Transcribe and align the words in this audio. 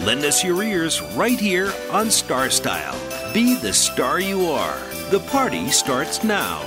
Lend 0.00 0.24
us 0.24 0.42
your 0.42 0.62
ears 0.62 1.00
right 1.14 1.38
here 1.38 1.72
on 1.92 2.10
Star 2.10 2.50
Style. 2.50 2.98
Be 3.32 3.54
the 3.54 3.72
star 3.72 4.18
you 4.18 4.46
are. 4.46 4.76
The 5.10 5.20
party 5.30 5.68
starts 5.68 6.24
now. 6.24 6.60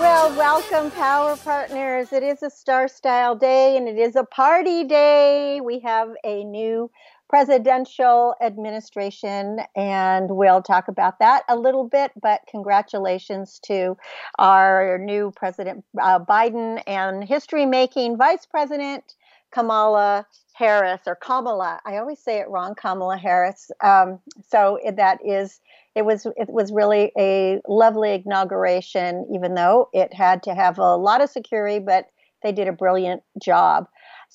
Well, 0.00 0.36
welcome, 0.36 0.90
Power 0.90 1.36
Partners. 1.36 2.12
It 2.12 2.24
is 2.24 2.42
a 2.42 2.50
Star 2.50 2.88
Style 2.88 3.36
Day 3.36 3.76
and 3.76 3.86
it 3.86 3.96
is 3.96 4.16
a 4.16 4.24
party 4.24 4.82
day. 4.82 5.60
We 5.60 5.78
have 5.80 6.10
a 6.24 6.42
new 6.42 6.90
presidential 7.28 8.34
administration, 8.40 9.58
and 9.74 10.30
we'll 10.30 10.62
talk 10.62 10.88
about 10.88 11.18
that 11.18 11.42
a 11.48 11.56
little 11.56 11.88
bit. 11.88 12.12
But 12.20 12.42
congratulations 12.48 13.60
to 13.66 13.96
our 14.38 14.98
new 14.98 15.32
President 15.34 15.84
uh, 16.00 16.20
Biden 16.20 16.82
and 16.86 17.24
history 17.24 17.66
making 17.66 18.16
Vice 18.16 18.46
President 18.46 19.14
Kamala 19.52 20.26
Harris 20.54 21.00
or 21.06 21.16
Kamala. 21.16 21.80
I 21.84 21.96
always 21.98 22.18
say 22.18 22.38
it 22.38 22.48
wrong, 22.48 22.74
Kamala 22.74 23.16
Harris. 23.16 23.70
Um, 23.82 24.20
so 24.48 24.78
that 24.96 25.18
is 25.24 25.60
it 25.94 26.04
was 26.04 26.26
it 26.36 26.48
was 26.48 26.72
really 26.72 27.10
a 27.18 27.60
lovely 27.66 28.22
inauguration, 28.24 29.26
even 29.34 29.54
though 29.54 29.88
it 29.92 30.12
had 30.12 30.42
to 30.44 30.54
have 30.54 30.78
a 30.78 30.96
lot 30.96 31.22
of 31.22 31.30
security, 31.30 31.78
but 31.78 32.06
they 32.42 32.52
did 32.52 32.68
a 32.68 32.72
brilliant 32.72 33.22
job. 33.42 33.88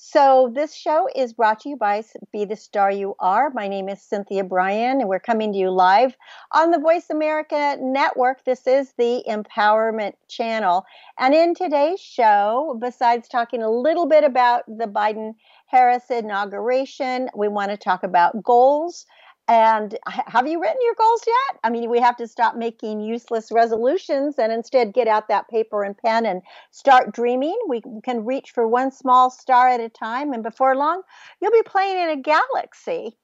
So, 0.04 0.50
this 0.52 0.74
show 0.74 1.08
is 1.14 1.32
brought 1.32 1.60
to 1.60 1.68
you 1.68 1.76
by 1.76 2.02
Be 2.32 2.44
the 2.44 2.56
Star 2.56 2.90
You 2.90 3.14
Are. 3.20 3.50
My 3.50 3.68
name 3.68 3.88
is 3.88 4.02
Cynthia 4.02 4.42
Brian, 4.42 5.00
and 5.00 5.08
we're 5.08 5.20
coming 5.20 5.52
to 5.52 5.58
you 5.58 5.70
live 5.70 6.16
on 6.50 6.72
the 6.72 6.80
Voice 6.80 7.08
America 7.08 7.76
Network. 7.80 8.44
This 8.44 8.66
is 8.66 8.94
the 8.98 9.22
Empowerment 9.28 10.14
Channel. 10.26 10.84
And 11.20 11.34
in 11.34 11.54
today's 11.54 12.00
show, 12.00 12.76
besides 12.80 13.28
talking 13.28 13.62
a 13.62 13.70
little 13.70 14.06
bit 14.06 14.24
about 14.24 14.64
the 14.66 14.88
Biden 14.88 15.34
Harris 15.68 16.10
inauguration, 16.10 17.28
we 17.36 17.46
want 17.46 17.70
to 17.70 17.76
talk 17.76 18.02
about 18.02 18.42
goals 18.42 19.06
and 19.48 19.98
have 20.06 20.46
you 20.46 20.60
written 20.60 20.80
your 20.82 20.94
goals 20.94 21.22
yet? 21.26 21.60
I 21.64 21.70
mean, 21.70 21.90
we 21.90 22.00
have 22.00 22.16
to 22.16 22.26
stop 22.28 22.56
making 22.56 23.00
useless 23.00 23.50
resolutions 23.52 24.38
and 24.38 24.52
instead 24.52 24.94
get 24.94 25.08
out 25.08 25.28
that 25.28 25.48
paper 25.48 25.82
and 25.84 25.96
pen 25.98 26.26
and 26.26 26.42
start 26.70 27.12
dreaming. 27.12 27.58
We 27.68 27.82
can 28.04 28.24
reach 28.24 28.50
for 28.52 28.66
one 28.68 28.90
small 28.92 29.30
star 29.30 29.68
at 29.68 29.80
a 29.80 29.88
time, 29.88 30.32
and 30.32 30.42
before 30.42 30.76
long, 30.76 31.02
you'll 31.40 31.52
be 31.52 31.62
playing 31.62 31.98
in 31.98 32.10
a 32.10 32.16
galaxy. 32.16 33.16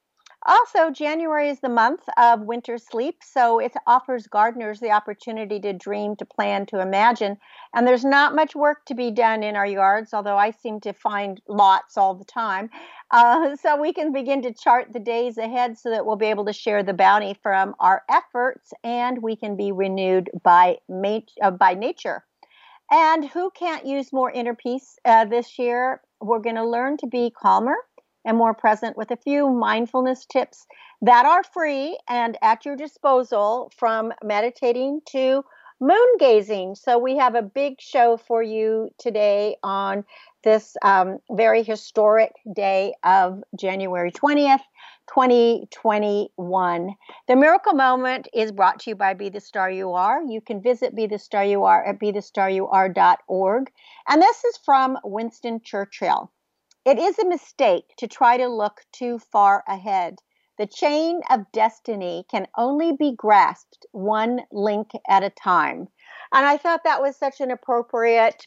Also, 0.47 0.91
January 0.91 1.49
is 1.49 1.61
the 1.61 1.69
month 1.69 2.03
of 2.17 2.43
winter 2.43 2.79
sleep, 2.79 3.17
so 3.23 3.59
it 3.59 3.75
offers 3.87 4.29
gardeners 4.29 4.79
the 4.79 4.91
opportunity 4.91 5.59
to 5.59 5.73
dream, 5.73 6.15
to 6.15 6.25
plan, 6.25 6.65
to 6.67 6.81
imagine. 6.81 7.37
And 7.75 7.87
there's 7.87 8.05
not 8.05 8.37
much 8.37 8.55
work 8.55 8.85
to 8.87 8.95
be 8.95 9.11
done 9.11 9.43
in 9.43 9.57
our 9.57 9.67
yards, 9.67 10.15
although 10.15 10.39
I 10.39 10.53
seem 10.53 10.81
to 10.81 10.93
find 10.93 11.41
lots 11.49 11.97
all 11.97 12.15
the 12.15 12.25
time. 12.25 12.71
Uh, 13.11 13.57
so 13.57 13.81
we 13.81 13.91
can 13.91 14.13
begin 14.13 14.43
to 14.43 14.53
chart 14.53 14.93
the 14.93 15.01
days 15.01 15.39
ahead 15.39 15.79
so 15.79 15.89
that 15.89 16.05
we'll 16.05 16.15
be 16.15 16.27
able 16.27 16.45
to 16.45 16.53
share 16.53 16.83
the 16.83 16.93
bounty 16.93 17.35
from 17.43 17.75
our 17.81 18.03
efforts 18.11 18.75
and 18.85 19.23
we 19.23 19.35
can 19.35 19.57
be 19.57 19.73
renewed 19.73 20.29
by, 20.43 20.77
uh, 21.43 21.51
by 21.51 21.73
nature. 21.73 22.23
And 22.91 23.27
who 23.27 23.51
can't 23.51 23.87
use 23.87 24.13
more 24.13 24.31
inner 24.31 24.55
peace 24.55 24.99
uh, 25.07 25.25
this 25.25 25.59
year? 25.59 26.03
We're 26.21 26.41
going 26.41 26.57
to 26.57 26.69
learn 26.69 26.99
to 26.99 27.07
be 27.07 27.31
calmer 27.31 27.77
and 28.29 28.37
more 28.37 28.53
present 28.53 28.95
with 28.95 29.11
a 29.11 29.17
few 29.17 29.49
mindfulness 29.49 30.27
tips 30.27 30.67
that 31.01 31.25
are 31.25 31.43
free 31.43 31.99
and 32.09 32.37
at 32.43 32.67
your 32.67 32.77
disposal 32.77 33.73
from 33.75 34.13
meditating 34.23 35.01
to 35.07 35.43
moon 35.81 36.17
gazing. 36.19 36.75
So, 36.75 36.99
we 36.99 37.17
have 37.17 37.35
a 37.35 37.43
big 37.43 37.81
show 37.81 38.19
for 38.19 38.43
you 38.43 38.91
today 38.99 39.57
on 39.63 40.05
this 40.45 40.77
um, 40.83 41.19
very 41.31 41.63
historic 41.63 42.33
day 42.53 42.93
of 43.03 43.43
January 43.59 44.13
20th, 44.13 44.61
2021. 45.09 46.95
The 47.29 47.37
Miracle 47.37 47.75
Moment 47.75 48.29
is 48.35 48.53
brought 48.53 48.81
to 48.81 48.91
you 48.91 48.97
by 48.97 49.15
Be 49.15 49.31
the 49.31 49.41
Star 49.41 49.71
You 49.71 49.93
Are. 49.93 50.23
You 50.23 50.43
can 50.43 50.61
visit 50.61 50.95
Be 50.95 51.07
the 51.07 51.19
Star 51.19 51.45
You 51.45 51.65
Are 51.65 51.83
at 51.83 51.99
BeTheStarYouAre.org. 51.99 53.71
And 54.07 54.21
this 54.21 54.45
is 54.45 54.59
from 54.59 54.99
Winston 55.03 55.63
Churchill. 55.63 56.31
It 56.89 56.99
is 56.99 57.19
a 57.19 57.29
mistake 57.29 57.93
to 57.99 58.09
try 58.09 58.39
to 58.39 58.49
look 58.49 58.81
too 58.93 59.19
far 59.19 59.63
ahead. 59.69 60.21
The 60.57 60.67
chain 60.67 61.21
of 61.29 61.53
destiny 61.53 62.25
can 62.31 62.47
only 62.57 62.93
be 62.93 63.15
grasped 63.15 63.85
one 63.93 64.41
link 64.51 64.93
at 65.07 65.23
a 65.23 65.29
time. 65.29 65.89
And 66.33 66.47
I 66.47 66.57
thought 66.57 66.85
that 66.85 67.03
was 67.03 67.15
such 67.15 67.43
an 67.43 67.51
appropriate 67.51 68.47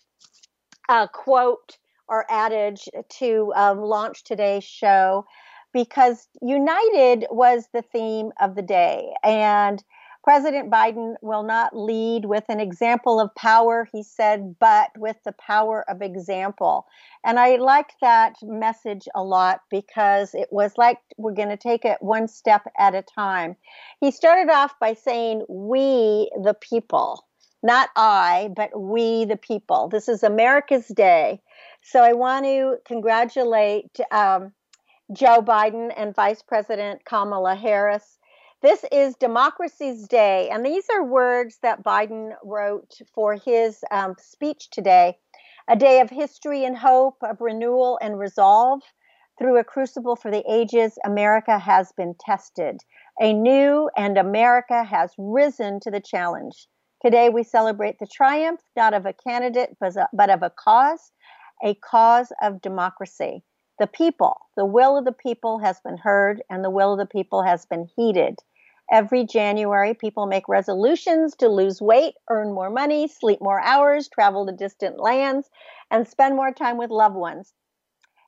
uh, 0.89 1.05
quote 1.05 1.77
or 2.07 2.25
adage 2.31 2.89
to 3.19 3.53
um, 3.55 3.79
launch 3.79 4.23
today's 4.23 4.63
show 4.63 5.23
because 5.71 6.27
United 6.41 7.27
was 7.29 7.67
the 7.71 7.83
theme 7.83 8.31
of 8.41 8.55
the 8.55 8.63
day. 8.63 9.13
And 9.23 9.83
President 10.23 10.69
Biden 10.69 11.15
will 11.21 11.41
not 11.41 11.75
lead 11.75 12.25
with 12.25 12.43
an 12.47 12.59
example 12.59 13.19
of 13.19 13.33
power, 13.33 13.87
he 13.91 14.03
said, 14.03 14.55
but 14.59 14.91
with 14.95 15.17
the 15.25 15.31
power 15.31 15.83
of 15.89 16.01
example. 16.01 16.85
And 17.25 17.39
I 17.39 17.55
liked 17.55 17.95
that 18.01 18.35
message 18.43 19.07
a 19.15 19.23
lot 19.23 19.61
because 19.71 20.35
it 20.35 20.49
was 20.51 20.73
like 20.77 20.99
we're 21.17 21.33
going 21.33 21.49
to 21.49 21.57
take 21.57 21.85
it 21.85 21.97
one 22.01 22.27
step 22.27 22.67
at 22.77 22.93
a 22.93 23.01
time. 23.01 23.55
He 23.99 24.11
started 24.11 24.51
off 24.51 24.77
by 24.79 24.93
saying, 24.93 25.43
We 25.49 26.29
the 26.43 26.55
people, 26.59 27.25
not 27.63 27.89
I, 27.95 28.51
but 28.55 28.79
we 28.79 29.25
the 29.25 29.37
people. 29.37 29.87
This 29.87 30.07
is 30.07 30.21
America's 30.21 30.87
Day. 30.87 31.41
So 31.81 32.03
I 32.03 32.13
want 32.13 32.45
to 32.45 32.77
congratulate 32.85 33.99
um, 34.11 34.53
Joe 35.11 35.41
Biden 35.41 35.91
and 35.97 36.15
Vice 36.15 36.43
President 36.43 37.05
Kamala 37.05 37.55
Harris 37.55 38.19
this 38.61 38.85
is 38.91 39.15
Democracy's 39.15 40.07
Day, 40.07 40.49
and 40.51 40.63
these 40.63 40.85
are 40.91 41.03
words 41.03 41.57
that 41.63 41.83
Biden 41.83 42.33
wrote 42.43 42.93
for 43.11 43.33
his 43.33 43.83
um, 43.89 44.15
speech 44.19 44.69
today. 44.69 45.17
A 45.67 45.75
day 45.75 45.99
of 45.99 46.11
history 46.11 46.63
and 46.63 46.77
hope, 46.77 47.17
of 47.23 47.41
renewal 47.41 47.97
and 48.03 48.19
resolve. 48.19 48.81
Through 49.39 49.57
a 49.57 49.63
crucible 49.63 50.15
for 50.15 50.29
the 50.29 50.43
ages, 50.47 50.99
America 51.03 51.57
has 51.57 51.91
been 51.93 52.13
tested. 52.19 52.81
A 53.19 53.33
new 53.33 53.89
and 53.97 54.15
America 54.15 54.83
has 54.83 55.11
risen 55.17 55.79
to 55.79 55.89
the 55.89 56.01
challenge. 56.01 56.67
Today, 57.03 57.29
we 57.29 57.43
celebrate 57.43 57.97
the 57.97 58.07
triumph 58.13 58.61
not 58.75 58.93
of 58.93 59.07
a 59.07 59.13
candidate, 59.13 59.75
but 59.79 60.29
of 60.29 60.43
a 60.43 60.51
cause, 60.51 61.11
a 61.63 61.73
cause 61.73 62.31
of 62.43 62.61
democracy. 62.61 63.43
The 63.79 63.87
people, 63.87 64.37
the 64.55 64.65
will 64.65 64.99
of 64.99 65.05
the 65.05 65.11
people 65.11 65.57
has 65.57 65.79
been 65.79 65.97
heard, 65.97 66.43
and 66.51 66.63
the 66.63 66.69
will 66.69 66.93
of 66.93 66.99
the 66.99 67.07
people 67.07 67.41
has 67.41 67.65
been 67.65 67.89
heeded. 67.95 68.37
Every 68.91 69.23
January, 69.25 69.93
people 69.93 70.25
make 70.25 70.49
resolutions 70.49 71.35
to 71.37 71.47
lose 71.47 71.81
weight, 71.81 72.15
earn 72.29 72.53
more 72.53 72.69
money, 72.69 73.07
sleep 73.07 73.39
more 73.41 73.61
hours, 73.61 74.09
travel 74.09 74.45
to 74.45 74.51
distant 74.51 74.99
lands, 74.99 75.49
and 75.89 76.07
spend 76.07 76.35
more 76.35 76.51
time 76.51 76.77
with 76.77 76.89
loved 76.89 77.15
ones. 77.15 77.53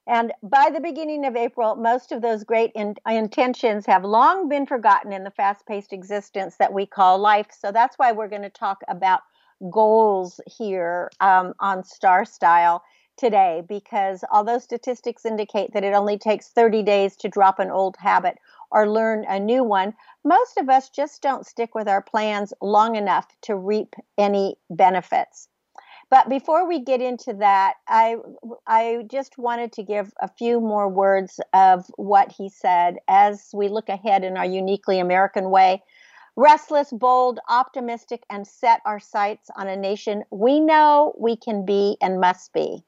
And 0.07 0.33
by 0.41 0.69
the 0.73 0.81
beginning 0.81 1.25
of 1.25 1.35
April, 1.35 1.75
most 1.75 2.11
of 2.11 2.21
those 2.21 2.43
great 2.43 2.71
in- 2.75 2.95
intentions 3.07 3.85
have 3.85 4.03
long 4.03 4.49
been 4.49 4.65
forgotten 4.65 5.13
in 5.13 5.23
the 5.23 5.31
fast 5.31 5.65
paced 5.65 5.93
existence 5.93 6.57
that 6.57 6.73
we 6.73 6.85
call 6.85 7.17
life. 7.19 7.47
So 7.51 7.71
that's 7.71 7.97
why 7.97 8.11
we're 8.11 8.27
going 8.27 8.41
to 8.41 8.49
talk 8.49 8.81
about 8.89 9.21
goals 9.69 10.41
here 10.45 11.09
um, 11.21 11.53
on 11.59 11.83
Star 11.85 12.25
Style 12.25 12.83
today, 13.15 13.63
because 13.67 14.23
although 14.31 14.59
statistics 14.59 15.25
indicate 15.25 15.73
that 15.73 15.83
it 15.83 15.93
only 15.93 16.17
takes 16.17 16.49
30 16.49 16.83
days 16.83 17.15
to 17.17 17.29
drop 17.29 17.59
an 17.59 17.71
old 17.71 17.95
habit 17.97 18.37
or 18.73 18.89
learn 18.89 19.23
a 19.29 19.39
new 19.39 19.63
one, 19.63 19.93
most 20.25 20.57
of 20.57 20.67
us 20.67 20.89
just 20.89 21.21
don't 21.21 21.45
stick 21.45 21.73
with 21.75 21.87
our 21.87 22.01
plans 22.01 22.53
long 22.61 22.95
enough 22.95 23.27
to 23.43 23.55
reap 23.55 23.93
any 24.17 24.57
benefits. 24.69 25.47
But 26.09 26.29
before 26.29 26.67
we 26.67 26.79
get 26.79 27.01
into 27.01 27.33
that, 27.39 27.75
I 27.87 28.17
I 28.67 29.05
just 29.09 29.37
wanted 29.37 29.71
to 29.73 29.83
give 29.83 30.13
a 30.21 30.27
few 30.27 30.59
more 30.59 30.87
words 30.87 31.39
of 31.53 31.85
what 31.95 32.31
he 32.31 32.49
said 32.49 32.97
as 33.07 33.49
we 33.53 33.67
look 33.67 33.89
ahead 33.89 34.23
in 34.23 34.37
our 34.37 34.45
uniquely 34.45 34.99
American 34.99 35.49
way. 35.49 35.81
Restless, 36.35 36.91
bold, 36.91 37.39
optimistic, 37.47 38.23
and 38.29 38.45
set 38.47 38.81
our 38.85 38.99
sights 38.99 39.49
on 39.55 39.67
a 39.67 39.75
nation 39.75 40.23
we 40.31 40.59
know 40.59 41.15
we 41.17 41.35
can 41.35 41.65
be 41.65 41.97
and 42.01 42.19
must 42.19 42.53
be. 42.53 42.83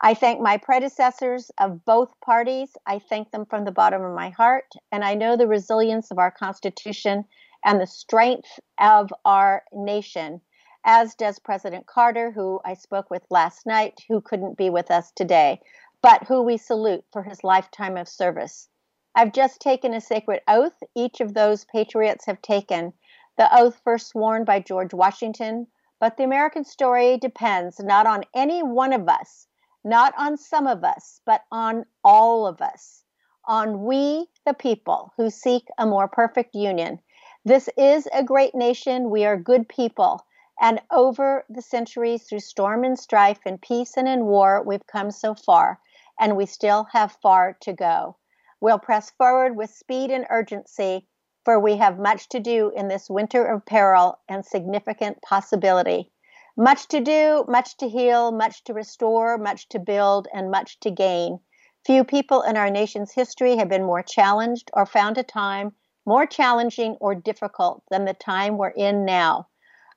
I 0.00 0.14
thank 0.14 0.40
my 0.40 0.58
predecessors 0.58 1.50
of 1.58 1.84
both 1.84 2.12
parties. 2.20 2.76
I 2.86 3.00
thank 3.00 3.32
them 3.32 3.46
from 3.46 3.64
the 3.64 3.72
bottom 3.72 4.02
of 4.02 4.14
my 4.14 4.30
heart. 4.30 4.72
And 4.92 5.04
I 5.04 5.14
know 5.14 5.36
the 5.36 5.48
resilience 5.48 6.12
of 6.12 6.18
our 6.18 6.30
Constitution 6.30 7.24
and 7.64 7.80
the 7.80 7.86
strength 7.86 8.60
of 8.78 9.12
our 9.24 9.64
nation, 9.72 10.40
as 10.84 11.16
does 11.16 11.40
President 11.40 11.86
Carter, 11.86 12.30
who 12.30 12.60
I 12.64 12.74
spoke 12.74 13.10
with 13.10 13.24
last 13.28 13.66
night, 13.66 14.04
who 14.08 14.20
couldn't 14.20 14.56
be 14.56 14.70
with 14.70 14.88
us 14.92 15.10
today, 15.10 15.60
but 16.00 16.22
who 16.28 16.42
we 16.42 16.58
salute 16.58 17.04
for 17.12 17.24
his 17.24 17.42
lifetime 17.42 17.96
of 17.96 18.08
service. 18.08 18.68
I've 19.16 19.32
just 19.32 19.60
taken 19.60 19.94
a 19.94 20.00
sacred 20.00 20.42
oath. 20.46 20.80
Each 20.94 21.20
of 21.20 21.34
those 21.34 21.64
patriots 21.64 22.24
have 22.26 22.40
taken 22.40 22.92
the 23.36 23.52
oath 23.52 23.80
first 23.82 24.10
sworn 24.10 24.44
by 24.44 24.60
George 24.60 24.94
Washington. 24.94 25.66
But 25.98 26.16
the 26.16 26.22
American 26.22 26.62
story 26.62 27.18
depends 27.18 27.80
not 27.80 28.06
on 28.06 28.22
any 28.32 28.62
one 28.62 28.92
of 28.92 29.08
us, 29.08 29.47
not 29.88 30.12
on 30.18 30.36
some 30.36 30.66
of 30.66 30.84
us, 30.84 31.20
but 31.24 31.42
on 31.50 31.84
all 32.04 32.46
of 32.46 32.60
us, 32.60 33.04
on 33.46 33.84
we, 33.84 34.26
the 34.44 34.54
people 34.54 35.12
who 35.16 35.30
seek 35.30 35.66
a 35.78 35.86
more 35.86 36.06
perfect 36.08 36.54
union. 36.54 36.98
This 37.44 37.70
is 37.78 38.06
a 38.12 38.22
great 38.22 38.54
nation. 38.54 39.08
We 39.08 39.24
are 39.24 39.36
good 39.38 39.68
people. 39.68 40.20
And 40.60 40.80
over 40.90 41.44
the 41.48 41.62
centuries, 41.62 42.24
through 42.24 42.40
storm 42.40 42.84
and 42.84 42.98
strife, 42.98 43.38
and 43.46 43.62
peace 43.62 43.96
and 43.96 44.06
in 44.08 44.26
war, 44.26 44.62
we've 44.62 44.86
come 44.86 45.10
so 45.10 45.34
far, 45.34 45.78
and 46.20 46.36
we 46.36 46.46
still 46.46 46.88
have 46.92 47.16
far 47.22 47.56
to 47.60 47.72
go. 47.72 48.16
We'll 48.60 48.80
press 48.80 49.10
forward 49.10 49.56
with 49.56 49.70
speed 49.70 50.10
and 50.10 50.26
urgency, 50.28 51.06
for 51.44 51.58
we 51.58 51.76
have 51.76 51.98
much 51.98 52.28
to 52.30 52.40
do 52.40 52.72
in 52.76 52.88
this 52.88 53.08
winter 53.08 53.46
of 53.46 53.64
peril 53.64 54.18
and 54.28 54.44
significant 54.44 55.22
possibility. 55.22 56.10
Much 56.58 56.88
to 56.88 57.00
do, 57.00 57.44
much 57.48 57.76
to 57.78 57.88
heal, 57.88 58.32
much 58.32 58.64
to 58.64 58.74
restore, 58.74 59.38
much 59.38 59.68
to 59.70 59.78
build, 59.78 60.28
and 60.34 60.50
much 60.50 60.78
to 60.80 60.90
gain. 60.90 61.38
Few 61.86 62.04
people 62.04 62.42
in 62.42 62.56
our 62.56 62.68
nation's 62.68 63.12
history 63.12 63.56
have 63.56 63.70
been 63.70 63.86
more 63.86 64.02
challenged 64.02 64.70
or 64.74 64.84
found 64.84 65.16
a 65.16 65.22
time 65.22 65.72
more 66.08 66.26
challenging 66.26 66.96
or 67.00 67.14
difficult 67.14 67.82
than 67.90 68.06
the 68.06 68.14
time 68.14 68.56
we're 68.56 68.70
in 68.70 69.04
now. 69.04 69.46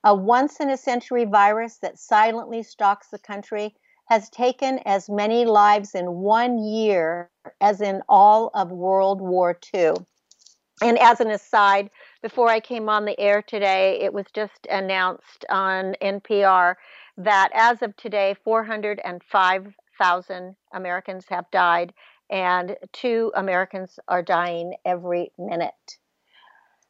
A 0.03 0.13
once 0.13 0.59
in 0.59 0.69
a 0.69 0.75
century 0.75 1.23
virus 1.23 1.77
that 1.77 1.97
silently 1.97 2.63
stalks 2.63 3.07
the 3.07 3.17
country 3.17 3.73
has 4.09 4.29
taken 4.29 4.79
as 4.79 5.09
many 5.09 5.45
lives 5.45 5.95
in 5.95 6.11
one 6.15 6.57
year 6.57 7.31
as 7.61 7.79
in 7.79 8.01
all 8.09 8.51
of 8.53 8.71
World 8.71 9.21
War 9.21 9.57
II. 9.73 9.93
And 10.83 10.99
as 10.99 11.21
an 11.21 11.31
aside, 11.31 11.89
before 12.21 12.49
I 12.49 12.59
came 12.59 12.87
on 12.87 13.05
the 13.05 13.19
air 13.19 13.41
today, 13.41 13.99
it 14.01 14.13
was 14.13 14.25
just 14.33 14.67
announced 14.69 15.45
on 15.49 15.95
NPR 16.01 16.75
that 17.17 17.49
as 17.53 17.81
of 17.81 17.95
today, 17.97 18.35
405,000 18.43 20.55
Americans 20.73 21.25
have 21.29 21.49
died, 21.51 21.93
and 22.29 22.77
two 22.93 23.31
Americans 23.35 23.99
are 24.07 24.21
dying 24.21 24.75
every 24.85 25.31
minute. 25.37 25.97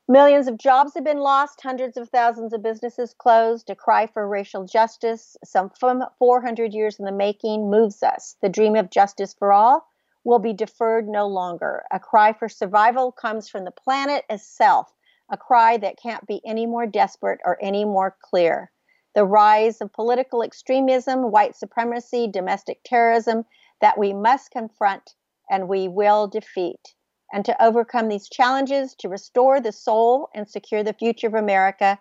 Millions 0.07 0.47
of 0.47 0.57
jobs 0.57 0.93
have 0.95 1.05
been 1.05 1.19
lost, 1.19 1.61
hundreds 1.61 1.95
of 1.95 2.09
thousands 2.09 2.51
of 2.51 2.61
businesses 2.61 3.15
closed. 3.17 3.69
A 3.69 3.75
cry 3.75 4.07
for 4.07 4.27
racial 4.27 4.65
justice, 4.65 5.37
some 5.45 5.69
from 5.69 6.03
400 6.19 6.73
years 6.73 6.99
in 6.99 7.05
the 7.05 7.11
making, 7.13 7.69
moves 7.69 8.03
us. 8.03 8.35
The 8.41 8.49
dream 8.49 8.75
of 8.75 8.89
justice 8.89 9.33
for 9.33 9.53
all 9.53 9.87
will 10.25 10.39
be 10.39 10.53
deferred 10.53 11.07
no 11.07 11.27
longer. 11.27 11.83
A 11.91 11.99
cry 11.99 12.33
for 12.33 12.49
survival 12.49 13.13
comes 13.13 13.47
from 13.47 13.63
the 13.63 13.71
planet 13.71 14.25
itself, 14.29 14.93
a 15.31 15.37
cry 15.37 15.77
that 15.77 15.97
can't 15.97 16.27
be 16.27 16.41
any 16.45 16.65
more 16.67 16.85
desperate 16.85 17.39
or 17.43 17.57
any 17.61 17.85
more 17.85 18.15
clear. 18.21 18.71
The 19.15 19.25
rise 19.25 19.81
of 19.81 19.91
political 19.93 20.43
extremism, 20.43 21.31
white 21.31 21.55
supremacy, 21.55 22.27
domestic 22.27 22.81
terrorism 22.83 23.45
that 23.79 23.97
we 23.97 24.13
must 24.13 24.51
confront 24.51 25.15
and 25.49 25.67
we 25.67 25.87
will 25.87 26.27
defeat 26.27 26.95
and 27.31 27.45
to 27.45 27.63
overcome 27.63 28.09
these 28.09 28.29
challenges, 28.29 28.95
to 28.95 29.09
restore 29.09 29.61
the 29.61 29.71
soul 29.71 30.29
and 30.35 30.47
secure 30.47 30.83
the 30.83 30.93
future 30.93 31.27
of 31.27 31.33
America, 31.33 31.99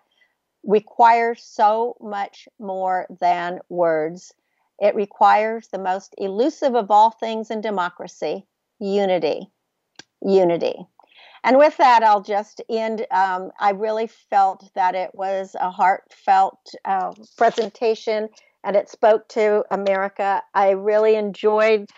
requires 0.63 1.43
so 1.43 1.95
much 2.01 2.47
more 2.59 3.07
than 3.19 3.59
words. 3.69 4.33
It 4.79 4.95
requires 4.95 5.69
the 5.69 5.79
most 5.79 6.13
elusive 6.17 6.75
of 6.75 6.91
all 6.91 7.11
things 7.11 7.49
in 7.49 7.61
democracy 7.61 8.45
unity. 8.79 9.49
Unity. 10.21 10.85
And 11.43 11.57
with 11.57 11.77
that, 11.77 12.03
I'll 12.03 12.21
just 12.21 12.61
end. 12.69 13.05
Um, 13.11 13.51
I 13.59 13.71
really 13.71 14.07
felt 14.07 14.71
that 14.75 14.95
it 14.95 15.11
was 15.13 15.55
a 15.59 15.71
heartfelt 15.71 16.59
uh, 16.85 17.13
presentation 17.37 18.29
and 18.63 18.75
it 18.75 18.89
spoke 18.89 19.27
to 19.29 19.63
America. 19.71 20.41
I 20.53 20.71
really 20.71 21.15
enjoyed 21.15 21.89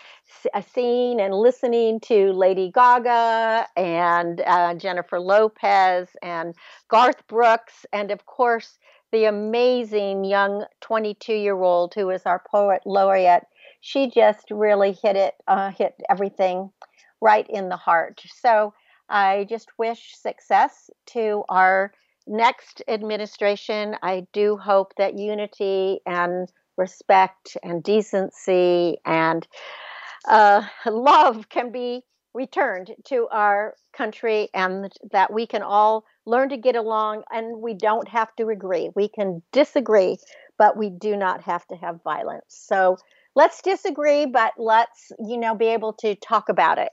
uh, 0.54 0.62
seeing 0.74 1.20
and 1.20 1.34
listening 1.34 2.00
to 2.00 2.32
Lady 2.32 2.70
Gaga 2.74 3.66
and 3.76 4.40
uh, 4.40 4.74
Jennifer 4.74 5.20
Lopez 5.20 6.08
and 6.22 6.54
Garth 6.88 7.26
Brooks, 7.28 7.84
and 7.92 8.10
of 8.10 8.24
course, 8.26 8.78
the 9.12 9.26
amazing 9.26 10.24
young 10.24 10.64
22 10.80 11.34
year 11.34 11.60
old 11.62 11.94
who 11.94 12.10
is 12.10 12.22
our 12.24 12.42
poet 12.50 12.82
laureate. 12.84 13.44
She 13.80 14.10
just 14.10 14.50
really 14.50 14.92
hit 14.92 15.16
it, 15.16 15.34
uh, 15.46 15.70
hit 15.70 15.94
everything 16.08 16.70
right 17.20 17.46
in 17.48 17.68
the 17.68 17.76
heart. 17.76 18.22
So 18.40 18.72
I 19.14 19.46
just 19.48 19.68
wish 19.78 20.16
success 20.16 20.90
to 21.06 21.44
our 21.48 21.92
next 22.26 22.82
administration, 22.88 23.94
I 24.02 24.26
do 24.32 24.56
hope 24.56 24.92
that 24.96 25.16
unity 25.16 26.00
and 26.04 26.50
respect 26.76 27.56
and 27.62 27.80
decency 27.80 28.98
and 29.06 29.46
uh, 30.28 30.62
love 30.86 31.48
can 31.48 31.70
be 31.70 32.02
returned 32.34 32.90
to 33.04 33.28
our 33.30 33.74
country 33.96 34.48
and 34.52 34.92
that 35.12 35.32
we 35.32 35.46
can 35.46 35.62
all 35.62 36.04
learn 36.26 36.48
to 36.48 36.56
get 36.56 36.74
along 36.74 37.22
and 37.30 37.62
we 37.62 37.74
don't 37.74 38.08
have 38.08 38.34
to 38.34 38.48
agree. 38.48 38.90
We 38.96 39.08
can 39.08 39.42
disagree, 39.52 40.16
but 40.58 40.76
we 40.76 40.90
do 40.90 41.16
not 41.16 41.40
have 41.42 41.64
to 41.68 41.76
have 41.76 42.02
violence. 42.02 42.46
So 42.48 42.96
let's 43.36 43.62
disagree, 43.62 44.26
but 44.26 44.54
let's, 44.58 45.12
you 45.24 45.38
know, 45.38 45.54
be 45.54 45.66
able 45.66 45.92
to 46.00 46.16
talk 46.16 46.48
about 46.48 46.78
it. 46.78 46.90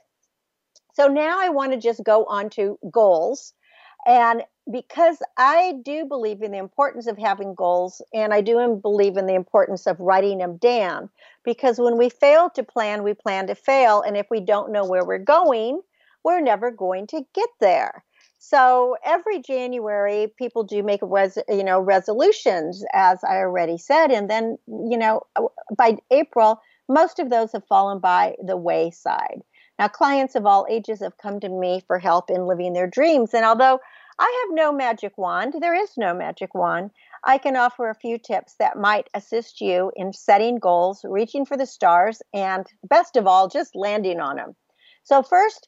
So 0.92 1.06
now 1.06 1.38
I 1.40 1.48
want 1.48 1.72
to 1.72 1.78
just 1.78 2.02
go 2.04 2.24
on 2.24 2.50
to 2.50 2.78
goals. 2.90 3.54
And 4.06 4.42
because 4.70 5.18
I 5.36 5.74
do 5.84 6.04
believe 6.04 6.42
in 6.42 6.52
the 6.52 6.58
importance 6.58 7.06
of 7.06 7.18
having 7.18 7.54
goals, 7.54 8.00
and 8.14 8.32
I 8.32 8.40
do 8.40 8.78
believe 8.80 9.16
in 9.16 9.26
the 9.26 9.34
importance 9.34 9.86
of 9.86 9.98
writing 9.98 10.38
them 10.38 10.56
down. 10.58 11.08
Because 11.44 11.78
when 11.78 11.98
we 11.98 12.08
fail 12.08 12.50
to 12.50 12.62
plan, 12.62 13.02
we 13.02 13.14
plan 13.14 13.46
to 13.48 13.54
fail. 13.54 14.02
And 14.02 14.16
if 14.16 14.26
we 14.30 14.40
don't 14.40 14.72
know 14.72 14.84
where 14.84 15.04
we're 15.04 15.18
going, 15.18 15.80
we're 16.24 16.40
never 16.40 16.70
going 16.70 17.06
to 17.08 17.24
get 17.34 17.48
there. 17.60 18.04
So 18.38 18.96
every 19.04 19.40
January, 19.40 20.32
people 20.36 20.64
do 20.64 20.82
make 20.82 21.00
res- 21.02 21.38
you 21.48 21.62
know 21.62 21.78
resolutions, 21.80 22.84
as 22.92 23.22
I 23.22 23.36
already 23.36 23.78
said, 23.78 24.10
and 24.10 24.28
then 24.28 24.58
you 24.66 24.98
know 24.98 25.22
by 25.76 25.96
April, 26.10 26.60
most 26.88 27.20
of 27.20 27.30
those 27.30 27.52
have 27.52 27.64
fallen 27.66 28.00
by 28.00 28.34
the 28.44 28.56
wayside. 28.56 29.42
Now, 29.82 29.88
clients 29.88 30.36
of 30.36 30.46
all 30.46 30.64
ages 30.70 31.00
have 31.00 31.18
come 31.18 31.40
to 31.40 31.48
me 31.48 31.82
for 31.88 31.98
help 31.98 32.30
in 32.30 32.46
living 32.46 32.72
their 32.72 32.86
dreams, 32.86 33.34
and 33.34 33.44
although 33.44 33.80
I 34.16 34.44
have 34.46 34.54
no 34.54 34.70
magic 34.70 35.18
wand. 35.18 35.54
There 35.58 35.74
is 35.74 35.96
no 35.96 36.14
magic 36.14 36.54
wand. 36.54 36.92
I 37.24 37.36
can 37.38 37.56
offer 37.56 37.90
a 37.90 37.94
few 37.96 38.16
tips 38.16 38.54
that 38.60 38.78
might 38.78 39.10
assist 39.12 39.60
you 39.60 39.90
in 39.96 40.12
setting 40.12 40.60
goals, 40.60 41.04
reaching 41.04 41.44
for 41.44 41.56
the 41.56 41.66
stars, 41.66 42.22
and 42.32 42.64
best 42.84 43.16
of 43.16 43.26
all, 43.26 43.48
just 43.48 43.74
landing 43.74 44.20
on 44.20 44.36
them. 44.36 44.54
So, 45.02 45.20
first, 45.20 45.66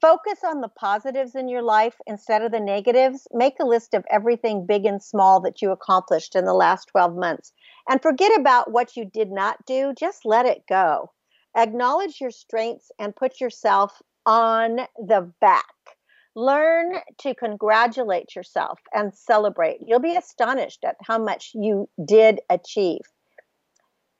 focus 0.00 0.38
on 0.42 0.62
the 0.62 0.68
positives 0.68 1.34
in 1.34 1.46
your 1.46 1.60
life 1.60 1.96
instead 2.06 2.40
of 2.40 2.52
the 2.52 2.60
negatives. 2.60 3.28
Make 3.30 3.60
a 3.60 3.66
list 3.66 3.92
of 3.92 4.06
everything 4.10 4.64
big 4.64 4.86
and 4.86 5.02
small 5.02 5.38
that 5.40 5.60
you 5.60 5.70
accomplished 5.70 6.34
in 6.34 6.46
the 6.46 6.54
last 6.54 6.86
12 6.86 7.14
months. 7.14 7.52
And 7.90 8.00
forget 8.00 8.32
about 8.40 8.70
what 8.70 8.96
you 8.96 9.04
did 9.04 9.30
not 9.30 9.66
do, 9.66 9.92
just 9.92 10.24
let 10.24 10.46
it 10.46 10.62
go. 10.66 11.10
Acknowledge 11.56 12.20
your 12.20 12.30
strengths 12.30 12.92
and 12.98 13.14
put 13.14 13.40
yourself 13.40 14.00
on 14.24 14.80
the 14.96 15.32
back. 15.40 15.64
Learn 16.36 16.94
to 17.18 17.34
congratulate 17.34 18.36
yourself 18.36 18.78
and 18.94 19.12
celebrate. 19.14 19.78
You'll 19.84 19.98
be 19.98 20.16
astonished 20.16 20.84
at 20.84 20.96
how 21.02 21.18
much 21.18 21.50
you 21.54 21.88
did 22.04 22.40
achieve. 22.48 23.00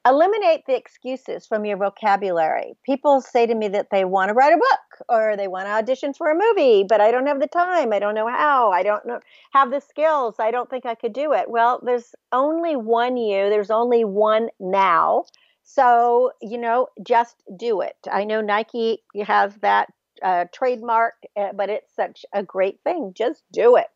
Eliminate 0.06 0.62
the 0.66 0.74
excuses 0.74 1.46
from 1.46 1.66
your 1.66 1.76
vocabulary. 1.76 2.72
People 2.86 3.20
say 3.20 3.46
to 3.46 3.54
me 3.54 3.68
that 3.68 3.88
they 3.90 4.06
want 4.06 4.30
to 4.30 4.34
write 4.34 4.54
a 4.54 4.56
book 4.56 5.06
or 5.10 5.36
they 5.36 5.46
want 5.46 5.66
to 5.66 5.72
audition 5.72 6.14
for 6.14 6.30
a 6.30 6.34
movie, 6.34 6.84
but 6.88 7.02
I 7.02 7.10
don't 7.10 7.26
have 7.26 7.38
the 7.38 7.46
time. 7.46 7.92
I 7.92 7.98
don't 7.98 8.14
know 8.14 8.26
how. 8.26 8.70
I 8.70 8.82
don't 8.82 9.04
know 9.06 9.20
have 9.52 9.70
the 9.70 9.80
skills. 9.80 10.36
I 10.38 10.50
don't 10.50 10.70
think 10.70 10.86
I 10.86 10.94
could 10.94 11.12
do 11.12 11.32
it. 11.34 11.50
Well, 11.50 11.80
there's 11.84 12.14
only 12.32 12.76
one 12.76 13.18
you. 13.18 13.50
There's 13.50 13.70
only 13.70 14.04
one 14.04 14.48
now. 14.58 15.26
So, 15.62 16.32
you 16.42 16.58
know, 16.58 16.88
just 17.02 17.42
do 17.56 17.80
it. 17.80 17.96
I 18.10 18.24
know 18.24 18.40
Nike 18.40 19.02
has 19.26 19.54
that 19.58 19.92
uh, 20.22 20.46
trademark, 20.52 21.14
eh, 21.36 21.52
but 21.54 21.70
it's 21.70 21.94
such 21.94 22.24
a 22.34 22.42
great 22.42 22.80
thing. 22.84 23.12
Just 23.16 23.42
do 23.52 23.76
it. 23.76 23.86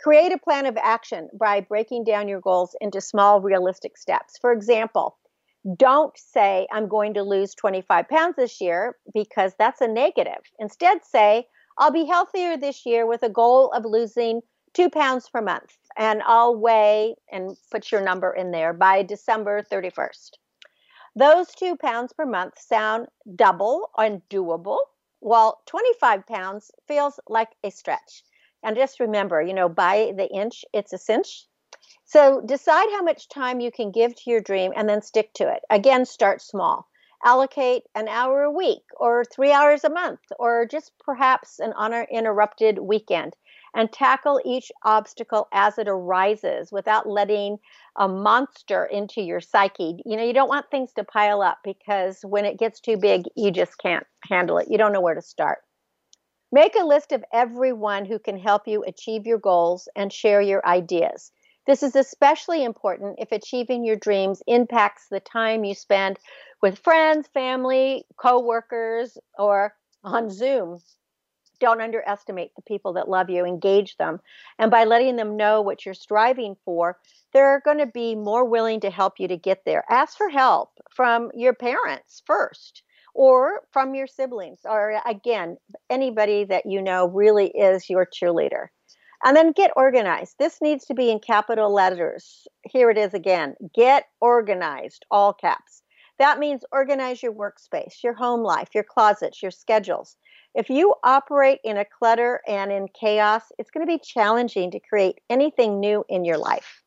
Create 0.00 0.32
a 0.32 0.38
plan 0.38 0.66
of 0.66 0.76
action 0.76 1.28
by 1.38 1.60
breaking 1.60 2.04
down 2.04 2.28
your 2.28 2.40
goals 2.40 2.76
into 2.80 3.00
small, 3.00 3.40
realistic 3.40 3.96
steps. 3.98 4.38
For 4.38 4.52
example, 4.52 5.16
Don't 5.76 6.16
say, 6.18 6.66
I'm 6.72 6.88
going 6.88 7.14
to 7.14 7.22
lose 7.22 7.54
25 7.54 8.08
pounds 8.08 8.36
this 8.36 8.60
year 8.60 8.96
because 9.14 9.54
that's 9.58 9.80
a 9.80 9.88
negative. 9.88 10.42
Instead, 10.58 11.04
say, 11.04 11.48
I'll 11.78 11.90
be 11.92 12.04
healthier 12.06 12.56
this 12.56 12.84
year 12.86 13.06
with 13.06 13.22
a 13.22 13.30
goal 13.30 13.70
of 13.72 13.84
losing 13.84 14.42
two 14.74 14.90
pounds 14.90 15.28
per 15.28 15.40
month. 15.40 15.76
And 15.96 16.22
I'll 16.24 16.56
weigh 16.56 17.16
and 17.32 17.56
put 17.70 17.90
your 17.92 18.02
number 18.02 18.32
in 18.32 18.50
there 18.50 18.72
by 18.72 19.02
December 19.04 19.62
31st. 19.62 20.32
Those 21.16 21.54
two 21.54 21.76
pounds 21.76 22.12
per 22.12 22.26
month 22.26 22.58
sound 22.58 23.08
double 23.36 23.90
and 23.96 24.28
doable, 24.28 24.78
while 25.20 25.62
25 25.66 26.26
pounds 26.26 26.72
feels 26.88 27.20
like 27.28 27.54
a 27.62 27.70
stretch. 27.70 28.24
And 28.64 28.74
just 28.74 28.98
remember, 28.98 29.40
you 29.40 29.54
know, 29.54 29.68
by 29.68 30.12
the 30.16 30.28
inch, 30.28 30.64
it's 30.72 30.92
a 30.92 30.98
cinch. 30.98 31.46
So 32.04 32.40
decide 32.40 32.90
how 32.90 33.02
much 33.02 33.28
time 33.28 33.60
you 33.60 33.70
can 33.70 33.92
give 33.92 34.14
to 34.16 34.30
your 34.30 34.40
dream 34.40 34.72
and 34.74 34.88
then 34.88 35.02
stick 35.02 35.32
to 35.34 35.48
it. 35.48 35.62
Again, 35.70 36.04
start 36.04 36.42
small. 36.42 36.88
Allocate 37.24 37.84
an 37.94 38.08
hour 38.08 38.42
a 38.42 38.50
week 38.50 38.82
or 38.96 39.24
three 39.24 39.52
hours 39.52 39.84
a 39.84 39.90
month 39.90 40.20
or 40.38 40.66
just 40.66 40.92
perhaps 40.98 41.60
an 41.60 41.72
uninterrupted 41.74 42.78
weekend 42.78 43.36
and 43.74 43.92
tackle 43.92 44.40
each 44.44 44.70
obstacle 44.84 45.48
as 45.52 45.78
it 45.78 45.88
arises 45.88 46.70
without 46.70 47.08
letting 47.08 47.58
a 47.96 48.08
monster 48.08 48.84
into 48.84 49.20
your 49.20 49.40
psyche. 49.40 50.00
You 50.06 50.16
know, 50.16 50.24
you 50.24 50.32
don't 50.32 50.48
want 50.48 50.70
things 50.70 50.92
to 50.94 51.04
pile 51.04 51.42
up 51.42 51.58
because 51.64 52.20
when 52.22 52.44
it 52.44 52.58
gets 52.58 52.80
too 52.80 52.96
big, 52.96 53.24
you 53.36 53.50
just 53.50 53.76
can't 53.78 54.06
handle 54.28 54.58
it. 54.58 54.68
You 54.70 54.78
don't 54.78 54.92
know 54.92 55.00
where 55.00 55.14
to 55.14 55.22
start. 55.22 55.58
Make 56.52 56.76
a 56.76 56.86
list 56.86 57.10
of 57.10 57.24
everyone 57.32 58.04
who 58.04 58.20
can 58.20 58.38
help 58.38 58.68
you 58.68 58.84
achieve 58.84 59.26
your 59.26 59.38
goals 59.38 59.88
and 59.96 60.12
share 60.12 60.40
your 60.40 60.64
ideas. 60.64 61.32
This 61.66 61.82
is 61.82 61.96
especially 61.96 62.62
important 62.62 63.16
if 63.18 63.32
achieving 63.32 63.84
your 63.84 63.96
dreams 63.96 64.42
impacts 64.46 65.08
the 65.08 65.20
time 65.20 65.64
you 65.64 65.74
spend 65.74 66.18
with 66.62 66.78
friends, 66.78 67.26
family, 67.34 68.04
coworkers, 68.16 69.18
or 69.38 69.74
on 70.04 70.30
Zoom. 70.30 70.78
Don't 71.60 71.80
underestimate 71.80 72.54
the 72.56 72.62
people 72.62 72.92
that 72.94 73.08
love 73.08 73.30
you, 73.30 73.44
engage 73.44 73.96
them. 73.96 74.20
And 74.58 74.70
by 74.70 74.84
letting 74.84 75.16
them 75.16 75.36
know 75.36 75.60
what 75.60 75.84
you're 75.84 75.94
striving 75.94 76.56
for, 76.64 76.98
they're 77.32 77.62
going 77.64 77.78
to 77.78 77.86
be 77.86 78.14
more 78.14 78.44
willing 78.44 78.80
to 78.80 78.90
help 78.90 79.14
you 79.18 79.28
to 79.28 79.36
get 79.36 79.64
there. 79.64 79.84
Ask 79.90 80.16
for 80.16 80.28
help 80.28 80.70
from 80.94 81.30
your 81.34 81.54
parents 81.54 82.22
first 82.26 82.82
or 83.14 83.62
from 83.72 83.94
your 83.94 84.08
siblings, 84.08 84.58
or 84.64 85.00
again, 85.06 85.56
anybody 85.88 86.44
that 86.44 86.66
you 86.66 86.82
know 86.82 87.06
really 87.06 87.46
is 87.50 87.88
your 87.88 88.06
cheerleader. 88.06 88.66
And 89.22 89.36
then 89.36 89.52
get 89.52 89.70
organized. 89.76 90.34
This 90.38 90.60
needs 90.60 90.84
to 90.86 90.94
be 90.94 91.10
in 91.10 91.18
capital 91.18 91.72
letters. 91.72 92.46
Here 92.62 92.90
it 92.90 92.98
is 92.98 93.14
again 93.14 93.54
get 93.74 94.06
organized, 94.20 95.06
all 95.10 95.32
caps. 95.32 95.82
That 96.18 96.38
means 96.38 96.64
organize 96.72 97.22
your 97.22 97.32
workspace, 97.32 98.02
your 98.02 98.14
home 98.14 98.42
life, 98.42 98.68
your 98.74 98.84
closets, 98.84 99.42
your 99.42 99.50
schedules. 99.50 100.16
If 100.54 100.70
you 100.70 100.94
operate 101.02 101.58
in 101.64 101.76
a 101.76 101.84
clutter 101.84 102.40
and 102.46 102.70
in 102.70 102.86
chaos, 102.88 103.42
it's 103.58 103.70
going 103.70 103.86
to 103.86 103.92
be 103.92 103.98
challenging 103.98 104.70
to 104.70 104.80
create 104.80 105.20
anything 105.28 105.80
new 105.80 106.04
in 106.08 106.24
your 106.24 106.38
life. 106.38 106.82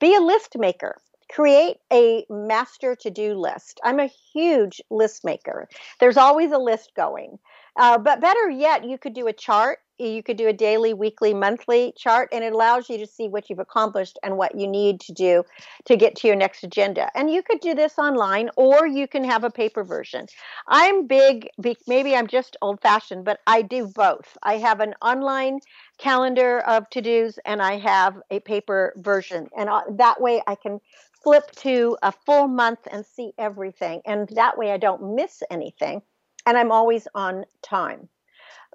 Be 0.00 0.14
a 0.14 0.20
list 0.20 0.56
maker. 0.58 0.96
Create 1.30 1.76
a 1.92 2.24
master 2.28 2.96
to 2.96 3.10
do 3.10 3.34
list. 3.34 3.80
I'm 3.84 4.00
a 4.00 4.10
huge 4.32 4.80
list 4.90 5.24
maker. 5.24 5.68
There's 6.00 6.16
always 6.16 6.52
a 6.52 6.58
list 6.58 6.92
going. 6.96 7.38
Uh, 7.78 7.98
but 7.98 8.20
better 8.20 8.50
yet, 8.50 8.84
you 8.84 8.98
could 8.98 9.14
do 9.14 9.26
a 9.26 9.32
chart 9.32 9.78
you 9.98 10.22
could 10.22 10.36
do 10.36 10.48
a 10.48 10.52
daily, 10.52 10.94
weekly, 10.94 11.32
monthly 11.34 11.92
chart, 11.96 12.28
and 12.32 12.44
it 12.44 12.52
allows 12.52 12.88
you 12.88 12.98
to 12.98 13.06
see 13.06 13.28
what 13.28 13.48
you've 13.48 13.58
accomplished 13.58 14.18
and 14.22 14.36
what 14.36 14.58
you 14.58 14.66
need 14.66 15.00
to 15.00 15.12
do 15.12 15.44
to 15.84 15.96
get 15.96 16.16
to 16.16 16.26
your 16.26 16.36
next 16.36 16.62
agenda. 16.62 17.10
And 17.14 17.30
you 17.30 17.42
could 17.42 17.60
do 17.60 17.74
this 17.74 17.98
online, 17.98 18.50
or 18.56 18.86
you 18.86 19.08
can 19.08 19.24
have 19.24 19.44
a 19.44 19.50
paper 19.50 19.84
version. 19.84 20.26
I'm 20.66 21.06
big, 21.06 21.48
maybe 21.86 22.14
I'm 22.14 22.26
just 22.26 22.56
old 22.62 22.80
fashioned, 22.80 23.24
but 23.24 23.40
I 23.46 23.62
do 23.62 23.86
both. 23.86 24.36
I 24.42 24.58
have 24.58 24.80
an 24.80 24.94
online 25.02 25.60
calendar 25.98 26.60
of 26.60 26.88
to 26.90 27.00
dos, 27.00 27.38
and 27.44 27.62
I 27.62 27.78
have 27.78 28.20
a 28.30 28.40
paper 28.40 28.92
version. 28.96 29.48
And 29.56 29.68
uh, 29.68 29.82
that 29.90 30.20
way 30.20 30.42
I 30.46 30.54
can 30.54 30.80
flip 31.22 31.50
to 31.56 31.96
a 32.02 32.12
full 32.12 32.48
month 32.48 32.80
and 32.90 33.04
see 33.04 33.32
everything. 33.38 34.02
And 34.06 34.28
that 34.30 34.56
way 34.58 34.72
I 34.72 34.76
don't 34.76 35.16
miss 35.16 35.42
anything. 35.50 36.02
And 36.44 36.56
I'm 36.56 36.70
always 36.70 37.08
on 37.14 37.44
time. 37.62 38.08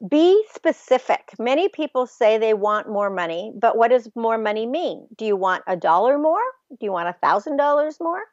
Be 0.08 0.43
specific. 0.51 1.31
Many 1.39 1.67
people 1.70 2.05
say 2.08 2.38
they 2.38 2.53
want 2.53 2.88
more 2.88 3.10
money, 3.10 3.51
but 3.55 3.75
what 3.77 3.89
does 3.89 4.10
more 4.15 4.38
money 4.38 4.65
mean? 4.65 5.08
Do 5.15 5.25
you 5.25 5.36
want 5.36 5.63
a 5.67 5.75
dollar 5.75 6.17
more? 6.17 6.41
Do 6.70 6.86
you 6.86 6.91
want 6.91 7.10
a 7.10 7.13
thousand 7.13 7.58
dollars 7.58 8.00
more? 8.00 8.24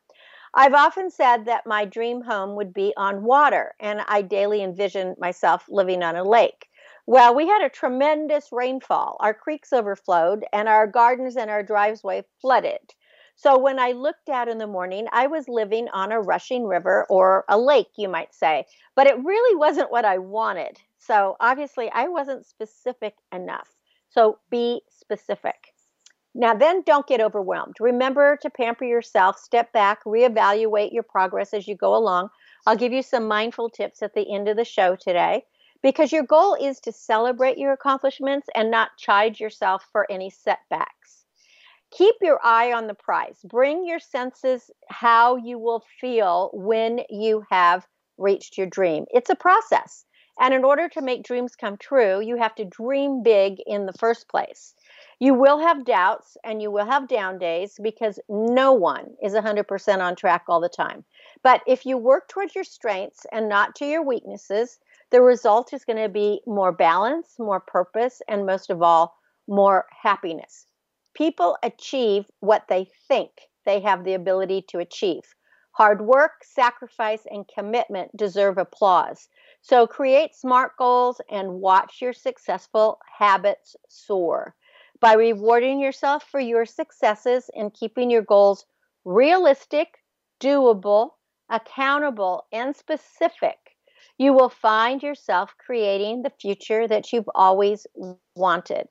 I've 0.54 0.74
often 0.74 1.10
said 1.10 1.46
that 1.46 1.66
my 1.66 1.84
dream 1.84 2.22
home 2.22 2.56
would 2.56 2.72
be 2.74 2.94
on 2.96 3.24
water, 3.24 3.74
and 3.80 4.02
I 4.08 4.22
daily 4.22 4.62
envision 4.62 5.16
myself 5.18 5.66
living 5.68 6.02
on 6.02 6.16
a 6.16 6.24
lake. 6.24 6.68
Well, 7.06 7.34
we 7.34 7.46
had 7.46 7.62
a 7.62 7.70
tremendous 7.70 8.50
rainfall. 8.52 9.16
Our 9.20 9.34
creeks 9.34 9.72
overflowed, 9.72 10.44
and 10.52 10.68
our 10.68 10.86
gardens 10.86 11.36
and 11.36 11.50
our 11.50 11.62
driveway 11.62 12.24
flooded. 12.40 12.94
So 13.36 13.58
when 13.58 13.78
I 13.78 13.92
looked 13.92 14.28
out 14.30 14.48
in 14.48 14.58
the 14.58 14.66
morning, 14.66 15.06
I 15.12 15.26
was 15.26 15.48
living 15.48 15.88
on 15.90 16.12
a 16.12 16.20
rushing 16.20 16.66
river 16.66 17.06
or 17.10 17.44
a 17.48 17.58
lake, 17.58 17.92
you 17.96 18.08
might 18.08 18.34
say. 18.34 18.66
But 18.94 19.06
it 19.06 19.22
really 19.24 19.56
wasn't 19.56 19.90
what 19.92 20.04
I 20.04 20.18
wanted. 20.18 20.78
So 20.98 21.36
obviously, 21.40 21.90
I 21.90 22.08
wasn't 22.08 22.46
specific 22.46 23.14
enough. 23.32 23.68
So 24.08 24.38
be 24.50 24.82
specific. 24.90 25.74
Now, 26.34 26.54
then 26.54 26.82
don't 26.82 27.06
get 27.06 27.20
overwhelmed. 27.20 27.76
Remember 27.80 28.36
to 28.42 28.50
pamper 28.50 28.84
yourself, 28.84 29.38
step 29.38 29.72
back, 29.72 30.04
reevaluate 30.04 30.92
your 30.92 31.02
progress 31.02 31.54
as 31.54 31.66
you 31.66 31.74
go 31.76 31.96
along. 31.96 32.28
I'll 32.66 32.76
give 32.76 32.92
you 32.92 33.02
some 33.02 33.26
mindful 33.26 33.70
tips 33.70 34.02
at 34.02 34.14
the 34.14 34.32
end 34.32 34.48
of 34.48 34.56
the 34.56 34.64
show 34.64 34.94
today 34.94 35.44
because 35.82 36.12
your 36.12 36.22
goal 36.22 36.54
is 36.54 36.80
to 36.80 36.92
celebrate 36.92 37.58
your 37.58 37.72
accomplishments 37.72 38.48
and 38.54 38.70
not 38.70 38.90
chide 38.98 39.40
yourself 39.40 39.84
for 39.90 40.06
any 40.10 40.30
setbacks. 40.30 41.24
Keep 41.90 42.16
your 42.20 42.38
eye 42.44 42.72
on 42.72 42.86
the 42.86 42.94
prize. 42.94 43.38
Bring 43.44 43.86
your 43.86 43.98
senses 43.98 44.70
how 44.88 45.36
you 45.36 45.58
will 45.58 45.82
feel 46.00 46.50
when 46.52 47.00
you 47.08 47.44
have 47.50 47.86
reached 48.18 48.58
your 48.58 48.66
dream. 48.66 49.06
It's 49.10 49.30
a 49.30 49.34
process. 49.34 50.04
And 50.40 50.54
in 50.54 50.64
order 50.64 50.88
to 50.90 51.02
make 51.02 51.24
dreams 51.24 51.56
come 51.56 51.76
true, 51.76 52.20
you 52.20 52.36
have 52.36 52.54
to 52.56 52.64
dream 52.64 53.22
big 53.22 53.58
in 53.66 53.86
the 53.86 53.92
first 53.92 54.28
place. 54.28 54.74
You 55.18 55.34
will 55.34 55.58
have 55.58 55.84
doubts 55.84 56.36
and 56.44 56.62
you 56.62 56.70
will 56.70 56.86
have 56.86 57.08
down 57.08 57.38
days 57.38 57.78
because 57.82 58.20
no 58.28 58.72
one 58.72 59.16
is 59.20 59.32
100% 59.32 59.98
on 59.98 60.14
track 60.14 60.44
all 60.48 60.60
the 60.60 60.68
time. 60.68 61.04
But 61.42 61.62
if 61.66 61.84
you 61.84 61.98
work 61.98 62.28
towards 62.28 62.54
your 62.54 62.64
strengths 62.64 63.26
and 63.32 63.48
not 63.48 63.74
to 63.76 63.84
your 63.84 64.04
weaknesses, 64.04 64.78
the 65.10 65.22
result 65.22 65.72
is 65.72 65.84
going 65.84 66.02
to 66.02 66.08
be 66.08 66.40
more 66.46 66.70
balance, 66.70 67.34
more 67.38 67.60
purpose, 67.60 68.22
and 68.28 68.46
most 68.46 68.70
of 68.70 68.82
all, 68.82 69.16
more 69.48 69.86
happiness. 70.02 70.66
People 71.14 71.56
achieve 71.62 72.26
what 72.40 72.68
they 72.68 72.86
think 73.08 73.30
they 73.64 73.80
have 73.80 74.04
the 74.04 74.14
ability 74.14 74.62
to 74.68 74.78
achieve. 74.78 75.34
Hard 75.72 76.00
work, 76.00 76.44
sacrifice, 76.44 77.26
and 77.30 77.46
commitment 77.48 78.16
deserve 78.16 78.58
applause. 78.58 79.28
So 79.62 79.86
create 79.86 80.34
SMART 80.34 80.76
goals 80.78 81.20
and 81.30 81.60
watch 81.60 82.00
your 82.00 82.12
successful 82.12 82.98
habits 83.18 83.76
soar. 83.88 84.54
By 85.00 85.14
rewarding 85.14 85.78
yourself 85.78 86.24
for 86.24 86.40
your 86.40 86.64
successes 86.64 87.50
and 87.54 87.72
keeping 87.72 88.10
your 88.10 88.22
goals 88.22 88.66
realistic, 89.04 89.98
doable, 90.40 91.10
accountable, 91.50 92.46
and 92.52 92.74
specific, 92.74 93.58
you 94.18 94.32
will 94.32 94.48
find 94.48 95.02
yourself 95.02 95.54
creating 95.58 96.22
the 96.22 96.32
future 96.40 96.88
that 96.88 97.12
you've 97.12 97.30
always 97.34 97.86
wanted. 98.34 98.88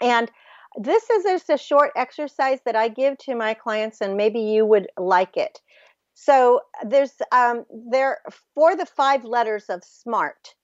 And 0.00 0.30
this 0.76 1.08
is 1.08 1.24
just 1.24 1.50
a 1.50 1.56
short 1.56 1.92
exercise 1.96 2.60
that 2.64 2.76
I 2.76 2.88
give 2.88 3.16
to 3.18 3.34
my 3.34 3.54
clients, 3.54 4.00
and 4.00 4.16
maybe 4.16 4.40
you 4.40 4.66
would 4.66 4.88
like 4.98 5.36
it. 5.36 5.60
So 6.14 6.60
there's 6.84 7.12
um, 7.32 7.64
there 7.90 8.18
for 8.54 8.76
the 8.76 8.86
five 8.86 9.24
letters 9.24 9.64
of 9.68 9.82
SMART. 9.84 10.54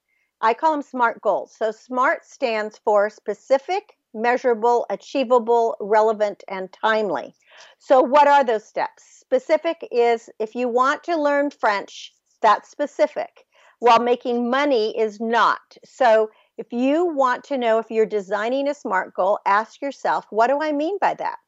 I 0.40 0.54
call 0.54 0.72
them 0.72 0.82
SMART 0.82 1.20
goals. 1.20 1.54
So 1.56 1.70
SMART 1.70 2.24
stands 2.24 2.78
for 2.78 3.10
specific, 3.10 3.98
measurable, 4.14 4.86
achievable, 4.88 5.76
relevant, 5.80 6.42
and 6.48 6.72
timely. 6.72 7.34
So 7.78 8.00
what 8.00 8.26
are 8.26 8.42
those 8.42 8.64
steps? 8.64 9.02
Specific 9.20 9.86
is 9.90 10.30
if 10.38 10.54
you 10.54 10.68
want 10.68 11.04
to 11.04 11.20
learn 11.20 11.50
French, 11.50 12.14
that's 12.40 12.70
specific. 12.70 13.44
While 13.80 14.00
making 14.00 14.50
money 14.50 14.96
is 14.98 15.20
not. 15.20 15.76
So 15.84 16.30
if 16.58 16.72
you 16.72 17.06
want 17.06 17.44
to 17.44 17.58
know 17.58 17.78
if 17.78 17.90
you're 17.90 18.06
designing 18.06 18.68
a 18.68 18.74
SMART 18.74 19.14
goal, 19.14 19.38
ask 19.46 19.80
yourself, 19.80 20.26
what 20.30 20.48
do 20.48 20.60
I 20.60 20.72
mean 20.72 20.98
by 21.00 21.14
that? 21.14 21.38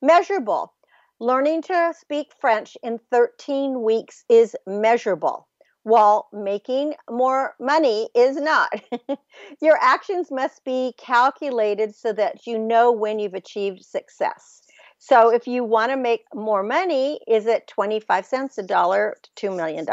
Measurable. 0.00 0.72
Learning 1.18 1.62
to 1.62 1.94
speak 1.98 2.30
French 2.38 2.76
in 2.82 2.98
13 3.10 3.82
weeks 3.82 4.22
is 4.28 4.54
measurable, 4.66 5.48
while 5.82 6.28
making 6.30 6.92
more 7.08 7.54
money 7.58 8.10
is 8.14 8.36
not. 8.36 8.68
Your 9.62 9.78
actions 9.80 10.30
must 10.30 10.62
be 10.62 10.92
calculated 10.98 11.94
so 11.94 12.12
that 12.12 12.46
you 12.46 12.58
know 12.58 12.92
when 12.92 13.18
you've 13.18 13.32
achieved 13.32 13.82
success. 13.82 14.60
So 14.98 15.30
if 15.32 15.46
you 15.46 15.64
want 15.64 15.90
to 15.90 15.96
make 15.96 16.24
more 16.34 16.62
money, 16.62 17.18
is 17.26 17.46
it 17.46 17.66
25 17.66 18.26
cents 18.26 18.58
a 18.58 18.62
dollar 18.62 19.16
to 19.36 19.48
$2 19.48 19.56
million? 19.56 19.86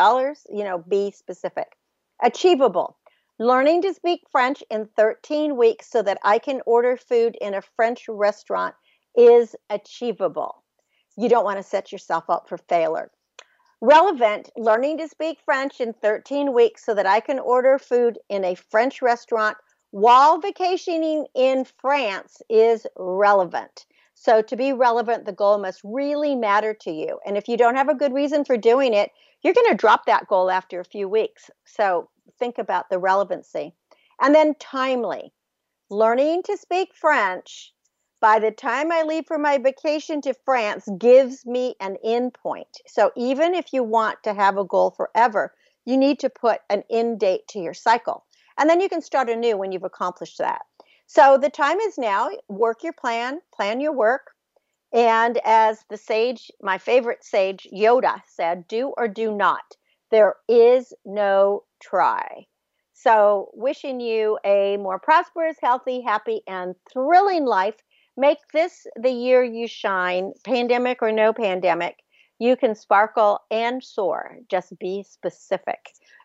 You 0.50 0.66
know, 0.66 0.80
be 0.80 1.12
specific. 1.12 1.78
Achievable. 2.22 2.98
Learning 3.40 3.82
to 3.84 3.94
speak 3.94 4.24
French 4.30 4.62
in 4.70 4.90
13 4.98 5.56
weeks 5.56 5.90
so 5.90 6.02
that 6.02 6.18
I 6.22 6.38
can 6.40 6.60
order 6.66 6.98
food 6.98 7.38
in 7.40 7.54
a 7.54 7.62
French 7.62 8.10
restaurant 8.10 8.76
is 9.16 9.56
achievable. 9.70 10.63
You 11.16 11.30
don't 11.30 11.46
want 11.46 11.58
to 11.58 11.64
set 11.64 11.92
yourself 11.92 12.30
up 12.30 12.48
for 12.50 12.58
failure. 12.58 13.12
Relevant, 13.82 14.50
learning 14.56 14.98
to 15.00 15.08
speak 15.08 15.40
French 15.44 15.82
in 15.82 15.94
13 15.94 16.54
weeks 16.54 16.86
so 16.86 16.94
that 16.94 17.06
I 17.06 17.20
can 17.20 17.38
order 17.38 17.78
food 17.78 18.18
in 18.30 18.46
a 18.46 18.56
French 18.56 19.02
restaurant 19.02 19.58
while 19.92 20.40
vacationing 20.40 21.28
in 21.36 21.66
France 21.66 22.42
is 22.50 22.88
relevant. 22.96 23.86
So, 24.16 24.42
to 24.42 24.56
be 24.56 24.74
relevant, 24.74 25.26
the 25.26 25.34
goal 25.34 25.58
must 25.58 25.82
really 25.84 26.36
matter 26.36 26.74
to 26.74 26.92
you. 26.92 27.20
And 27.26 27.38
if 27.38 27.48
you 27.48 27.58
don't 27.58 27.76
have 27.76 27.90
a 27.90 27.96
good 27.96 28.14
reason 28.14 28.46
for 28.46 28.58
doing 28.58 28.94
it, 28.94 29.12
you're 29.42 29.54
going 29.54 29.70
to 29.70 29.76
drop 29.76 30.06
that 30.06 30.28
goal 30.28 30.50
after 30.50 30.80
a 30.80 30.86
few 30.86 31.10
weeks. 31.10 31.52
So, 31.66 32.10
think 32.40 32.58
about 32.58 32.90
the 32.90 33.00
relevancy. 33.00 33.76
And 34.22 34.34
then, 34.34 34.56
timely. 34.60 35.34
Learning 35.90 36.42
to 36.44 36.58
speak 36.58 36.96
French 36.96 37.74
by 38.24 38.40
the 38.40 38.52
time 38.52 38.90
I 38.90 39.04
leave 39.04 39.26
for 39.28 39.38
my 39.38 39.58
vacation 39.58 40.22
to 40.22 40.34
France 40.46 40.88
gives 40.98 41.46
me 41.46 41.76
an 41.82 41.98
end 42.06 42.34
point. 42.34 42.80
So 42.88 43.12
even 43.18 43.54
if 43.54 43.74
you 43.74 43.84
want 43.84 44.24
to 44.24 44.34
have 44.34 44.58
a 44.58 44.64
goal 44.64 44.92
forever, 44.92 45.54
you 45.84 45.98
need 45.98 46.20
to 46.20 46.30
put 46.30 46.62
an 46.70 46.86
end 46.90 47.20
date 47.20 47.46
to 47.50 47.60
your 47.60 47.74
cycle. 47.74 48.24
And 48.58 48.70
then 48.70 48.80
you 48.80 48.88
can 48.88 49.02
start 49.02 49.30
anew 49.30 49.58
when 49.58 49.74
you've 49.74 49.84
accomplished 49.84 50.38
that. 50.38 50.62
So 51.06 51.38
the 51.38 51.50
time 51.50 51.82
is 51.82 51.98
now. 51.98 52.30
Work 52.48 52.82
your 52.82 52.94
plan, 52.94 53.42
plan 53.54 53.82
your 53.82 53.92
work. 53.92 54.32
And 54.94 55.38
as 55.44 55.84
the 55.90 55.98
sage, 55.98 56.50
my 56.62 56.78
favorite 56.78 57.26
sage, 57.26 57.68
Yoda, 57.74 58.22
said, 58.26 58.70
do 58.70 58.94
or 58.96 59.10
do 59.10 59.36
not. 59.36 59.76
There 60.12 60.38
is 60.48 60.94
no 61.04 61.66
try. 61.82 62.46
So, 62.94 63.50
wishing 63.54 64.00
you 64.00 64.40
a 64.46 64.78
more 64.78 64.98
prosperous, 64.98 65.58
healthy, 65.62 66.00
happy, 66.00 66.42
and 66.48 66.74
thrilling 66.90 67.44
life 67.44 67.76
Make 68.16 68.38
this 68.54 68.86
the 68.96 69.10
year 69.10 69.44
you 69.44 69.68
shine, 69.68 70.34
pandemic 70.44 71.02
or 71.02 71.12
no 71.12 71.34
pandemic. 71.34 71.96
You 72.38 72.56
can 72.56 72.76
sparkle 72.76 73.40
and 73.50 73.84
soar. 73.84 74.38
Just 74.50 74.78
be 74.78 75.04
specific. 75.04 75.80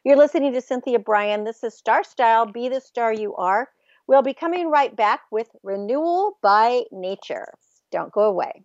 You're 0.05 0.19
listening 0.19 0.53
to 0.53 0.61
Cynthia 0.61 0.99
Brian. 0.99 1.45
This 1.45 1.65
is 1.65 1.75
Star 1.75 2.05
Style. 2.05 2.45
Be 2.45 2.69
the 2.69 2.81
star 2.81 3.13
you 3.13 3.35
are. 3.37 3.71
We'll 4.07 4.23
be 4.23 4.35
coming 4.35 4.71
right 4.71 4.95
back 4.95 5.21
with 5.31 5.49
Renewal 5.63 6.39
by 6.43 6.83
Nature. 6.93 7.47
Don't 7.91 8.13
go 8.13 8.25
away. 8.25 8.65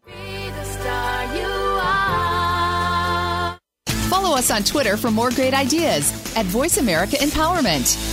Follow 4.10 4.36
us 4.36 4.52
on 4.52 4.64
Twitter 4.64 4.98
for 4.98 5.12
more 5.12 5.32
great 5.32 5.54
ideas 5.54 6.12
at 6.36 6.46
Voice 6.48 6.78
America 6.78 7.16
Empowerment. 7.16 8.13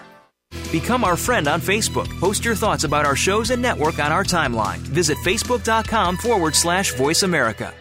Become 0.71 1.03
our 1.03 1.17
friend 1.17 1.47
on 1.47 1.59
Facebook. 1.59 2.07
Post 2.19 2.45
your 2.45 2.55
thoughts 2.55 2.83
about 2.85 3.05
our 3.05 3.15
shows 3.15 3.49
and 3.51 3.61
network 3.61 3.99
on 3.99 4.11
our 4.11 4.23
timeline. 4.23 4.77
Visit 4.77 5.17
facebook.com 5.19 6.17
forward 6.17 6.55
slash 6.55 6.93
voice 6.93 7.23
America. 7.23 7.73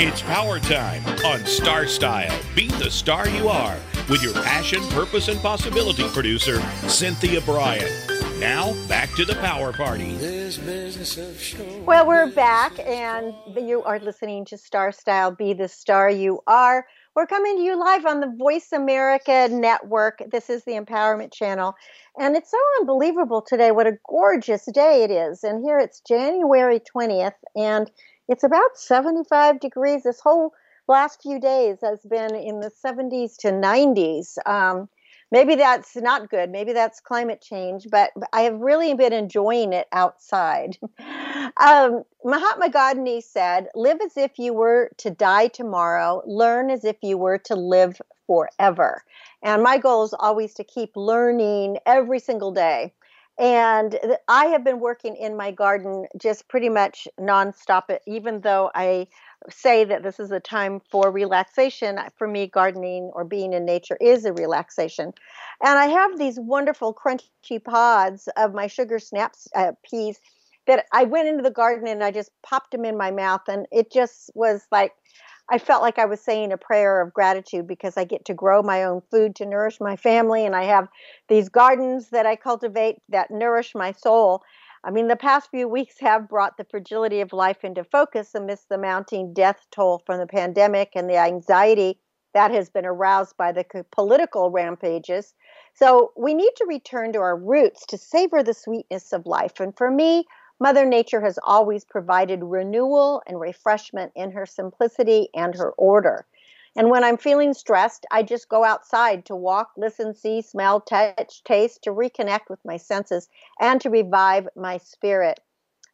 It's 0.00 0.22
power 0.22 0.60
time 0.60 1.04
on 1.24 1.44
Star 1.44 1.88
Style. 1.88 2.38
Be 2.54 2.68
the 2.68 2.88
star 2.88 3.28
you 3.28 3.48
are 3.48 3.76
with 4.08 4.22
your 4.22 4.32
passion, 4.32 4.80
purpose, 4.90 5.26
and 5.26 5.40
possibility 5.40 6.08
producer, 6.10 6.60
Cynthia 6.86 7.40
Brian. 7.40 7.88
Now, 8.38 8.74
back 8.86 9.10
to 9.16 9.24
the 9.24 9.34
power 9.34 9.72
party. 9.72 10.14
Well, 11.84 12.06
we're 12.06 12.30
back, 12.30 12.78
and 12.78 13.34
you 13.56 13.82
are 13.82 13.98
listening 13.98 14.44
to 14.44 14.56
Star 14.56 14.92
Style 14.92 15.32
Be 15.32 15.52
the 15.52 15.66
Star 15.66 16.08
You 16.08 16.42
Are. 16.46 16.86
We're 17.18 17.26
coming 17.26 17.56
to 17.56 17.62
you 17.62 17.76
live 17.76 18.06
on 18.06 18.20
the 18.20 18.32
Voice 18.38 18.70
America 18.70 19.48
Network. 19.50 20.22
This 20.30 20.48
is 20.48 20.62
the 20.62 20.74
Empowerment 20.74 21.32
Channel. 21.32 21.74
And 22.16 22.36
it's 22.36 22.48
so 22.48 22.58
unbelievable 22.78 23.42
today 23.42 23.72
what 23.72 23.88
a 23.88 23.98
gorgeous 24.08 24.66
day 24.72 25.02
it 25.02 25.10
is. 25.10 25.42
And 25.42 25.64
here 25.64 25.80
it's 25.80 26.00
January 26.06 26.78
20th, 26.78 27.34
and 27.56 27.90
it's 28.28 28.44
about 28.44 28.76
75 28.76 29.58
degrees. 29.58 30.04
This 30.04 30.20
whole 30.20 30.52
last 30.86 31.20
few 31.20 31.40
days 31.40 31.78
has 31.82 31.98
been 32.08 32.36
in 32.36 32.60
the 32.60 32.70
70s 32.70 33.36
to 33.38 33.48
90s. 33.48 34.38
Um, 34.46 34.88
maybe 35.30 35.56
that's 35.56 35.96
not 35.96 36.30
good. 36.30 36.50
Maybe 36.50 36.72
that's 36.72 37.00
climate 37.00 37.40
change, 37.40 37.86
but 37.90 38.10
I 38.32 38.42
have 38.42 38.58
really 38.58 38.94
been 38.94 39.12
enjoying 39.12 39.72
it 39.72 39.86
outside. 39.92 40.78
um, 41.60 42.02
Mahatma 42.24 42.70
Gandhi 42.70 43.20
said, 43.20 43.68
Live 43.74 43.98
as 44.04 44.16
if 44.16 44.38
you 44.38 44.54
were 44.54 44.90
to 44.98 45.10
die 45.10 45.48
tomorrow, 45.48 46.22
learn 46.26 46.70
as 46.70 46.84
if 46.84 46.96
you 47.02 47.18
were 47.18 47.38
to 47.38 47.54
live 47.54 48.00
forever. 48.26 49.02
And 49.42 49.62
my 49.62 49.78
goal 49.78 50.04
is 50.04 50.14
always 50.18 50.54
to 50.54 50.64
keep 50.64 50.96
learning 50.96 51.78
every 51.86 52.18
single 52.18 52.52
day. 52.52 52.92
And 53.38 53.96
I 54.26 54.46
have 54.46 54.64
been 54.64 54.80
working 54.80 55.14
in 55.14 55.36
my 55.36 55.52
garden 55.52 56.06
just 56.20 56.48
pretty 56.48 56.68
much 56.68 57.06
nonstop, 57.20 57.96
even 58.04 58.40
though 58.40 58.70
I 58.74 59.06
say 59.50 59.84
that 59.84 60.02
this 60.02 60.20
is 60.20 60.30
a 60.30 60.40
time 60.40 60.80
for 60.90 61.10
relaxation. 61.10 61.98
For 62.16 62.28
me, 62.28 62.46
gardening 62.46 63.10
or 63.14 63.24
being 63.24 63.52
in 63.52 63.64
nature 63.64 63.96
is 64.00 64.24
a 64.24 64.32
relaxation. 64.32 65.12
And 65.62 65.78
I 65.78 65.86
have 65.86 66.18
these 66.18 66.38
wonderful 66.38 66.94
crunchy 66.94 67.62
pods 67.62 68.28
of 68.36 68.54
my 68.54 68.66
sugar 68.66 68.98
snaps 68.98 69.48
uh, 69.54 69.72
peas 69.88 70.20
that 70.66 70.84
I 70.92 71.04
went 71.04 71.28
into 71.28 71.42
the 71.42 71.50
garden 71.50 71.88
and 71.88 72.04
I 72.04 72.10
just 72.10 72.30
popped 72.42 72.72
them 72.72 72.84
in 72.84 72.96
my 72.96 73.10
mouth. 73.10 73.42
And 73.48 73.66
it 73.72 73.90
just 73.90 74.30
was 74.34 74.66
like, 74.70 74.92
I 75.50 75.58
felt 75.58 75.82
like 75.82 75.98
I 75.98 76.04
was 76.04 76.20
saying 76.20 76.52
a 76.52 76.58
prayer 76.58 77.00
of 77.00 77.14
gratitude 77.14 77.66
because 77.66 77.96
I 77.96 78.04
get 78.04 78.26
to 78.26 78.34
grow 78.34 78.62
my 78.62 78.84
own 78.84 79.00
food 79.10 79.34
to 79.36 79.46
nourish 79.46 79.80
my 79.80 79.96
family. 79.96 80.44
And 80.44 80.54
I 80.54 80.64
have 80.64 80.88
these 81.28 81.48
gardens 81.48 82.10
that 82.10 82.26
I 82.26 82.36
cultivate 82.36 82.96
that 83.08 83.30
nourish 83.30 83.74
my 83.74 83.92
soul. 83.92 84.42
I 84.84 84.90
mean, 84.90 85.08
the 85.08 85.16
past 85.16 85.50
few 85.50 85.68
weeks 85.68 85.96
have 86.00 86.28
brought 86.28 86.56
the 86.56 86.64
fragility 86.64 87.20
of 87.20 87.32
life 87.32 87.64
into 87.64 87.84
focus 87.84 88.34
amidst 88.34 88.68
the 88.68 88.78
mounting 88.78 89.34
death 89.34 89.66
toll 89.70 90.02
from 90.06 90.18
the 90.18 90.26
pandemic 90.26 90.92
and 90.94 91.08
the 91.08 91.18
anxiety 91.18 91.98
that 92.34 92.50
has 92.50 92.70
been 92.70 92.86
aroused 92.86 93.36
by 93.36 93.52
the 93.52 93.64
political 93.90 94.50
rampages. 94.50 95.34
So 95.74 96.12
we 96.16 96.34
need 96.34 96.52
to 96.56 96.66
return 96.68 97.12
to 97.14 97.20
our 97.20 97.36
roots 97.36 97.86
to 97.86 97.98
savor 97.98 98.42
the 98.42 98.54
sweetness 98.54 99.12
of 99.12 99.26
life. 99.26 99.60
And 99.60 99.76
for 99.76 99.90
me, 99.90 100.24
Mother 100.60 100.84
Nature 100.84 101.20
has 101.20 101.38
always 101.42 101.84
provided 101.84 102.42
renewal 102.42 103.22
and 103.26 103.40
refreshment 103.40 104.12
in 104.14 104.32
her 104.32 104.44
simplicity 104.44 105.28
and 105.34 105.54
her 105.54 105.70
order. 105.72 106.26
And 106.78 106.90
when 106.90 107.02
I'm 107.02 107.16
feeling 107.16 107.54
stressed, 107.54 108.06
I 108.12 108.22
just 108.22 108.48
go 108.48 108.62
outside 108.62 109.24
to 109.24 109.34
walk, 109.34 109.72
listen, 109.76 110.14
see, 110.14 110.40
smell, 110.40 110.80
touch, 110.80 111.42
taste, 111.42 111.82
to 111.82 111.90
reconnect 111.90 112.48
with 112.48 112.60
my 112.64 112.76
senses 112.76 113.28
and 113.58 113.80
to 113.80 113.90
revive 113.90 114.46
my 114.54 114.76
spirit. 114.78 115.40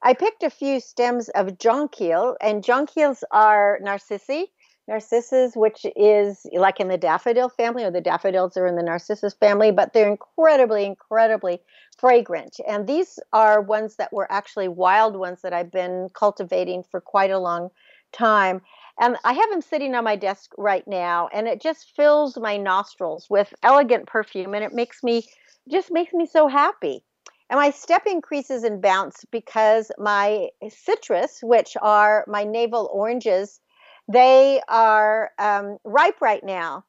I 0.02 0.12
picked 0.12 0.42
a 0.42 0.50
few 0.50 0.80
stems 0.80 1.30
of 1.30 1.56
jonquil, 1.56 2.36
and 2.38 2.62
jonquils 2.62 3.24
are 3.30 3.78
narcissi, 3.80 4.52
narcissus, 4.86 5.56
which 5.56 5.86
is 5.96 6.46
like 6.52 6.80
in 6.80 6.88
the 6.88 6.98
daffodil 6.98 7.48
family, 7.48 7.84
or 7.84 7.90
the 7.90 8.02
daffodils 8.02 8.54
are 8.58 8.66
in 8.66 8.76
the 8.76 8.82
narcissus 8.82 9.32
family, 9.32 9.72
but 9.72 9.94
they're 9.94 10.10
incredibly, 10.10 10.84
incredibly 10.84 11.62
fragrant. 11.96 12.60
And 12.68 12.86
these 12.86 13.18
are 13.32 13.62
ones 13.62 13.96
that 13.96 14.12
were 14.12 14.30
actually 14.30 14.68
wild 14.68 15.16
ones 15.16 15.40
that 15.40 15.54
I've 15.54 15.72
been 15.72 16.10
cultivating 16.12 16.82
for 16.82 17.00
quite 17.00 17.30
a 17.30 17.38
long 17.38 17.70
time. 18.12 18.60
And 19.00 19.16
I 19.24 19.32
have 19.32 19.50
them 19.50 19.60
sitting 19.62 19.94
on 19.94 20.04
my 20.04 20.16
desk 20.16 20.52
right 20.56 20.86
now, 20.86 21.28
and 21.32 21.48
it 21.48 21.60
just 21.60 21.94
fills 21.96 22.36
my 22.38 22.56
nostrils 22.56 23.28
with 23.28 23.52
elegant 23.62 24.06
perfume, 24.06 24.54
and 24.54 24.64
it 24.64 24.72
makes 24.72 25.02
me 25.02 25.24
just 25.68 25.90
makes 25.90 26.12
me 26.12 26.26
so 26.26 26.46
happy. 26.48 27.02
And 27.50 27.58
my 27.58 27.70
step 27.70 28.06
increases 28.06 28.64
in 28.64 28.80
bounce 28.80 29.24
because 29.30 29.90
my 29.98 30.48
citrus, 30.68 31.40
which 31.42 31.76
are 31.82 32.24
my 32.28 32.44
navel 32.44 32.88
oranges, 32.92 33.60
they 34.08 34.60
are 34.68 35.32
um, 35.38 35.78
ripe 35.84 36.20
right 36.20 36.42
now. 36.44 36.84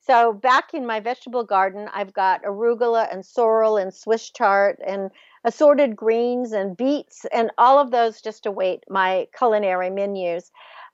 So 0.00 0.32
back 0.32 0.72
in 0.72 0.86
my 0.86 1.00
vegetable 1.00 1.44
garden, 1.44 1.88
I've 1.92 2.14
got 2.14 2.42
arugula 2.42 3.12
and 3.12 3.24
sorrel 3.24 3.76
and 3.76 3.92
Swiss 3.92 4.30
chard 4.30 4.80
and 4.86 5.10
assorted 5.44 5.94
greens 5.96 6.52
and 6.52 6.76
beets 6.76 7.26
and 7.32 7.50
all 7.58 7.78
of 7.78 7.90
those 7.90 8.22
just 8.22 8.46
await 8.46 8.84
my 8.88 9.28
culinary 9.36 9.90
menus. 9.90 10.50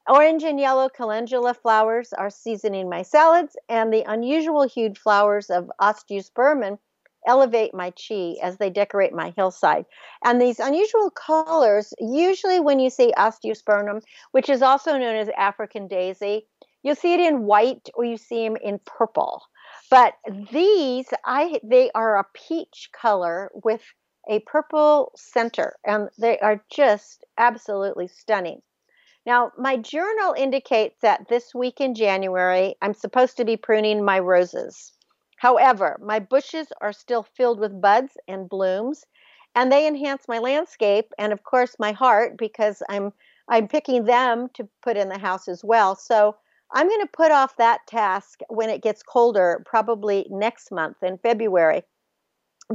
Orange 0.06 0.42
and 0.44 0.60
yellow 0.60 0.90
calendula 0.90 1.54
flowers 1.54 2.12
are 2.12 2.28
seasoning 2.28 2.90
my 2.90 3.00
salads, 3.00 3.56
and 3.70 3.90
the 3.90 4.02
unusual 4.06 4.64
hued 4.64 4.98
flowers 4.98 5.48
of 5.48 5.70
Osteospermum 5.80 6.78
elevate 7.26 7.72
my 7.72 7.90
chi 7.90 8.34
as 8.42 8.58
they 8.58 8.68
decorate 8.68 9.14
my 9.14 9.32
hillside. 9.34 9.86
And 10.22 10.38
these 10.38 10.60
unusual 10.60 11.10
colors, 11.10 11.94
usually 11.98 12.60
when 12.60 12.80
you 12.80 12.90
see 12.90 13.14
Osteospermum, 13.16 14.02
which 14.32 14.50
is 14.50 14.60
also 14.60 14.98
known 14.98 15.16
as 15.16 15.30
African 15.30 15.88
daisy, 15.88 16.46
you'll 16.82 16.96
see 16.96 17.14
it 17.14 17.20
in 17.20 17.46
white 17.46 17.88
or 17.94 18.04
you 18.04 18.18
see 18.18 18.46
them 18.46 18.56
in 18.56 18.80
purple. 18.84 19.42
But 19.90 20.14
these, 20.52 21.08
I 21.24 21.60
they 21.62 21.90
are 21.94 22.18
a 22.18 22.26
peach 22.34 22.90
color 22.92 23.50
with 23.54 23.82
a 24.28 24.40
purple 24.40 25.12
center, 25.16 25.76
and 25.84 26.10
they 26.18 26.38
are 26.40 26.62
just 26.70 27.24
absolutely 27.38 28.08
stunning. 28.08 28.60
Now, 29.26 29.52
my 29.56 29.76
journal 29.76 30.34
indicates 30.36 31.00
that 31.00 31.28
this 31.28 31.54
week 31.54 31.80
in 31.80 31.94
January, 31.94 32.76
I'm 32.82 32.94
supposed 32.94 33.36
to 33.38 33.44
be 33.44 33.56
pruning 33.56 34.04
my 34.04 34.18
roses. 34.18 34.92
However, 35.38 35.98
my 36.02 36.18
bushes 36.18 36.68
are 36.80 36.92
still 36.92 37.22
filled 37.22 37.58
with 37.58 37.80
buds 37.80 38.16
and 38.28 38.48
blooms, 38.48 39.04
and 39.54 39.72
they 39.72 39.86
enhance 39.86 40.28
my 40.28 40.38
landscape 40.38 41.12
and, 41.18 41.32
of 41.32 41.42
course, 41.44 41.76
my 41.78 41.92
heart 41.92 42.36
because 42.36 42.82
I'm 42.88 43.12
I'm 43.48 43.68
picking 43.68 44.04
them 44.04 44.48
to 44.54 44.66
put 44.82 44.96
in 44.96 45.10
the 45.10 45.18
house 45.18 45.48
as 45.48 45.62
well. 45.62 45.94
So 45.96 46.36
I'm 46.72 46.88
going 46.88 47.02
to 47.02 47.10
put 47.12 47.30
off 47.30 47.56
that 47.58 47.86
task 47.86 48.40
when 48.48 48.70
it 48.70 48.82
gets 48.82 49.02
colder, 49.02 49.62
probably 49.66 50.26
next 50.30 50.72
month 50.72 51.02
in 51.02 51.18
February. 51.18 51.82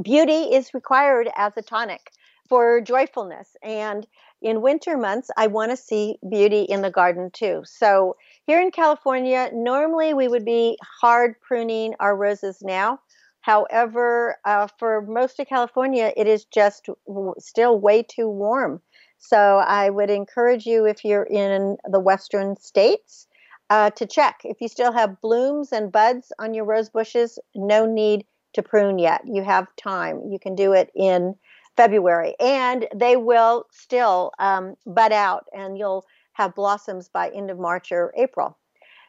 Beauty 0.00 0.54
is 0.54 0.72
required 0.72 1.28
as 1.36 1.56
a 1.56 1.62
tonic 1.62 2.12
for 2.48 2.80
joyfulness. 2.80 3.56
And 3.62 4.06
in 4.42 4.62
winter 4.62 4.96
months, 4.96 5.30
I 5.36 5.46
want 5.46 5.70
to 5.70 5.76
see 5.76 6.18
beauty 6.28 6.62
in 6.62 6.82
the 6.82 6.90
garden 6.90 7.30
too. 7.32 7.62
So 7.64 8.16
here 8.46 8.60
in 8.60 8.70
California, 8.70 9.50
normally 9.52 10.14
we 10.14 10.28
would 10.28 10.44
be 10.44 10.78
hard 11.00 11.34
pruning 11.40 11.94
our 12.00 12.16
roses 12.16 12.62
now. 12.62 13.00
However, 13.42 14.36
uh, 14.44 14.68
for 14.78 15.02
most 15.02 15.40
of 15.40 15.46
California, 15.46 16.12
it 16.16 16.26
is 16.26 16.44
just 16.44 16.88
w- 17.06 17.34
still 17.38 17.78
way 17.78 18.02
too 18.02 18.28
warm. 18.28 18.82
So 19.18 19.58
I 19.58 19.90
would 19.90 20.10
encourage 20.10 20.66
you, 20.66 20.86
if 20.86 21.04
you're 21.04 21.24
in 21.24 21.76
the 21.90 22.00
western 22.00 22.56
states, 22.56 23.26
uh, 23.68 23.90
to 23.90 24.06
check. 24.06 24.40
If 24.44 24.60
you 24.60 24.68
still 24.68 24.92
have 24.92 25.20
blooms 25.20 25.72
and 25.72 25.92
buds 25.92 26.32
on 26.38 26.54
your 26.54 26.64
rose 26.64 26.90
bushes, 26.90 27.38
no 27.54 27.86
need 27.86 28.26
to 28.54 28.62
prune 28.62 28.98
yet. 28.98 29.22
You 29.26 29.44
have 29.44 29.68
time. 29.76 30.22
You 30.30 30.38
can 30.38 30.54
do 30.54 30.72
it 30.72 30.90
in 30.94 31.36
February, 31.80 32.34
and 32.38 32.86
they 32.94 33.16
will 33.16 33.64
still 33.70 34.32
um, 34.38 34.74
bud 34.84 35.12
out, 35.12 35.46
and 35.56 35.78
you'll 35.78 36.04
have 36.34 36.54
blossoms 36.54 37.08
by 37.08 37.30
end 37.30 37.50
of 37.50 37.58
March 37.58 37.90
or 37.90 38.12
April. 38.18 38.58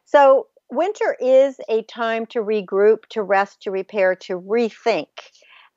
So 0.06 0.48
winter 0.70 1.18
is 1.20 1.60
a 1.68 1.84
time 1.84 2.26
to 2.28 2.40
regroup, 2.40 3.00
to 3.10 3.24
rest, 3.24 3.62
to 3.64 3.72
repair, 3.72 4.16
to 4.28 4.40
rethink. 4.40 5.08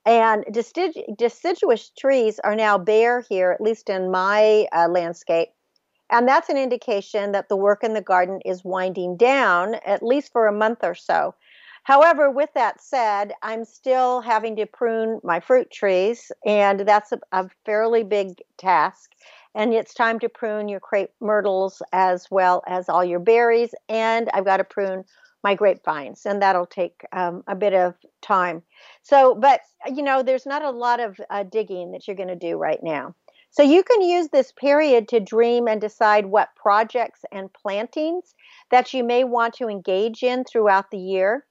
And 0.07 0.45
deciduous 0.53 1.91
trees 1.99 2.39
are 2.45 2.55
now 2.55 2.79
bare 2.79 3.25
here, 3.29 3.51
at 3.51 3.61
least 3.61 3.91
in 3.91 4.13
my 4.13 4.69
uh, 4.73 4.87
landscape. 4.89 5.49
And 6.11 6.29
that's 6.29 6.49
an 6.49 6.57
indication 6.57 7.33
that 7.33 7.49
the 7.49 7.57
work 7.57 7.83
in 7.83 7.95
the 7.95 8.03
garden 8.03 8.41
is 8.45 8.63
winding 8.63 9.17
down, 9.17 9.75
at 9.85 10.01
least 10.01 10.31
for 10.31 10.47
a 10.47 10.53
month 10.53 10.85
or 10.85 10.95
so. 10.95 11.35
However, 11.85 12.31
with 12.31 12.49
that 12.55 12.81
said, 12.81 13.35
I'm 13.43 13.67
still 13.67 14.23
having 14.23 14.57
to 14.57 14.65
prune 14.65 15.21
my 15.23 15.39
fruit 15.39 15.71
trees, 15.71 16.33
and 16.47 16.81
that's 16.81 17.13
a, 17.13 17.21
a 17.31 17.51
fairly 17.67 18.03
big 18.03 18.41
task. 18.57 19.13
And 19.55 19.75
it's 19.75 19.93
time 19.93 20.19
to 20.21 20.31
prune 20.31 20.69
your 20.69 20.81
crepe 20.81 21.13
myrtles 21.21 21.83
as 21.93 22.27
well 22.31 22.63
as 22.67 22.89
all 22.89 23.05
your 23.05 23.21
berries. 23.21 23.75
And 23.91 24.31
I've 24.33 24.47
got 24.47 24.57
to 24.57 24.65
prune 24.65 25.05
my 25.43 25.55
grapevines, 25.55 26.25
and 26.25 26.41
that'll 26.41 26.65
take 26.65 27.05
um, 27.13 27.45
a 27.47 27.55
bit 27.55 27.75
of 27.75 27.95
time. 28.23 28.63
So, 29.03 29.35
but 29.35 29.61
you 29.95 30.03
know, 30.03 30.23
there's 30.23 30.47
not 30.47 30.63
a 30.65 30.71
lot 30.71 31.01
of 31.01 31.21
uh, 31.29 31.43
digging 31.43 31.93
that 31.93 32.09
you're 32.09 32.17
going 32.17 32.31
to 32.31 32.35
do 32.35 32.57
right 32.57 32.83
now. 32.83 33.15
So, 33.51 33.63
you 33.63 33.83
can 33.83 34.01
use 34.01 34.29
this 34.29 34.53
period 34.53 35.07
to 35.09 35.21
dream 35.21 35.69
and 35.69 35.83
decide 35.83 36.25
what 36.25 36.57
projects 36.57 37.27
and 37.31 37.53
plantings 37.53 38.35
that 38.71 38.95
you 38.95 39.05
may 39.05 39.23
want 39.23 39.53
to 39.57 39.69
engage 39.69 40.23
in 40.23 40.45
throughout 40.45 40.91
the 40.91 40.99
year. 40.99 41.45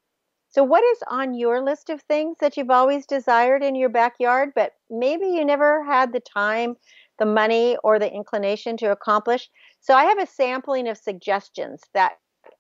So, 0.54 0.64
what 0.64 0.84
is 0.84 1.00
on 1.08 1.34
your 1.34 1.62
list 1.62 1.90
of 1.90 2.04
things 2.04 2.38
that 2.40 2.56
you've 2.58 2.70
always 2.70 3.08
desired 3.08 3.64
in 3.64 3.74
your 3.74 3.90
backyard, 3.90 4.52
but 4.54 4.74
maybe 4.88 5.26
you 5.26 5.44
never 5.44 5.84
had 5.84 6.14
the 6.14 6.20
time, 6.20 6.76
the 7.18 7.26
money, 7.26 7.76
or 7.84 7.98
the 7.98 8.14
inclination 8.14 8.78
to 8.78 8.92
accomplish? 8.92 9.50
So, 9.80 9.96
I 9.96 10.04
have 10.04 10.20
a 10.20 10.28
sampling 10.28 10.88
of 10.88 11.00
suggestions 11.00 11.82
that 11.96 12.20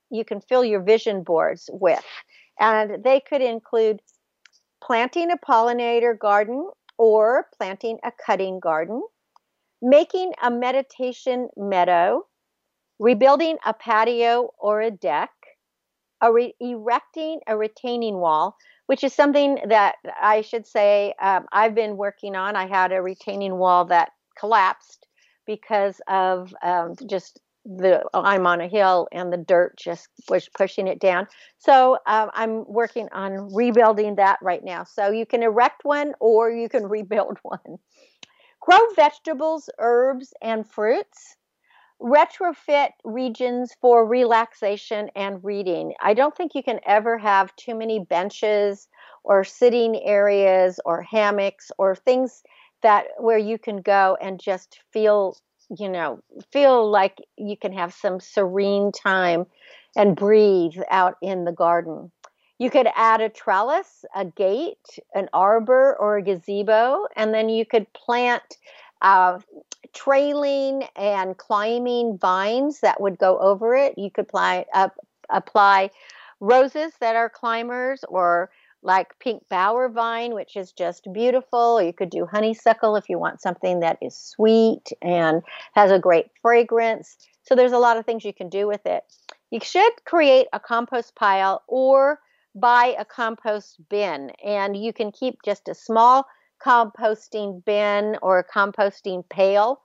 you 0.10 0.26
can 0.26 0.42
fill 0.42 0.66
your 0.66 0.82
vision 0.82 1.22
boards 1.22 1.70
with. 1.72 2.04
And 2.60 3.04
they 3.04 3.20
could 3.20 3.44
include 3.44 4.02
planting 4.84 5.30
a 5.30 5.38
pollinator 5.38 6.18
garden 6.18 6.72
or 6.98 7.48
planting 7.56 8.00
a 8.04 8.12
cutting 8.26 8.60
garden, 8.60 9.04
making 9.84 10.34
a 10.42 10.50
meditation 10.50 11.48
meadow, 11.56 12.26
rebuilding 12.98 13.58
a 13.66 13.74
patio 13.74 14.52
or 14.58 14.82
a 14.82 14.90
deck, 14.90 15.30
a 16.24 16.32
re- 16.32 16.56
erecting 16.60 17.42
a 17.48 17.56
retaining 17.56 18.16
wall, 18.16 18.58
which 18.88 19.04
is 19.04 19.14
something 19.14 19.60
that 19.68 19.96
I 20.20 20.42
should 20.42 20.66
say 20.66 21.14
um, 21.22 21.46
I've 21.52 21.76
been 21.76 21.98
working 21.98 22.36
on. 22.36 22.56
I 22.56 22.66
had 22.66 22.94
a 22.94 23.02
retaining 23.02 23.58
wall 23.58 23.86
that 23.86 24.14
collapsed 24.40 25.06
because 25.46 26.00
of 26.08 26.56
um, 26.64 26.96
just 27.06 27.40
the 27.66 28.04
I'm 28.14 28.48
on 28.48 28.62
a 28.62 28.68
hill 28.68 29.08
and 29.12 29.32
the 29.32 29.38
dirt 29.38 29.78
just 29.78 30.08
was 30.30 30.50
pushing 30.50 30.88
it 30.88 31.00
down. 31.00 31.28
So 31.58 31.98
um, 32.08 32.30
I'm 32.34 32.66
working 32.68 33.10
on 33.12 33.54
rebuilding 33.54 34.16
that 34.16 34.40
right 34.42 34.64
now. 34.64 34.86
So 34.86 35.12
you 35.12 35.26
can 35.26 35.44
erect 35.44 35.84
one 35.84 36.14
or 36.20 36.50
you 36.50 36.70
can 36.70 36.88
rebuild 36.88 37.38
one. 37.44 37.80
Grow 38.62 38.80
vegetables, 38.96 39.70
herbs, 39.78 40.34
and 40.42 40.66
fruits 40.66 41.36
retrofit 42.04 42.90
regions 43.06 43.72
for 43.80 44.06
relaxation 44.06 45.10
and 45.16 45.42
reading. 45.42 45.94
I 46.02 46.14
don't 46.14 46.36
think 46.36 46.54
you 46.54 46.62
can 46.62 46.82
ever 46.86 47.18
have 47.18 47.56
too 47.56 47.76
many 47.76 48.00
benches 48.00 48.90
or 49.24 49.46
sitting 49.46 49.96
areas 50.04 50.82
or 50.84 51.02
hammocks 51.02 51.72
or 51.78 51.96
things 51.96 52.44
that 52.82 53.06
where 53.20 53.38
you 53.38 53.58
can 53.58 53.78
go 53.78 54.18
and 54.22 54.38
just 54.38 54.82
feel, 54.92 55.38
you 55.80 55.88
know, 55.88 56.20
feel 56.52 56.92
like 56.92 57.20
you 57.38 57.56
can 57.56 57.72
have 57.72 57.94
some 57.94 58.20
serene 58.20 58.92
time 58.92 59.46
and 59.96 60.18
breathe 60.18 60.76
out 60.92 61.16
in 61.22 61.46
the 61.46 61.54
garden. 61.54 62.12
You 62.60 62.70
could 62.70 62.88
add 62.96 63.22
a 63.22 63.30
trellis, 63.30 64.04
a 64.14 64.26
gate, 64.26 65.00
an 65.16 65.30
arbor, 65.34 65.96
or 66.00 66.18
a 66.18 66.22
gazebo, 66.22 67.08
and 67.16 67.34
then 67.34 67.48
you 67.50 67.66
could 67.66 67.92
plant 67.94 68.58
uh, 69.04 69.40
trailing 69.94 70.84
and 70.96 71.38
climbing 71.38 72.18
vines 72.18 72.80
that 72.80 73.00
would 73.00 73.20
go 73.20 73.38
over 73.40 73.76
it. 73.76 73.98
You 73.98 74.10
could 74.10 74.26
apply, 74.26 74.66
uh, 74.74 74.90
apply 75.30 75.92
roses 76.40 76.94
that 77.00 77.16
are 77.16 77.30
climbers 77.30 78.04
or 78.08 78.50
like 78.82 79.18
pink 79.20 79.44
bower 79.50 79.88
vine, 79.88 80.34
which 80.34 80.58
is 80.58 80.72
just 80.72 81.08
beautiful. 81.14 81.82
You 81.82 81.94
could 81.94 82.10
do 82.10 82.26
honeysuckle 82.26 82.96
if 82.96 83.10
you 83.10 83.18
want 83.18 83.42
something 83.42 83.80
that 83.80 83.98
is 84.02 84.18
sweet 84.18 84.92
and 85.02 85.42
has 85.74 85.92
a 85.92 86.00
great 86.00 86.28
fragrance. 86.42 87.18
So 87.44 87.56
there's 87.56 87.72
a 87.72 87.78
lot 87.78 87.98
of 87.98 88.06
things 88.06 88.26
you 88.26 88.34
can 88.34 88.50
do 88.50 88.68
with 88.68 88.86
it. 88.86 89.04
You 89.52 89.60
should 89.62 89.92
create 90.06 90.48
a 90.52 90.60
compost 90.60 91.16
pile 91.16 91.64
or 91.68 92.20
buy 92.56 92.96
a 92.98 93.06
compost 93.06 93.78
bin, 93.90 94.32
and 94.44 94.76
you 94.76 94.94
can 94.94 95.12
keep 95.12 95.42
just 95.44 95.68
a 95.68 95.76
small 95.76 96.26
composting 96.66 97.64
bin 97.66 98.18
or 98.22 98.40
a 98.40 98.44
composting 98.44 99.28
pail 99.30 99.82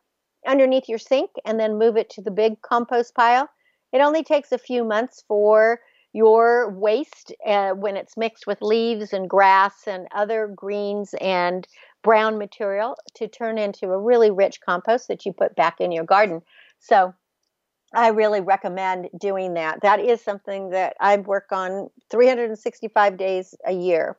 underneath 0.47 0.89
your 0.89 0.99
sink 0.99 1.31
and 1.45 1.59
then 1.59 1.79
move 1.79 1.97
it 1.97 2.11
to 2.11 2.23
the 2.23 2.31
big 2.31 2.61
compost 2.63 3.15
pile. 3.15 3.49
It 3.93 4.01
only 4.01 4.23
takes 4.23 4.53
a 4.53 4.59
few 4.59 4.85
months 4.85 5.25
for 5.27 5.81
your 6.13 6.71
waste 6.71 7.33
uh, 7.47 7.71
when 7.71 7.97
it's 7.97 8.17
mixed 8.17 8.47
with 8.47 8.63
leaves 8.63 9.13
and 9.13 9.29
grass 9.29 9.87
and 9.87 10.07
other 10.15 10.47
greens 10.55 11.15
and 11.21 11.67
brown 12.03 12.39
material 12.39 12.97
to 13.15 13.29
turn 13.29 13.59
into 13.59 13.91
a 13.91 13.99
really 13.99 14.31
rich 14.31 14.61
compost 14.61 15.09
that 15.09 15.27
you 15.27 15.33
put 15.33 15.55
back 15.57 15.81
in 15.81 15.93
your 15.93 16.05
garden. 16.05 16.43
So 16.79 17.15
I 17.95 18.09
really 18.09 18.41
recommend 18.41 19.09
doing 19.19 19.55
that. 19.55 19.81
That 19.83 20.01
is 20.01 20.21
something 20.21 20.71
that 20.71 20.97
I 21.01 21.17
work 21.17 21.53
on 21.53 21.91
365 22.11 23.17
days 23.17 23.55
a 23.67 23.73
year. 23.73 24.17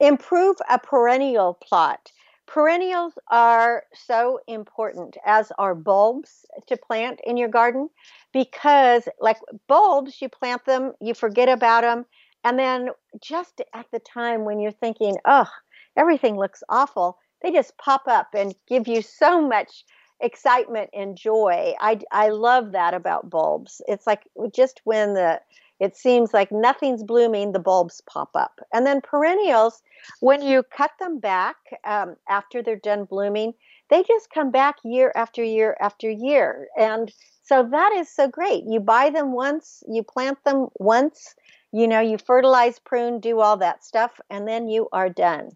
Improve 0.00 0.56
a 0.68 0.78
perennial 0.78 1.54
plot. 1.54 2.12
Perennials 2.46 3.14
are 3.30 3.84
so 3.94 4.38
important, 4.46 5.16
as 5.24 5.50
are 5.58 5.74
bulbs 5.74 6.44
to 6.66 6.76
plant 6.76 7.20
in 7.24 7.36
your 7.36 7.48
garden, 7.48 7.88
because, 8.32 9.08
like 9.18 9.38
bulbs, 9.66 10.20
you 10.20 10.28
plant 10.28 10.64
them, 10.66 10.92
you 11.00 11.14
forget 11.14 11.48
about 11.48 11.82
them, 11.82 12.04
and 12.44 12.58
then 12.58 12.90
just 13.22 13.62
at 13.72 13.86
the 13.92 13.98
time 14.00 14.44
when 14.44 14.60
you're 14.60 14.72
thinking, 14.72 15.16
oh, 15.24 15.48
everything 15.96 16.36
looks 16.36 16.62
awful, 16.68 17.18
they 17.42 17.50
just 17.50 17.78
pop 17.78 18.02
up 18.06 18.28
and 18.34 18.54
give 18.68 18.86
you 18.86 19.00
so 19.00 19.40
much 19.40 19.84
excitement 20.20 20.90
and 20.92 21.16
joy. 21.16 21.74
I, 21.80 22.00
I 22.12 22.28
love 22.28 22.72
that 22.72 22.94
about 22.94 23.30
bulbs. 23.30 23.80
It's 23.88 24.06
like 24.06 24.22
just 24.54 24.80
when 24.84 25.14
the 25.14 25.40
it 25.84 25.96
seems 25.96 26.32
like 26.32 26.50
nothing's 26.50 27.02
blooming, 27.02 27.52
the 27.52 27.58
bulbs 27.58 28.00
pop 28.06 28.30
up. 28.34 28.58
And 28.72 28.86
then 28.86 29.02
perennials, 29.02 29.82
when 30.20 30.40
you 30.40 30.62
cut 30.62 30.92
them 30.98 31.18
back 31.18 31.56
um, 31.84 32.16
after 32.26 32.62
they're 32.62 32.76
done 32.76 33.04
blooming, 33.04 33.52
they 33.90 34.02
just 34.02 34.30
come 34.30 34.50
back 34.50 34.76
year 34.82 35.12
after 35.14 35.44
year 35.44 35.76
after 35.80 36.08
year. 36.08 36.68
And 36.78 37.12
so 37.42 37.68
that 37.70 37.92
is 37.92 38.08
so 38.08 38.28
great. 38.28 38.64
You 38.66 38.80
buy 38.80 39.10
them 39.10 39.32
once, 39.32 39.82
you 39.86 40.02
plant 40.02 40.38
them 40.44 40.68
once, 40.76 41.34
you 41.70 41.86
know, 41.86 42.00
you 42.00 42.16
fertilize, 42.16 42.78
prune, 42.78 43.20
do 43.20 43.40
all 43.40 43.58
that 43.58 43.84
stuff, 43.84 44.18
and 44.30 44.48
then 44.48 44.68
you 44.68 44.88
are 44.90 45.10
done. 45.10 45.50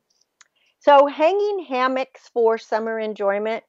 So, 0.80 1.06
hanging 1.06 1.64
hammocks 1.68 2.28
for 2.28 2.58
summer 2.58 3.00
enjoyment 3.00 3.64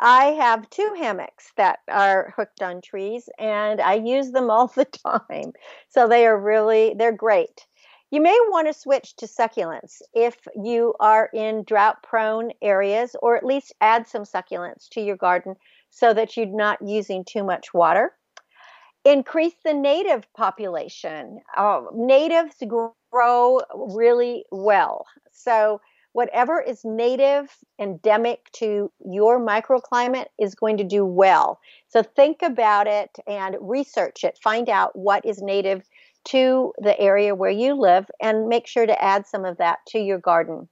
I 0.00 0.26
have 0.32 0.70
two 0.70 0.94
hammocks 0.98 1.52
that 1.56 1.80
are 1.88 2.32
hooked 2.34 2.62
on 2.62 2.80
trees 2.80 3.28
and 3.38 3.80
I 3.82 3.94
use 3.94 4.30
them 4.30 4.50
all 4.50 4.68
the 4.68 4.84
time. 5.06 5.52
So 5.88 6.08
they 6.08 6.26
are 6.26 6.38
really 6.38 6.94
they're 6.96 7.12
great. 7.12 7.66
You 8.10 8.20
may 8.20 8.36
want 8.48 8.66
to 8.66 8.72
switch 8.72 9.14
to 9.16 9.26
succulents 9.26 10.02
if 10.14 10.36
you 10.56 10.94
are 10.98 11.30
in 11.32 11.62
drought 11.64 12.02
prone 12.02 12.50
areas 12.60 13.14
or 13.22 13.36
at 13.36 13.44
least 13.44 13.74
add 13.80 14.08
some 14.08 14.24
succulents 14.24 14.88
to 14.90 15.00
your 15.00 15.16
garden 15.16 15.54
so 15.90 16.12
that 16.14 16.36
you're 16.36 16.46
not 16.46 16.78
using 16.82 17.24
too 17.24 17.44
much 17.44 17.72
water. 17.72 18.16
Increase 19.04 19.54
the 19.64 19.74
native 19.74 20.26
population. 20.34 21.40
Uh, 21.56 21.82
natives 21.94 22.56
grow 22.66 23.60
really 23.72 24.44
well. 24.50 25.06
So 25.30 25.80
whatever 26.12 26.60
is 26.60 26.84
native, 26.84 27.48
endemic 27.78 28.50
to 28.52 28.90
your 29.04 29.40
microclimate 29.40 30.26
is 30.38 30.54
going 30.54 30.76
to 30.78 30.84
do 30.84 31.04
well. 31.04 31.60
So 31.88 32.02
think 32.02 32.42
about 32.42 32.86
it 32.86 33.10
and 33.26 33.56
research 33.60 34.24
it. 34.24 34.38
Find 34.42 34.68
out 34.68 34.96
what 34.96 35.24
is 35.24 35.40
native 35.40 35.82
to 36.26 36.72
the 36.78 36.98
area 37.00 37.34
where 37.34 37.50
you 37.50 37.74
live 37.74 38.06
and 38.20 38.48
make 38.48 38.66
sure 38.66 38.86
to 38.86 39.02
add 39.02 39.26
some 39.26 39.44
of 39.44 39.56
that 39.58 39.78
to 39.88 39.98
your 39.98 40.18
garden. 40.18 40.68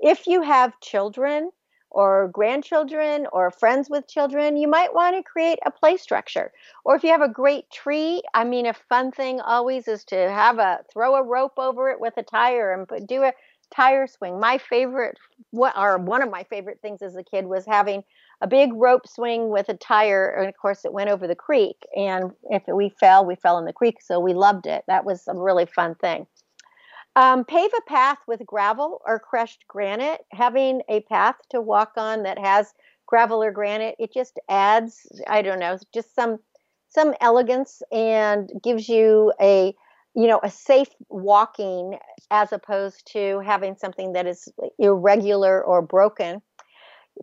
If 0.00 0.26
you 0.26 0.42
have 0.42 0.80
children 0.80 1.50
or 1.90 2.28
grandchildren 2.32 3.26
or 3.32 3.50
friends 3.50 3.88
with 3.88 4.08
children, 4.08 4.56
you 4.56 4.66
might 4.66 4.94
want 4.94 5.14
to 5.14 5.22
create 5.22 5.58
a 5.64 5.70
play 5.70 5.96
structure. 5.98 6.50
Or 6.84 6.96
if 6.96 7.04
you 7.04 7.10
have 7.10 7.20
a 7.20 7.28
great 7.28 7.70
tree, 7.70 8.22
I 8.34 8.44
mean, 8.44 8.66
a 8.66 8.72
fun 8.72 9.12
thing 9.12 9.40
always 9.40 9.86
is 9.86 10.04
to 10.06 10.16
have 10.16 10.58
a 10.58 10.80
throw 10.92 11.14
a 11.14 11.22
rope 11.22 11.58
over 11.58 11.90
it 11.90 12.00
with 12.00 12.14
a 12.16 12.22
tire 12.22 12.72
and 12.72 12.88
put, 12.88 13.06
do 13.06 13.22
a 13.22 13.32
tire 13.74 14.06
swing. 14.06 14.38
My 14.38 14.58
favorite, 14.58 15.18
what 15.50 15.76
or 15.76 15.98
one 15.98 16.22
of 16.22 16.30
my 16.30 16.44
favorite 16.44 16.80
things 16.82 17.02
as 17.02 17.16
a 17.16 17.22
kid 17.22 17.46
was 17.46 17.66
having 17.66 18.02
a 18.40 18.46
big 18.46 18.72
rope 18.74 19.06
swing 19.06 19.50
with 19.50 19.68
a 19.68 19.74
tire, 19.74 20.28
and 20.28 20.48
of 20.48 20.56
course 20.56 20.84
it 20.84 20.92
went 20.92 21.10
over 21.10 21.26
the 21.26 21.34
creek. 21.34 21.76
And 21.96 22.32
if 22.50 22.62
we 22.66 22.90
fell, 22.90 23.24
we 23.24 23.36
fell 23.36 23.58
in 23.58 23.64
the 23.64 23.72
creek, 23.72 24.00
so 24.00 24.18
we 24.18 24.34
loved 24.34 24.66
it. 24.66 24.84
That 24.88 25.04
was 25.04 25.22
a 25.28 25.34
really 25.34 25.66
fun 25.66 25.94
thing. 25.94 26.26
Um, 27.14 27.44
pave 27.44 27.70
a 27.76 27.90
path 27.90 28.18
with 28.26 28.44
gravel 28.46 29.00
or 29.06 29.18
crushed 29.18 29.64
granite. 29.68 30.22
Having 30.32 30.82
a 30.88 31.00
path 31.00 31.36
to 31.50 31.60
walk 31.60 31.92
on 31.96 32.22
that 32.22 32.38
has 32.38 32.72
gravel 33.06 33.42
or 33.42 33.50
granite, 33.50 33.96
it 33.98 34.12
just 34.12 34.40
adds, 34.48 35.06
I 35.28 35.42
don't 35.42 35.58
know, 35.58 35.78
just 35.92 36.14
some 36.14 36.38
some 36.88 37.14
elegance 37.22 37.82
and 37.90 38.50
gives 38.62 38.86
you 38.86 39.32
a 39.40 39.74
you 40.14 40.26
know 40.26 40.40
a 40.42 40.50
safe 40.50 40.88
walking 41.08 41.98
as 42.30 42.52
opposed 42.52 43.06
to 43.12 43.40
having 43.40 43.76
something 43.76 44.12
that 44.12 44.26
is 44.26 44.48
irregular 44.78 45.62
or 45.62 45.82
broken 45.82 46.42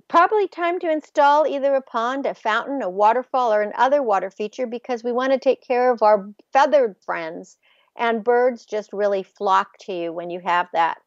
probably 0.08 0.48
time 0.48 0.80
to 0.80 0.92
install 0.92 1.48
either 1.48 1.76
a 1.76 1.82
pond 1.82 2.26
a 2.26 2.34
fountain 2.34 2.82
a 2.82 2.90
waterfall 2.90 3.54
or 3.54 3.62
another 3.62 4.02
water 4.04 4.30
feature 4.30 4.68
because 4.68 5.04
we 5.04 5.12
want 5.12 5.32
to 5.32 5.40
take 5.40 5.66
care 5.66 5.92
of 5.92 6.02
our 6.02 6.30
feathered 6.54 6.96
friends 7.06 7.58
and 7.98 8.24
birds 8.24 8.66
just 8.66 8.94
really 8.94 9.24
flock 9.24 9.78
to 9.82 9.94
you 9.94 10.14
when 10.14 10.30
you 10.30 10.40
have 10.40 10.68
that. 10.74 10.98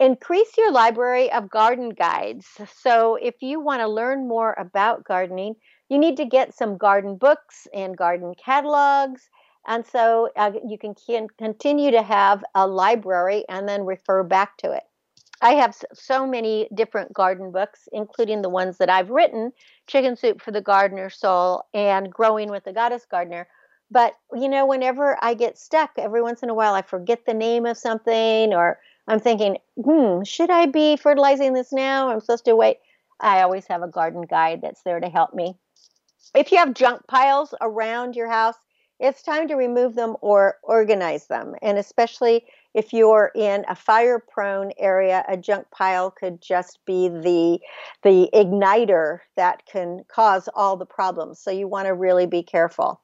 Increase 0.00 0.56
your 0.56 0.72
library 0.72 1.30
of 1.30 1.50
garden 1.50 1.90
guides. 1.90 2.48
So 2.80 3.16
if 3.16 3.34
you 3.42 3.60
want 3.60 3.82
to 3.82 3.88
learn 3.88 4.26
more 4.26 4.54
about 4.58 5.04
gardening 5.04 5.56
you 5.90 5.98
need 5.98 6.16
to 6.18 6.24
get 6.24 6.54
some 6.54 6.78
garden 6.78 7.16
books 7.16 7.66
and 7.74 7.96
garden 7.96 8.32
catalogs 8.42 9.28
and 9.66 9.86
so 9.86 10.30
uh, 10.36 10.52
you 10.66 10.78
can, 10.78 10.94
can 10.94 11.28
continue 11.38 11.90
to 11.90 12.02
have 12.02 12.44
a 12.54 12.66
library 12.66 13.44
and 13.48 13.68
then 13.68 13.84
refer 13.84 14.22
back 14.22 14.56
to 14.58 14.72
it. 14.72 14.84
I 15.42 15.52
have 15.54 15.74
so 15.94 16.26
many 16.26 16.68
different 16.74 17.14
garden 17.14 17.50
books, 17.50 17.88
including 17.92 18.42
the 18.42 18.50
ones 18.50 18.76
that 18.78 18.90
I've 18.90 19.10
written 19.10 19.52
Chicken 19.86 20.16
Soup 20.16 20.40
for 20.40 20.50
the 20.50 20.60
Gardener 20.60 21.08
Soul 21.08 21.62
and 21.72 22.10
Growing 22.10 22.50
with 22.50 22.64
the 22.64 22.72
Goddess 22.72 23.06
Gardener. 23.10 23.48
But, 23.90 24.14
you 24.34 24.48
know, 24.48 24.66
whenever 24.66 25.16
I 25.22 25.34
get 25.34 25.58
stuck, 25.58 25.92
every 25.96 26.22
once 26.22 26.42
in 26.42 26.50
a 26.50 26.54
while 26.54 26.74
I 26.74 26.82
forget 26.82 27.24
the 27.24 27.34
name 27.34 27.64
of 27.66 27.78
something 27.78 28.52
or 28.52 28.78
I'm 29.08 29.18
thinking, 29.18 29.56
hmm, 29.82 30.22
should 30.22 30.50
I 30.50 30.66
be 30.66 30.96
fertilizing 30.96 31.54
this 31.54 31.72
now? 31.72 32.10
I'm 32.10 32.20
supposed 32.20 32.44
to 32.44 32.54
wait. 32.54 32.76
I 33.18 33.42
always 33.42 33.66
have 33.66 33.82
a 33.82 33.88
garden 33.88 34.22
guide 34.22 34.60
that's 34.62 34.82
there 34.82 35.00
to 35.00 35.08
help 35.08 35.34
me. 35.34 35.56
If 36.34 36.52
you 36.52 36.58
have 36.58 36.74
junk 36.74 37.06
piles 37.08 37.54
around 37.60 38.14
your 38.14 38.30
house, 38.30 38.54
it's 39.00 39.22
time 39.22 39.48
to 39.48 39.54
remove 39.54 39.94
them 39.94 40.14
or 40.20 40.58
organize 40.62 41.26
them. 41.26 41.54
And 41.62 41.78
especially 41.78 42.44
if 42.74 42.92
you're 42.92 43.32
in 43.34 43.64
a 43.66 43.74
fire 43.74 44.18
prone 44.18 44.72
area, 44.78 45.24
a 45.26 45.36
junk 45.36 45.66
pile 45.70 46.10
could 46.10 46.40
just 46.40 46.78
be 46.84 47.08
the, 47.08 47.58
the 48.02 48.28
igniter 48.34 49.20
that 49.36 49.64
can 49.66 50.04
cause 50.08 50.48
all 50.54 50.76
the 50.76 50.86
problems. 50.86 51.40
So 51.40 51.50
you 51.50 51.66
want 51.66 51.86
to 51.86 51.94
really 51.94 52.26
be 52.26 52.42
careful. 52.42 53.00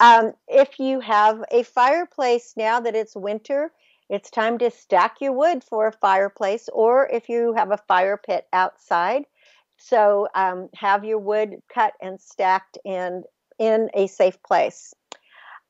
Um, 0.00 0.32
if 0.48 0.80
you 0.80 1.00
have 1.00 1.44
a 1.50 1.62
fireplace 1.62 2.54
now 2.56 2.80
that 2.80 2.96
it's 2.96 3.14
winter, 3.14 3.70
it's 4.08 4.30
time 4.30 4.58
to 4.58 4.70
stack 4.70 5.20
your 5.20 5.32
wood 5.32 5.62
for 5.62 5.86
a 5.86 5.92
fireplace, 5.92 6.68
or 6.72 7.08
if 7.12 7.28
you 7.28 7.54
have 7.54 7.72
a 7.72 7.80
fire 7.88 8.16
pit 8.16 8.46
outside. 8.52 9.24
So 9.78 10.28
um, 10.34 10.68
have 10.74 11.04
your 11.04 11.18
wood 11.18 11.56
cut 11.72 11.92
and 12.00 12.20
stacked 12.20 12.78
and 12.84 13.24
in 13.58 13.90
a 13.94 14.06
safe 14.06 14.42
place 14.42 14.94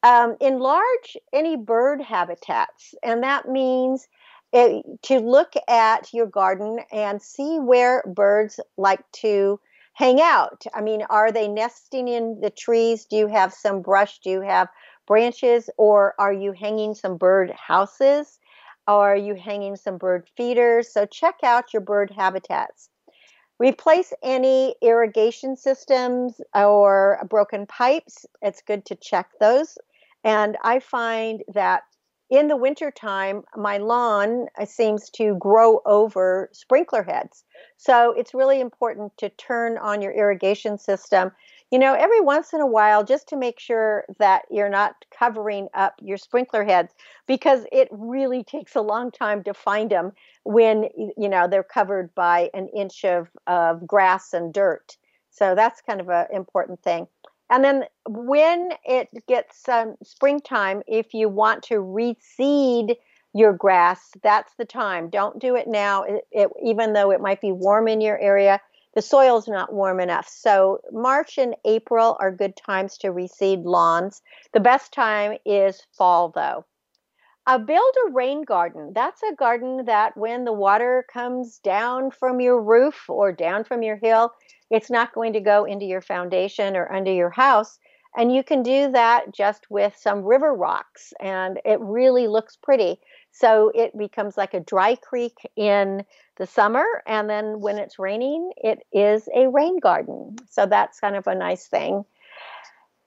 um, 0.06 0.36
enlarge 0.40 1.16
any 1.32 1.56
bird 1.56 2.00
habitats, 2.00 2.94
and 3.02 3.24
that 3.24 3.48
means 3.48 4.06
it, 4.52 4.84
to 5.02 5.18
look 5.18 5.54
at 5.68 6.14
your 6.14 6.26
garden 6.26 6.78
and 6.92 7.20
see 7.20 7.58
where 7.58 8.04
birds 8.06 8.60
like 8.76 9.02
to 9.22 9.58
hang 9.94 10.20
out. 10.20 10.62
I 10.72 10.80
mean, 10.80 11.02
are 11.10 11.32
they 11.32 11.48
nesting 11.48 12.06
in 12.06 12.40
the 12.40 12.50
trees? 12.50 13.04
Do 13.06 13.16
you 13.16 13.26
have 13.26 13.52
some 13.52 13.82
brush? 13.82 14.20
Do 14.20 14.30
you 14.30 14.42
have 14.42 14.68
branches? 15.08 15.68
Or 15.76 16.14
are 16.20 16.32
you 16.32 16.52
hanging 16.52 16.94
some 16.94 17.16
bird 17.16 17.50
houses? 17.50 18.38
Are 18.86 19.16
you 19.16 19.34
hanging 19.34 19.74
some 19.74 19.98
bird 19.98 20.28
feeders? 20.36 20.92
So 20.92 21.06
check 21.06 21.36
out 21.42 21.72
your 21.72 21.82
bird 21.82 22.12
habitats. 22.16 22.90
Replace 23.58 24.12
any 24.22 24.76
irrigation 24.82 25.56
systems 25.56 26.40
or 26.54 27.18
broken 27.28 27.66
pipes. 27.66 28.24
It's 28.40 28.62
good 28.62 28.84
to 28.84 28.94
check 28.94 29.30
those. 29.40 29.78
And 30.26 30.56
I 30.64 30.80
find 30.80 31.44
that 31.54 31.84
in 32.30 32.48
the 32.48 32.56
wintertime, 32.56 33.44
my 33.54 33.78
lawn 33.78 34.48
uh, 34.58 34.64
seems 34.64 35.08
to 35.10 35.36
grow 35.38 35.80
over 35.86 36.50
sprinkler 36.52 37.04
heads. 37.04 37.44
So 37.76 38.10
it's 38.10 38.34
really 38.34 38.60
important 38.60 39.16
to 39.18 39.28
turn 39.28 39.78
on 39.78 40.02
your 40.02 40.10
irrigation 40.10 40.78
system, 40.78 41.30
you 41.70 41.78
know, 41.78 41.94
every 41.94 42.20
once 42.20 42.52
in 42.52 42.60
a 42.60 42.66
while, 42.66 43.04
just 43.04 43.28
to 43.28 43.36
make 43.36 43.60
sure 43.60 44.04
that 44.18 44.42
you're 44.50 44.68
not 44.68 44.96
covering 45.16 45.68
up 45.74 45.94
your 46.02 46.16
sprinkler 46.16 46.64
heads 46.64 46.92
because 47.28 47.64
it 47.70 47.86
really 47.92 48.42
takes 48.56 48.74
a 48.74 48.80
long 48.80 49.12
time 49.12 49.44
to 49.44 49.54
find 49.54 49.90
them 49.92 50.10
when, 50.42 50.88
you 51.16 51.28
know, 51.28 51.46
they're 51.46 51.62
covered 51.62 52.12
by 52.16 52.50
an 52.52 52.66
inch 52.76 53.04
of, 53.04 53.28
of 53.46 53.86
grass 53.86 54.32
and 54.32 54.52
dirt. 54.52 54.96
So 55.30 55.54
that's 55.54 55.82
kind 55.82 56.00
of 56.00 56.08
an 56.08 56.26
important 56.32 56.82
thing. 56.82 57.06
And 57.50 57.62
then 57.62 57.84
when 58.08 58.70
it 58.84 59.08
gets 59.28 59.68
um, 59.68 59.96
springtime, 60.02 60.82
if 60.86 61.14
you 61.14 61.28
want 61.28 61.62
to 61.64 61.74
reseed 61.74 62.96
your 63.34 63.52
grass, 63.52 64.10
that's 64.22 64.52
the 64.58 64.64
time. 64.64 65.10
Don't 65.10 65.38
do 65.38 65.56
it 65.56 65.68
now, 65.68 66.02
it, 66.02 66.24
it, 66.32 66.48
even 66.64 66.92
though 66.92 67.10
it 67.10 67.20
might 67.20 67.40
be 67.40 67.52
warm 67.52 67.86
in 67.86 68.00
your 68.00 68.18
area. 68.18 68.60
The 68.94 69.02
soil's 69.02 69.46
not 69.46 69.74
warm 69.74 70.00
enough. 70.00 70.26
So, 70.26 70.80
March 70.90 71.36
and 71.36 71.54
April 71.66 72.16
are 72.18 72.32
good 72.32 72.56
times 72.56 72.96
to 72.98 73.08
reseed 73.08 73.64
lawns. 73.64 74.22
The 74.54 74.60
best 74.60 74.90
time 74.90 75.36
is 75.44 75.86
fall, 75.92 76.30
though. 76.34 76.64
Uh, 77.46 77.58
build 77.58 77.94
a 78.08 78.10
rain 78.10 78.42
garden. 78.42 78.92
That's 78.92 79.22
a 79.22 79.34
garden 79.34 79.84
that 79.86 80.16
when 80.16 80.44
the 80.44 80.52
water 80.52 81.04
comes 81.12 81.58
down 81.58 82.10
from 82.10 82.40
your 82.40 82.60
roof 82.60 83.08
or 83.08 83.30
down 83.30 83.62
from 83.62 83.84
your 83.84 83.96
hill, 83.96 84.32
it's 84.70 84.90
not 84.90 85.14
going 85.14 85.32
to 85.34 85.40
go 85.40 85.64
into 85.64 85.84
your 85.86 86.00
foundation 86.00 86.76
or 86.76 86.92
under 86.92 87.12
your 87.12 87.30
house. 87.30 87.78
And 88.16 88.34
you 88.34 88.42
can 88.42 88.62
do 88.62 88.90
that 88.92 89.32
just 89.32 89.70
with 89.70 89.94
some 89.96 90.24
river 90.24 90.54
rocks, 90.54 91.12
and 91.20 91.60
it 91.64 91.78
really 91.80 92.26
looks 92.26 92.56
pretty. 92.56 92.98
So 93.30 93.70
it 93.74 93.96
becomes 93.96 94.38
like 94.38 94.54
a 94.54 94.60
dry 94.60 94.96
creek 94.96 95.36
in 95.54 96.02
the 96.38 96.46
summer, 96.46 96.86
and 97.06 97.28
then 97.28 97.60
when 97.60 97.78
it's 97.78 97.98
raining, 97.98 98.52
it 98.56 98.80
is 98.92 99.28
a 99.34 99.48
rain 99.48 99.78
garden. 99.78 100.36
So 100.48 100.64
that's 100.66 100.98
kind 100.98 101.14
of 101.14 101.26
a 101.26 101.34
nice 101.34 101.68
thing. 101.68 102.04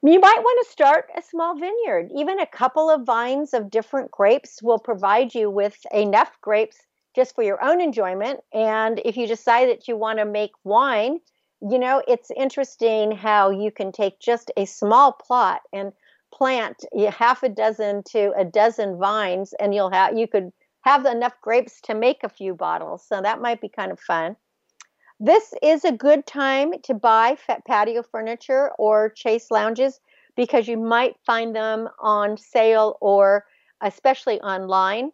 You 0.01 0.19
might 0.19 0.39
want 0.39 0.65
to 0.65 0.71
start 0.71 1.09
a 1.17 1.21
small 1.21 1.55
vineyard. 1.57 2.09
Even 2.15 2.39
a 2.39 2.47
couple 2.47 2.89
of 2.89 3.03
vines 3.05 3.53
of 3.53 3.69
different 3.69 4.11
grapes 4.11 4.63
will 4.63 4.79
provide 4.79 5.35
you 5.35 5.49
with 5.49 5.77
enough 5.91 6.39
grapes 6.41 6.77
just 7.15 7.35
for 7.35 7.43
your 7.43 7.61
own 7.63 7.81
enjoyment. 7.81 8.39
And 8.53 9.01
if 9.03 9.17
you 9.17 9.27
decide 9.27 9.67
that 9.69 9.89
you 9.89 9.97
want 9.97 10.19
to 10.19 10.25
make 10.25 10.51
wine, 10.63 11.19
you 11.61 11.77
know, 11.77 12.01
it's 12.07 12.31
interesting 12.31 13.11
how 13.11 13.49
you 13.49 13.71
can 13.71 13.91
take 13.91 14.19
just 14.21 14.51
a 14.55 14.65
small 14.65 15.11
plot 15.11 15.61
and 15.73 15.91
plant 16.33 16.85
half 17.11 17.43
a 17.43 17.49
dozen 17.49 18.03
to 18.11 18.31
a 18.37 18.45
dozen 18.45 18.97
vines 18.97 19.53
and 19.59 19.75
you'll 19.75 19.91
have 19.91 20.17
you 20.17 20.27
could 20.27 20.51
have 20.81 21.05
enough 21.05 21.33
grapes 21.41 21.81
to 21.81 21.93
make 21.93 22.23
a 22.23 22.29
few 22.29 22.53
bottles. 22.53 23.05
So 23.05 23.21
that 23.21 23.41
might 23.41 23.59
be 23.59 23.67
kind 23.67 23.91
of 23.91 23.99
fun. 23.99 24.37
This 25.19 25.53
is 25.61 25.83
a 25.83 25.91
good 25.91 26.25
time 26.25 26.73
to 26.83 26.93
buy 26.93 27.37
patio 27.67 28.03
furniture 28.03 28.71
or 28.77 29.09
chase 29.09 29.51
lounges 29.51 29.99
because 30.37 30.67
you 30.67 30.77
might 30.77 31.17
find 31.25 31.53
them 31.53 31.89
on 31.99 32.37
sale 32.37 32.97
or 33.01 33.45
especially 33.81 34.39
online, 34.39 35.11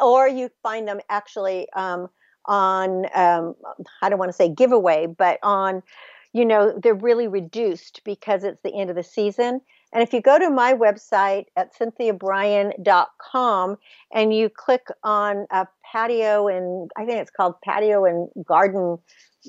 or 0.00 0.26
you 0.26 0.50
find 0.62 0.88
them 0.88 1.00
actually 1.08 1.68
um, 1.74 2.08
on 2.46 3.06
um, 3.14 3.54
I 4.02 4.08
don't 4.08 4.18
want 4.18 4.30
to 4.30 4.36
say 4.36 4.48
giveaway, 4.48 5.06
but 5.06 5.38
on 5.44 5.84
you 6.32 6.44
know 6.44 6.76
they're 6.82 6.94
really 6.94 7.28
reduced 7.28 8.00
because 8.04 8.42
it's 8.42 8.62
the 8.62 8.74
end 8.74 8.90
of 8.90 8.96
the 8.96 9.04
season. 9.04 9.60
And 9.92 10.02
if 10.02 10.12
you 10.12 10.20
go 10.20 10.38
to 10.38 10.50
my 10.50 10.72
website 10.72 11.46
at 11.56 11.76
cynthiabrian.com 11.76 13.76
and 14.12 14.34
you 14.34 14.48
click 14.48 14.86
on 15.02 15.46
a 15.50 15.66
patio 15.90 16.48
and 16.48 16.90
I 16.96 17.04
think 17.04 17.20
it's 17.20 17.30
called 17.30 17.60
patio 17.62 18.06
and 18.06 18.28
garden 18.46 18.98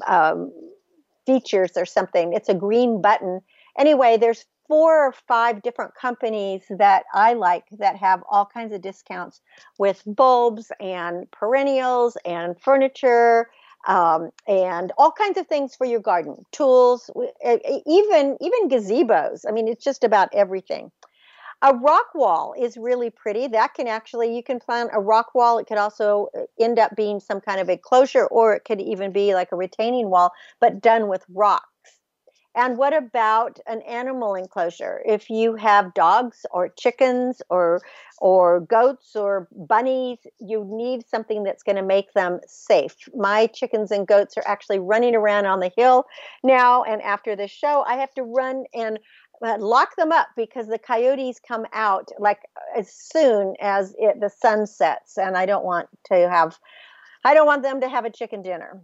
um, 0.06 0.52
features 1.26 1.72
or 1.78 1.86
something, 1.86 2.34
it's 2.34 2.50
a 2.50 2.54
green 2.54 3.02
button. 3.02 3.40
Anyway, 3.78 4.18
there's 4.18 4.46
four 4.68 5.08
or 5.08 5.14
five 5.28 5.62
different 5.62 5.94
companies 5.96 6.64
that 6.70 7.04
I 7.14 7.34
like 7.34 7.66
that 7.80 7.98
have 7.98 8.24
all 8.30 8.46
kinds 8.46 8.74
of 8.74 8.82
discounts 8.82 9.42
with 9.78 10.02
bulbs 10.06 10.72
and 10.80 11.30
perennials 11.32 12.18
and 12.26 12.60
furniture 12.60 13.50
um, 13.86 14.30
and 14.48 14.92
all 14.98 15.12
kinds 15.12 15.38
of 15.38 15.48
things 15.48 15.76
for 15.76 15.86
your 15.86 16.00
garden, 16.00 16.46
tools, 16.52 17.10
even 17.44 18.38
even 18.40 18.70
gazebos. 18.70 19.46
I 19.48 19.52
mean, 19.52 19.68
it's 19.68 19.84
just 19.84 20.04
about 20.04 20.30
everything. 20.34 20.92
A 21.62 21.74
rock 21.74 22.14
wall 22.14 22.54
is 22.60 22.76
really 22.76 23.10
pretty. 23.10 23.48
That 23.48 23.74
can 23.74 23.88
actually 23.88 24.36
you 24.36 24.44
can 24.44 24.60
plant 24.60 24.90
a 24.94 25.00
rock 25.00 25.34
wall. 25.34 25.58
It 25.60 25.68
could 25.68 25.78
also 25.78 26.30
uh, 26.38 26.42
end 26.60 26.78
up 26.78 26.96
being 26.96 27.20
some 27.20 27.40
kind 27.40 27.60
of 27.60 27.70
a 27.70 27.78
closure, 27.78 28.26
or 28.26 28.54
it 28.54 28.66
could 28.66 28.82
even 28.82 29.12
be 29.12 29.34
like 29.34 29.52
a 29.52 29.56
retaining 29.56 30.10
wall, 30.10 30.32
but 30.60 30.82
done 30.82 31.08
with 31.08 31.24
rock. 31.34 31.64
And 32.56 32.78
what 32.78 32.96
about 32.96 33.60
an 33.66 33.82
animal 33.82 34.36
enclosure? 34.36 35.02
If 35.06 35.30
you 35.30 35.56
have 35.56 35.94
dogs 35.94 36.46
or 36.52 36.70
chickens 36.70 37.42
or 37.50 37.82
or 38.20 38.62
goats 38.62 39.16
or 39.16 39.48
bunnies, 39.52 40.20
you 40.40 40.64
need 40.70 41.08
something 41.10 41.44
that's 41.44 41.64
going 41.64 41.76
to 41.76 41.82
make 41.82 42.14
them 42.14 42.40
safe. 42.48 42.96
My 43.16 43.48
chickens 43.48 43.92
and 43.92 44.08
goats 44.08 44.38
are 44.38 44.44
actually 44.46 44.80
running 44.80 45.16
around 45.16 45.46
on 45.46 45.60
the 45.60 45.72
hill 45.76 46.06
now 46.44 46.84
and 46.84 47.02
after 47.02 47.36
the 47.36 47.48
show 47.48 47.84
I 47.88 47.96
have 47.96 48.14
to 48.14 48.24
run 48.24 48.66
and 48.74 49.00
uh, 49.44 49.58
lock 49.60 49.96
them 49.96 50.12
up 50.12 50.28
because 50.38 50.68
the 50.68 50.78
coyotes 50.78 51.40
come 51.46 51.66
out 51.74 52.10
like 52.20 52.40
as 52.78 52.90
soon 52.94 53.56
as 53.60 53.94
it, 53.98 54.20
the 54.22 54.30
sun 54.30 54.68
sets 54.68 55.18
and 55.18 55.36
I 55.36 55.46
don't 55.46 55.66
want 55.66 55.90
to 56.06 56.30
have 56.30 56.58
I 57.26 57.34
don't 57.34 57.48
want 57.48 57.64
them 57.64 57.82
to 57.82 57.90
have 57.90 58.06
a 58.06 58.10
chicken 58.10 58.42
dinner. 58.42 58.82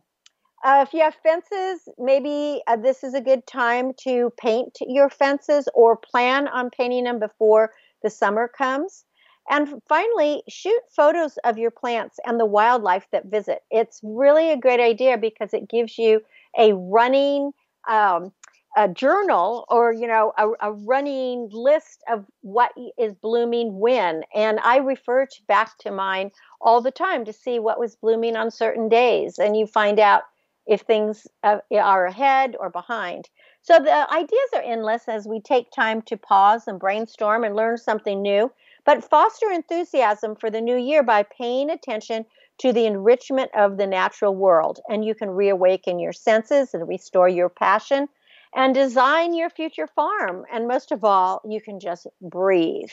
Uh, 0.63 0.83
if 0.85 0.93
you 0.93 1.01
have 1.01 1.15
fences, 1.23 1.87
maybe 1.97 2.61
uh, 2.67 2.75
this 2.75 3.03
is 3.03 3.13
a 3.13 3.21
good 3.21 3.47
time 3.47 3.93
to 3.93 4.31
paint 4.37 4.77
your 4.81 5.09
fences 5.09 5.69
or 5.73 5.95
plan 5.95 6.47
on 6.49 6.69
painting 6.69 7.05
them 7.05 7.19
before 7.19 7.71
the 8.03 8.09
summer 8.09 8.47
comes. 8.47 9.05
And 9.49 9.81
finally, 9.87 10.43
shoot 10.49 10.81
photos 10.95 11.37
of 11.43 11.57
your 11.57 11.71
plants 11.71 12.19
and 12.25 12.39
the 12.39 12.45
wildlife 12.45 13.07
that 13.11 13.25
visit. 13.25 13.63
It's 13.71 13.99
really 14.03 14.51
a 14.51 14.57
great 14.57 14.79
idea 14.79 15.17
because 15.17 15.53
it 15.53 15.69
gives 15.69 15.97
you 15.97 16.21
a 16.57 16.73
running 16.73 17.51
um, 17.89 18.31
a 18.77 18.87
journal 18.87 19.65
or 19.69 19.91
you 19.91 20.05
know 20.05 20.31
a, 20.37 20.47
a, 20.61 20.71
running 20.71 21.49
list 21.51 22.03
of 22.07 22.23
what 22.41 22.71
is 22.99 23.15
blooming 23.15 23.79
when 23.79 24.21
and 24.35 24.59
i 24.59 24.77
refer 24.77 25.25
to 25.25 25.41
back 25.47 25.75
to 25.79 25.91
mine 25.91 26.29
all 26.61 26.79
the 26.79 26.91
time 26.91 27.25
to 27.25 27.33
see 27.33 27.57
what 27.57 27.79
was 27.79 27.95
blooming 27.95 28.35
on 28.35 28.51
certain 28.51 28.87
days 28.87 29.39
and 29.39 29.57
you 29.57 29.65
find 29.65 29.99
out 29.99 30.21
if 30.69 30.81
things 30.81 31.27
uh, 31.43 31.57
are 31.73 32.05
ahead 32.05 32.55
or 32.59 32.69
behind. 32.69 33.27
So 33.61 33.79
the 33.79 34.13
ideas 34.13 34.49
are 34.53 34.61
endless 34.61 35.09
as 35.09 35.27
we 35.27 35.41
take 35.41 35.71
time 35.71 36.03
to 36.03 36.15
pause 36.15 36.67
and 36.67 36.79
brainstorm 36.79 37.43
and 37.43 37.55
learn 37.55 37.77
something 37.77 38.21
new, 38.21 38.51
but 38.85 39.03
foster 39.03 39.51
enthusiasm 39.51 40.35
for 40.35 40.51
the 40.51 40.61
new 40.61 40.77
year 40.77 41.01
by 41.01 41.23
paying 41.23 41.71
attention 41.71 42.25
to 42.59 42.71
the 42.71 42.85
enrichment 42.85 43.49
of 43.55 43.77
the 43.77 43.87
natural 43.87 44.35
world. 44.35 44.79
And 44.87 45.03
you 45.03 45.15
can 45.15 45.31
reawaken 45.31 45.99
your 45.99 46.13
senses 46.13 46.73
and 46.73 46.87
restore 46.87 47.27
your 47.27 47.49
passion 47.49 48.07
and 48.55 48.73
design 48.73 49.33
your 49.33 49.49
future 49.49 49.87
farm. 49.87 50.45
And 50.53 50.67
most 50.67 50.91
of 50.91 51.03
all, 51.03 51.41
you 51.47 51.61
can 51.61 51.79
just 51.79 52.05
breathe. 52.21 52.91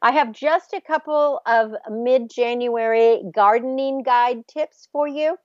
I 0.00 0.12
have 0.12 0.32
just 0.32 0.72
a 0.72 0.80
couple 0.80 1.40
of 1.46 1.72
mid 1.90 2.30
January 2.30 3.22
gardening 3.34 4.02
guide 4.02 4.46
tips 4.48 4.88
for 4.92 5.06
you 5.06 5.36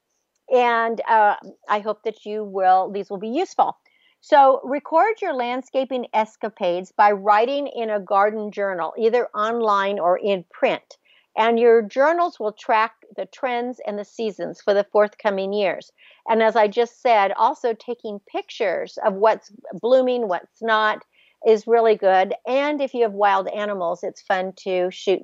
and 0.51 1.01
uh, 1.07 1.35
I 1.69 1.79
hope 1.79 2.03
that 2.03 2.25
you 2.25 2.43
will, 2.43 2.91
these 2.91 3.09
will 3.09 3.19
be 3.19 3.29
useful. 3.29 3.77
So, 4.21 4.61
record 4.63 5.21
your 5.21 5.33
landscaping 5.33 6.07
escapades 6.13 6.93
by 6.93 7.11
writing 7.11 7.67
in 7.67 7.89
a 7.89 7.99
garden 7.99 8.51
journal, 8.51 8.93
either 8.97 9.27
online 9.35 9.99
or 9.99 10.17
in 10.17 10.45
print. 10.49 10.97
And 11.35 11.59
your 11.59 11.81
journals 11.81 12.39
will 12.39 12.53
track 12.53 12.93
the 13.17 13.25
trends 13.25 13.81
and 13.85 13.99
the 13.99 14.05
seasons 14.05 14.61
for 14.61 14.73
the 14.73 14.85
forthcoming 14.85 15.51
years. 15.51 15.91
And 16.29 16.41
as 16.41 16.55
I 16.55 16.67
just 16.67 17.01
said, 17.01 17.33
also 17.33 17.73
taking 17.73 18.21
pictures 18.31 18.97
of 19.05 19.15
what's 19.15 19.51
blooming, 19.73 20.27
what's 20.27 20.61
not, 20.61 21.03
is 21.45 21.67
really 21.67 21.95
good. 21.95 22.33
And 22.47 22.81
if 22.81 22.93
you 22.93 23.03
have 23.03 23.13
wild 23.13 23.47
animals, 23.49 24.03
it's 24.03 24.21
fun 24.21 24.53
to 24.57 24.89
shoot 24.91 25.21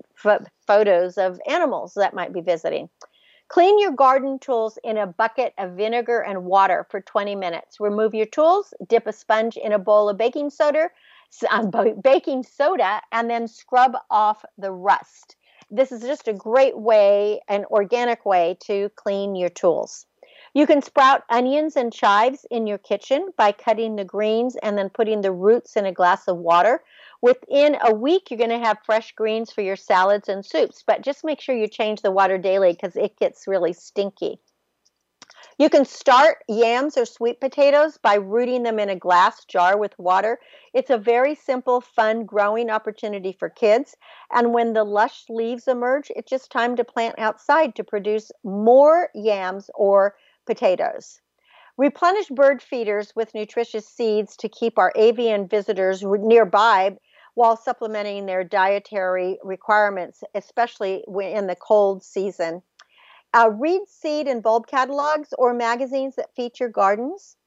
photos 0.67 1.17
of 1.17 1.39
animals 1.47 1.93
that 1.95 2.13
might 2.13 2.33
be 2.33 2.41
visiting. 2.41 2.89
Clean 3.49 3.79
your 3.79 3.91
garden 3.91 4.37
tools 4.37 4.77
in 4.83 4.97
a 4.97 5.07
bucket 5.07 5.55
of 5.57 5.71
vinegar 5.71 6.19
and 6.19 6.45
water 6.45 6.85
for 6.91 7.01
20 7.01 7.35
minutes. 7.35 7.79
Remove 7.79 8.13
your 8.13 8.27
tools, 8.27 8.75
dip 8.87 9.07
a 9.07 9.11
sponge 9.11 9.57
in 9.57 9.71
a 9.71 9.79
bowl 9.79 10.07
of 10.07 10.17
baking 10.17 10.51
soda, 10.51 10.89
um, 11.49 11.71
baking 12.03 12.43
soda, 12.43 13.01
and 13.11 13.27
then 13.27 13.47
scrub 13.47 13.97
off 14.11 14.45
the 14.59 14.71
rust. 14.71 15.35
This 15.71 15.91
is 15.91 16.03
just 16.03 16.27
a 16.27 16.33
great 16.33 16.77
way, 16.77 17.41
an 17.47 17.65
organic 17.65 18.23
way 18.23 18.55
to 18.65 18.89
clean 18.95 19.35
your 19.35 19.49
tools. 19.49 20.05
You 20.53 20.65
can 20.65 20.81
sprout 20.81 21.23
onions 21.29 21.75
and 21.75 21.93
chives 21.93 22.45
in 22.49 22.65
your 22.65 22.79
kitchen 22.79 23.29
by 23.37 23.51
cutting 23.51 23.95
the 23.95 24.03
greens 24.03 24.55
and 24.55 24.77
then 24.77 24.89
putting 24.89 25.21
the 25.21 25.31
roots 25.31 25.75
in 25.75 25.85
a 25.85 25.91
glass 25.91 26.27
of 26.27 26.37
water. 26.37 26.83
Within 27.21 27.77
a 27.81 27.93
week, 27.93 28.29
you're 28.29 28.37
going 28.37 28.49
to 28.49 28.65
have 28.65 28.79
fresh 28.85 29.11
greens 29.11 29.51
for 29.51 29.61
your 29.61 29.75
salads 29.75 30.27
and 30.27 30.43
soups, 30.45 30.83
but 30.85 31.01
just 31.01 31.23
make 31.23 31.39
sure 31.39 31.55
you 31.55 31.67
change 31.67 32.01
the 32.01 32.11
water 32.11 32.37
daily 32.37 32.71
because 32.71 32.95
it 32.95 33.17
gets 33.17 33.47
really 33.47 33.73
stinky. 33.73 34.39
You 35.59 35.69
can 35.69 35.83
start 35.85 36.37
yams 36.47 36.97
or 36.97 37.05
sweet 37.05 37.41
potatoes 37.41 37.97
by 37.97 38.15
rooting 38.15 38.63
them 38.63 38.79
in 38.79 38.89
a 38.89 38.95
glass 38.95 39.43
jar 39.43 39.77
with 39.77 39.97
water. 39.99 40.39
It's 40.73 40.89
a 40.89 40.97
very 40.97 41.35
simple, 41.35 41.81
fun 41.81 42.25
growing 42.25 42.69
opportunity 42.69 43.35
for 43.37 43.49
kids. 43.49 43.95
And 44.33 44.53
when 44.53 44.73
the 44.73 44.85
lush 44.85 45.25
leaves 45.29 45.67
emerge, 45.67 46.11
it's 46.15 46.29
just 46.29 46.49
time 46.49 46.77
to 46.77 46.85
plant 46.85 47.19
outside 47.19 47.75
to 47.75 47.83
produce 47.83 48.31
more 48.43 49.09
yams 49.13 49.69
or 49.75 50.15
potatoes. 50.49 51.21
Replenish 51.77 52.29
bird 52.29 52.59
feeders 52.59 53.13
with 53.15 53.35
nutritious 53.35 53.87
seeds 53.87 54.35
to 54.37 54.49
keep 54.49 54.79
our 54.79 54.91
avian 54.95 55.47
visitors 55.47 56.03
nearby 56.03 56.97
while 57.35 57.55
supplementing 57.55 58.25
their 58.25 58.43
dietary 58.43 59.37
requirements, 59.43 60.23
especially 60.33 61.05
in 61.07 61.45
the 61.45 61.55
cold 61.55 62.03
season. 62.03 62.63
Uh, 63.31 63.51
read 63.51 63.81
seed 63.87 64.27
and 64.27 64.41
bulb 64.41 64.65
catalogs 64.65 65.29
or 65.37 65.53
magazines 65.53 66.15
that 66.15 66.35
feature 66.35 66.67
gardens. 66.67 67.37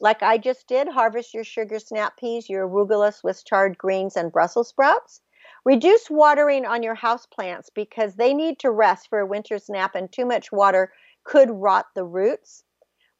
Like 0.00 0.22
I 0.22 0.38
just 0.38 0.66
did, 0.66 0.88
harvest 0.88 1.34
your 1.34 1.44
sugar 1.44 1.78
snap 1.78 2.16
peas, 2.16 2.48
your 2.48 2.66
arugula, 2.66 3.12
Swiss 3.12 3.42
chard 3.42 3.76
greens, 3.76 4.16
and 4.16 4.32
Brussels 4.32 4.70
sprouts. 4.70 5.20
Reduce 5.66 6.08
watering 6.08 6.64
on 6.64 6.82
your 6.82 6.94
house 6.94 7.26
plants 7.26 7.68
because 7.68 8.14
they 8.14 8.32
need 8.32 8.58
to 8.60 8.70
rest 8.70 9.08
for 9.10 9.18
a 9.18 9.26
winter's 9.26 9.68
nap, 9.68 9.94
and 9.94 10.10
too 10.10 10.24
much 10.24 10.50
water 10.50 10.92
could 11.28 11.50
rot 11.50 11.86
the 11.94 12.04
roots. 12.04 12.64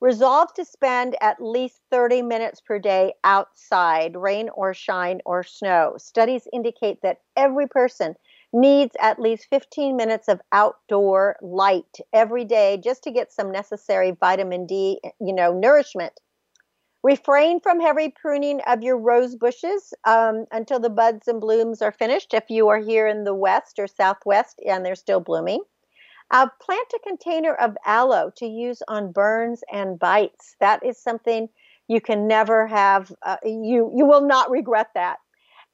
Resolve 0.01 0.55
to 0.55 0.65
spend 0.65 1.15
at 1.21 1.43
least 1.43 1.81
30 1.91 2.23
minutes 2.23 2.61
per 2.61 2.79
day 2.79 3.13
outside, 3.23 4.17
rain 4.17 4.49
or 4.55 4.73
shine 4.73 5.21
or 5.27 5.43
snow. 5.43 5.95
Studies 5.99 6.49
indicate 6.53 7.03
that 7.03 7.21
every 7.37 7.67
person 7.67 8.15
needs 8.51 8.97
at 8.99 9.21
least 9.21 9.49
15 9.51 9.95
minutes 9.95 10.27
of 10.27 10.41
outdoor 10.53 11.37
light 11.43 11.99
every 12.15 12.47
day 12.47 12.81
just 12.83 13.03
to 13.03 13.11
get 13.11 13.31
some 13.31 13.53
necessary 13.53 14.17
vitamin 14.19 14.67
D, 14.67 15.01
you 15.21 15.35
know, 15.35 15.53
nourishment. 15.53 16.19
Refrain 17.03 17.61
from 17.61 17.79
heavy 17.79 18.09
pruning 18.09 18.61
of 18.67 18.83
your 18.83 18.97
rose 18.97 19.37
bushes 19.37 19.93
um, 20.05 20.47
until 20.51 20.81
the 20.81 20.91
buds 20.91 21.29
and 21.29 21.41
blooms 21.41 21.83
are 21.83 21.93
finished. 21.93 22.33
If 22.33 22.45
you 22.49 22.69
are 22.69 22.81
here 22.81 23.07
in 23.07 23.25
the 23.25 23.35
west 23.35 23.79
or 23.79 23.87
southwest 23.87 24.61
and 24.67 24.85
they're 24.85 24.95
still 24.95 25.21
blooming, 25.21 25.61
uh, 26.31 26.49
plant 26.61 26.93
a 26.95 26.99
container 27.07 27.55
of 27.55 27.77
aloe 27.87 28.31
to 28.37 28.47
use 28.47 28.83
on 28.89 29.13
burns 29.13 29.63
and 29.73 29.99
bites. 29.99 30.57
That 30.61 30.85
is 30.85 30.99
something 30.99 31.49
you 31.89 32.01
can 32.01 32.27
never 32.27 32.67
have. 32.67 33.13
Uh, 33.23 33.37
you 33.45 33.93
you 33.97 34.05
will 34.07 34.21
not 34.23 34.51
regret 34.51 34.89
that. 34.95 35.19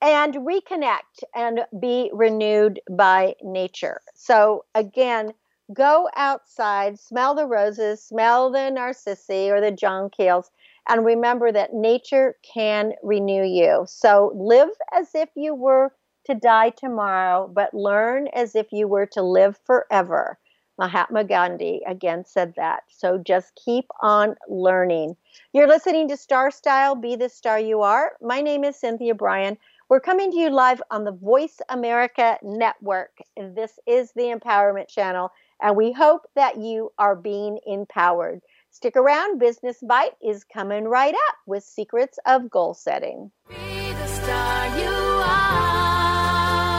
And 0.01 0.35
reconnect 0.35 1.25
and 1.35 1.67
be 1.81 2.11
renewed 2.13 2.81
by 2.91 3.35
nature. 3.43 4.01
So 4.15 4.65
again, 4.75 5.35
go 5.73 6.09
outside, 6.15 6.99
smell 7.01 7.35
the 7.35 7.47
roses, 7.47 8.03
smell 8.03 8.51
the 8.51 8.71
narcissi 8.71 9.51
or 9.51 9.61
the 9.61 9.73
jonquils, 9.73 10.51
and 10.89 11.05
remember 11.05 11.51
that 11.53 11.73
nature 11.75 12.37
can 12.43 12.93
renew 13.03 13.43
you. 13.45 13.85
So 13.89 14.33
live 14.37 14.71
as 14.93 15.15
if 15.15 15.31
you 15.35 15.55
were 15.55 15.93
to 16.27 16.35
die 16.35 16.71
tomorrow, 16.71 17.49
but 17.53 17.75
learn 17.75 18.29
as 18.29 18.55
if 18.55 18.73
you 18.73 18.87
were 18.89 19.07
to 19.07 19.23
live 19.23 19.59
forever. 19.65 20.39
Mahatma 20.79 21.25
Gandhi 21.25 21.83
again 21.87 22.25
said 22.25 22.55
that. 22.57 22.83
So 22.89 23.19
just 23.19 23.55
keep 23.65 23.87
on 24.01 24.35
learning. 24.49 25.17
You're 25.53 25.69
listening 25.69 26.09
to 26.09 26.17
Star 26.17 26.51
Style 26.51 26.95
Be 26.95 27.17
the 27.17 27.29
Star 27.29 27.61
You 27.61 27.83
Are. 27.83 28.13
My 28.21 28.41
name 28.41 28.65
is 28.65 28.77
Cynthia 28.77 29.15
Brian. 29.15 29.57
We're 29.89 30.01
coming 30.01 30.31
to 30.33 30.39
you 30.39 30.51
live 30.51 30.83
on 30.91 31.05
the 31.05 31.13
Voice 31.13 31.61
America 31.69 32.39
Network. 32.43 33.19
This 33.37 33.79
is 33.87 34.13
the 34.13 34.35
Empowerment 34.35 34.89
Channel, 34.89 35.31
and 35.63 35.77
we 35.77 35.93
hope 35.93 36.23
that 36.35 36.57
you 36.57 36.91
are 36.99 37.15
being 37.15 37.61
empowered. 37.67 38.41
Stick 38.71 38.97
around, 38.97 39.39
Business 39.39 39.79
Bite 39.87 40.17
is 40.23 40.43
coming 40.43 40.85
right 40.85 41.15
up 41.15 41.37
with 41.47 41.63
secrets 41.63 42.19
of 42.27 42.51
goal 42.51 42.73
setting. 42.75 43.31
Be 43.49 43.55
the 43.93 44.07
star 44.07 44.79
you 44.79 44.89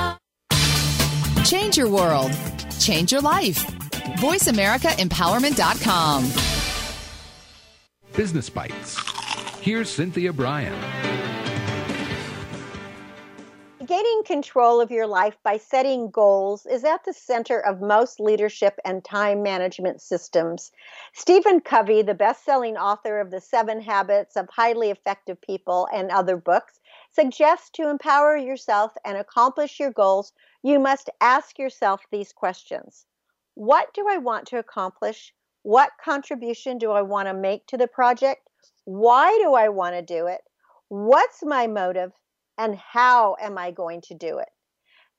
are. 0.10 0.18
Change 1.46 1.78
your 1.78 1.90
world, 1.90 2.32
change 2.80 3.12
your 3.12 3.22
life. 3.22 3.85
VoiceAmericaEmpowerment.com. 4.06 6.32
Business 8.16 8.50
Bites. 8.50 8.98
Here's 9.60 9.90
Cynthia 9.90 10.32
Brian. 10.32 10.80
Gaining 13.86 14.22
control 14.26 14.80
of 14.80 14.92
your 14.92 15.08
life 15.08 15.38
by 15.44 15.58
setting 15.58 16.12
goals 16.12 16.68
is 16.68 16.84
at 16.84 17.04
the 17.04 17.14
center 17.14 17.60
of 17.60 17.82
most 17.82 18.20
leadership 18.20 18.80
and 18.86 19.04
time 19.04 19.42
management 19.44 20.02
systems. 20.02 20.72
Stephen 21.14 21.60
Covey, 21.60 22.04
the 22.04 22.14
best 22.14 22.46
selling 22.46 22.78
author 22.78 23.20
of 23.20 23.32
The 23.32 23.42
Seven 23.42 23.82
Habits 23.82 24.38
of 24.38 24.48
Highly 24.50 24.92
Effective 24.92 25.42
People 25.42 25.88
and 25.92 26.12
other 26.12 26.38
books, 26.38 26.80
suggests 27.12 27.72
to 27.72 27.90
empower 27.90 28.38
yourself 28.38 28.94
and 29.04 29.18
accomplish 29.18 29.80
your 29.80 29.92
goals, 29.92 30.32
you 30.64 30.80
must 30.80 31.10
ask 31.22 31.58
yourself 31.58 32.02
these 32.12 32.32
questions 32.32 33.08
what 33.56 33.94
do 33.94 34.06
I 34.08 34.18
want 34.18 34.48
to 34.48 34.60
accomplish? 34.60 35.34
What 35.64 35.92
contribution 36.04 36.78
do 36.78 36.92
I 36.92 37.02
want 37.02 37.28
to 37.28 37.34
make 37.34 37.66
to 37.68 37.78
the 37.78 37.88
project? 37.88 38.48
Why 38.84 39.36
do 39.42 39.56
I 39.56 39.70
want 39.70 39.96
to 39.96 40.02
do 40.02 40.28
it? 40.28 40.42
What's 40.90 41.42
my 41.42 41.66
motive? 41.66 42.12
And 42.58 42.76
how 42.76 43.36
am 43.42 43.58
I 43.58 43.72
going 43.72 44.02
to 44.02 44.14
do 44.14 44.38
it? 44.38 44.50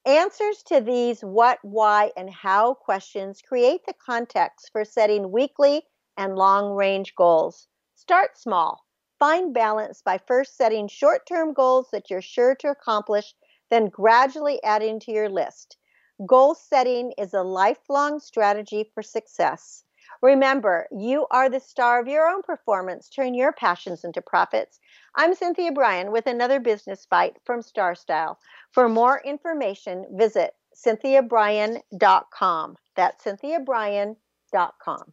Answers 0.06 0.62
to 0.64 0.80
these 0.80 1.22
what, 1.22 1.58
why, 1.62 2.12
and 2.16 2.30
how 2.30 2.74
questions 2.74 3.42
create 3.42 3.84
the 3.86 3.94
context 3.94 4.70
for 4.70 4.84
setting 4.84 5.32
weekly 5.32 5.82
and 6.16 6.36
long 6.36 6.74
range 6.74 7.14
goals. 7.16 7.66
Start 7.96 8.38
small. 8.38 8.84
Find 9.18 9.52
balance 9.52 10.02
by 10.02 10.18
first 10.18 10.56
setting 10.56 10.88
short 10.88 11.26
term 11.26 11.54
goals 11.54 11.88
that 11.90 12.10
you're 12.10 12.22
sure 12.22 12.54
to 12.56 12.68
accomplish, 12.68 13.34
then 13.70 13.88
gradually 13.88 14.62
adding 14.62 15.00
to 15.00 15.10
your 15.10 15.28
list. 15.28 15.78
Goal 16.24 16.54
setting 16.54 17.12
is 17.18 17.34
a 17.34 17.42
lifelong 17.42 18.20
strategy 18.20 18.88
for 18.94 19.02
success. 19.02 19.82
Remember, 20.22 20.86
you 20.90 21.26
are 21.30 21.50
the 21.50 21.60
star 21.60 22.00
of 22.00 22.08
your 22.08 22.26
own 22.26 22.40
performance. 22.42 23.10
Turn 23.10 23.34
your 23.34 23.52
passions 23.52 24.02
into 24.02 24.22
profits. 24.22 24.80
I'm 25.14 25.34
Cynthia 25.34 25.72
Brian 25.72 26.10
with 26.12 26.26
another 26.26 26.58
business 26.58 27.06
bite 27.10 27.36
from 27.44 27.60
Star 27.60 27.94
Style. 27.94 28.38
For 28.72 28.88
more 28.88 29.20
information, 29.26 30.06
visit 30.12 30.54
cynthiabrian.com. 30.74 32.76
That's 32.94 33.24
cynthiabrian.com. 33.24 35.12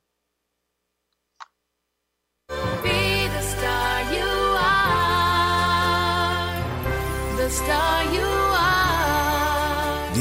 Be 2.81 3.27
the 3.27 3.41
star 3.41 4.13
you 4.13 4.55
are. 4.57 4.63
The 7.35 7.49
star 7.49 8.05
you 8.13 8.32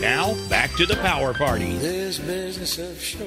Now, 0.00 0.34
back 0.48 0.70
to 0.76 0.86
the 0.86 0.94
power 0.96 1.34
party. 1.34 1.76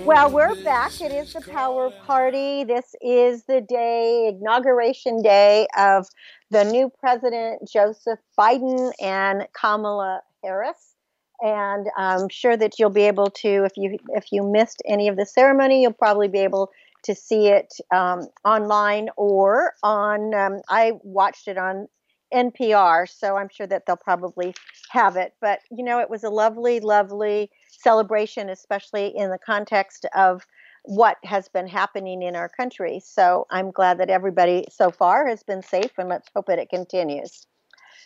Well, 0.06 0.32
we're 0.32 0.56
back. 0.64 1.02
It 1.02 1.12
is 1.12 1.34
the 1.34 1.42
power 1.42 1.92
party. 2.06 2.64
This 2.64 2.96
is 3.02 3.44
the 3.44 3.60
day, 3.60 4.30
inauguration 4.30 5.22
day 5.22 5.68
of 5.78 6.08
the 6.50 6.64
new 6.64 6.90
president, 6.90 7.70
Joseph 7.70 8.20
Biden 8.40 8.94
and 9.02 9.48
Kamala 9.52 10.22
Harris. 10.42 10.96
And 11.42 11.88
I'm 11.98 12.30
sure 12.30 12.56
that 12.56 12.80
you'll 12.80 12.90
be 12.90 13.04
able 13.04 13.32
to, 13.32 13.66
if 13.66 13.74
you 13.76 13.98
if 14.14 14.32
you 14.32 14.42
missed 14.42 14.82
any 14.86 15.10
of 15.10 15.18
the 15.18 15.26
ceremony, 15.26 15.82
you'll 15.82 15.92
probably 15.92 16.30
be 16.30 16.40
able 16.40 16.72
to 17.04 17.14
see 17.14 17.48
it 17.48 17.74
um, 17.94 18.28
online 18.46 19.10
or 19.18 19.74
on. 19.84 20.34
Um, 20.34 20.62
I 20.70 20.94
watched 21.04 21.50
it 21.50 21.58
on 21.58 21.90
NPR, 22.34 23.10
so 23.10 23.38
I'm 23.38 23.50
sure 23.50 23.68
that 23.68 23.86
they'll 23.86 23.96
probably 23.96 24.54
have 24.90 25.16
it. 25.16 25.34
But 25.42 25.60
you 25.72 25.84
know, 25.84 26.00
it 26.00 26.10
was 26.10 26.24
a 26.24 26.30
lovely, 26.30 26.80
lovely 26.80 27.52
celebration, 27.70 28.50
especially 28.50 29.08
in 29.16 29.30
the 29.30 29.40
context 29.40 30.06
of 30.16 30.46
what 30.84 31.18
has 31.24 31.48
been 31.48 31.68
happening 31.68 32.24
in 32.24 32.36
our 32.36 32.50
country. 32.50 33.02
So 33.04 33.46
I'm 33.52 33.72
glad 33.72 34.00
that 34.00 34.10
everybody 34.10 34.66
so 34.72 34.90
far 34.90 35.28
has 35.28 35.44
been 35.44 35.62
safe, 35.62 35.92
and 35.98 36.10
let's 36.10 36.30
hope 36.36 36.48
that 36.48 36.60
it 36.60 36.70
continues. 36.70 37.46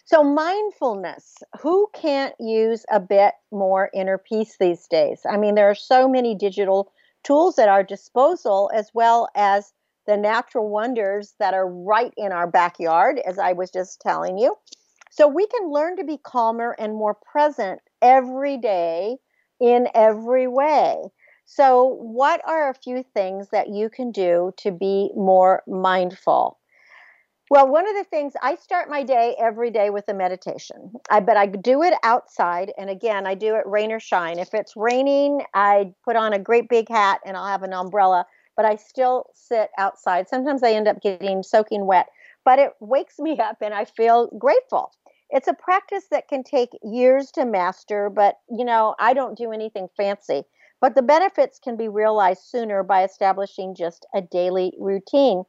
So, 0.08 0.24
mindfulness, 0.24 1.38
who 1.62 1.90
can't 1.94 2.36
use 2.40 2.86
a 2.92 3.00
bit 3.00 3.34
more 3.52 3.90
inner 3.92 4.20
peace 4.20 4.58
these 4.60 4.88
days? 4.88 5.22
I 5.28 5.38
mean, 5.38 5.56
there 5.56 5.70
are 5.70 5.76
so 5.76 6.08
many 6.08 6.36
digital 6.36 6.92
tools 7.24 7.58
at 7.58 7.70
our 7.70 7.82
disposal, 7.82 8.70
as 8.74 8.92
well 8.94 9.30
as 9.36 9.74
the 10.08 10.18
natural 10.18 10.70
wonders 10.70 11.36
that 11.40 11.54
are 11.54 11.68
right 11.68 12.14
in 12.18 12.32
our 12.32 12.48
backyard, 12.48 13.20
as 13.26 13.40
I 13.40 13.54
was 13.54 13.72
just 13.72 14.02
telling 14.02 14.38
you. 14.38 14.56
So, 15.12 15.28
we 15.28 15.48
can 15.48 15.72
learn 15.72 15.98
to 15.98 16.04
be 16.04 16.18
calmer 16.18 16.76
and 16.78 16.94
more 16.94 17.16
present 17.16 17.80
every 18.02 18.58
day 18.58 19.18
in 19.60 19.88
every 19.94 20.48
way. 20.48 20.98
So, 21.46 21.84
what 22.02 22.42
are 22.48 22.70
a 22.70 22.74
few 22.74 23.04
things 23.14 23.50
that 23.52 23.70
you 23.70 23.90
can 23.90 24.12
do 24.12 24.52
to 24.58 24.72
be 24.72 25.12
more 25.16 25.64
mindful? 25.68 26.60
Well, 27.52 27.68
one 27.68 27.88
of 27.88 27.96
the 27.96 28.04
things 28.06 28.34
I 28.42 28.56
start 28.56 28.90
my 28.90 29.04
day 29.04 29.36
every 29.40 29.70
day 29.70 29.92
with 29.92 30.06
a 30.10 30.16
meditation. 30.16 30.94
I 31.12 31.20
but 31.20 31.38
I 31.38 31.46
do 31.46 31.84
it 31.84 31.94
outside 32.02 32.74
and 32.78 32.90
again, 32.90 33.28
I 33.28 33.36
do 33.36 33.56
it 33.56 33.68
rain 33.68 33.92
or 33.92 34.00
shine. 34.00 34.40
If 34.40 34.56
it's 34.56 34.76
raining, 34.76 35.44
I 35.54 35.94
put 36.04 36.16
on 36.16 36.34
a 36.34 36.40
great 36.40 36.68
big 36.70 36.90
hat 36.90 37.20
and 37.24 37.38
I'll 37.38 37.46
have 37.46 37.62
an 37.62 37.74
umbrella, 37.74 38.26
but 38.56 38.66
I 38.66 38.76
still 38.76 39.28
sit 39.34 39.70
outside. 39.78 40.28
Sometimes 40.28 40.64
I 40.64 40.72
end 40.72 40.88
up 40.88 41.02
getting 41.02 41.44
soaking 41.44 41.86
wet, 41.86 42.08
but 42.44 42.60
it 42.60 42.72
wakes 42.80 43.20
me 43.20 43.38
up 43.40 43.58
and 43.62 43.74
I 43.74 43.86
feel 43.86 44.28
grateful. 44.38 44.92
It's 45.30 45.48
a 45.48 45.54
practice 45.54 46.06
that 46.12 46.28
can 46.28 46.44
take 46.44 46.70
years 46.84 47.32
to 47.32 47.46
master, 47.46 48.10
but 48.10 48.40
you 48.50 48.64
know, 48.64 48.96
I 49.00 49.14
don't 49.14 49.38
do 49.38 49.52
anything 49.52 49.90
fancy. 49.98 50.44
But 50.82 50.96
the 50.96 51.02
benefits 51.02 51.58
can 51.58 51.78
be 51.78 51.88
realized 51.88 52.44
sooner 52.44 52.84
by 52.84 53.04
establishing 53.04 53.76
just 53.76 54.06
a 54.14 54.22
daily 54.22 54.74
routine. 54.78 55.44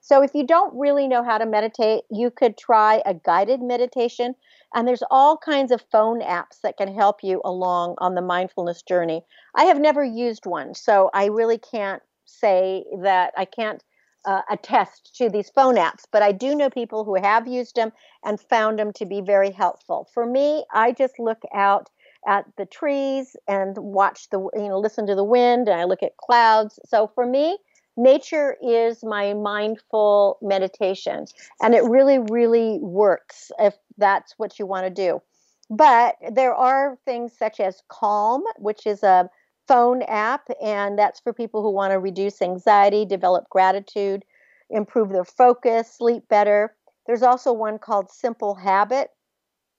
So 0.00 0.22
if 0.22 0.34
you 0.34 0.46
don't 0.46 0.78
really 0.78 1.08
know 1.08 1.22
how 1.22 1.36
to 1.36 1.44
meditate, 1.44 2.04
you 2.10 2.30
could 2.30 2.56
try 2.56 3.02
a 3.04 3.12
guided 3.12 3.60
meditation. 3.60 4.34
And 4.74 4.86
there's 4.86 5.02
all 5.10 5.36
kinds 5.36 5.72
of 5.72 5.84
phone 5.92 6.20
apps 6.20 6.60
that 6.62 6.76
can 6.76 6.94
help 6.94 7.22
you 7.22 7.42
along 7.44 7.96
on 7.98 8.14
the 8.14 8.22
mindfulness 8.22 8.82
journey. 8.82 9.24
I 9.54 9.64
have 9.64 9.80
never 9.80 10.04
used 10.04 10.46
one, 10.46 10.74
so 10.74 11.10
I 11.12 11.26
really 11.26 11.58
can't 11.58 12.02
say 12.28 12.84
that 13.02 13.32
I 13.36 13.44
can't 13.44 13.82
uh, 14.24 14.42
attest 14.50 15.16
to 15.16 15.30
these 15.30 15.50
phone 15.50 15.76
apps, 15.76 16.04
but 16.10 16.22
I 16.22 16.32
do 16.32 16.54
know 16.54 16.70
people 16.70 17.04
who 17.04 17.14
have 17.14 17.46
used 17.46 17.76
them 17.76 17.92
and 18.24 18.40
found 18.40 18.78
them 18.78 18.92
to 18.94 19.06
be 19.06 19.20
very 19.20 19.50
helpful. 19.50 20.08
For 20.12 20.26
me, 20.26 20.64
I 20.72 20.92
just 20.92 21.18
look 21.18 21.42
out 21.54 21.88
at 22.26 22.44
the 22.56 22.66
trees 22.66 23.36
and 23.46 23.76
watch 23.78 24.28
the 24.30 24.40
you 24.54 24.68
know 24.68 24.78
listen 24.78 25.06
to 25.06 25.14
the 25.14 25.24
wind 25.24 25.68
and 25.68 25.80
I 25.80 25.84
look 25.84 26.02
at 26.02 26.16
clouds. 26.16 26.78
So 26.84 27.10
for 27.14 27.24
me, 27.24 27.58
nature 27.98 28.56
is 28.62 29.02
my 29.02 29.34
mindful 29.34 30.38
meditation 30.40 31.26
and 31.60 31.74
it 31.74 31.82
really 31.84 32.18
really 32.18 32.78
works 32.80 33.50
if 33.58 33.74
that's 33.98 34.34
what 34.38 34.58
you 34.58 34.66
want 34.66 34.86
to 34.86 34.90
do 34.90 35.20
but 35.68 36.14
there 36.32 36.54
are 36.54 36.96
things 37.04 37.36
such 37.36 37.58
as 37.58 37.82
calm 37.88 38.42
which 38.56 38.86
is 38.86 39.02
a 39.02 39.28
phone 39.68 40.02
app 40.02 40.48
and 40.62 40.98
that's 40.98 41.20
for 41.20 41.32
people 41.32 41.62
who 41.62 41.70
want 41.70 41.92
to 41.92 41.98
reduce 42.00 42.42
anxiety 42.42 43.04
develop 43.04 43.48
gratitude 43.50 44.24
improve 44.70 45.10
their 45.10 45.24
focus 45.24 45.92
sleep 45.92 46.24
better 46.28 46.74
there's 47.06 47.22
also 47.22 47.52
one 47.52 47.78
called 47.78 48.10
simple 48.10 48.54
habit 48.56 49.10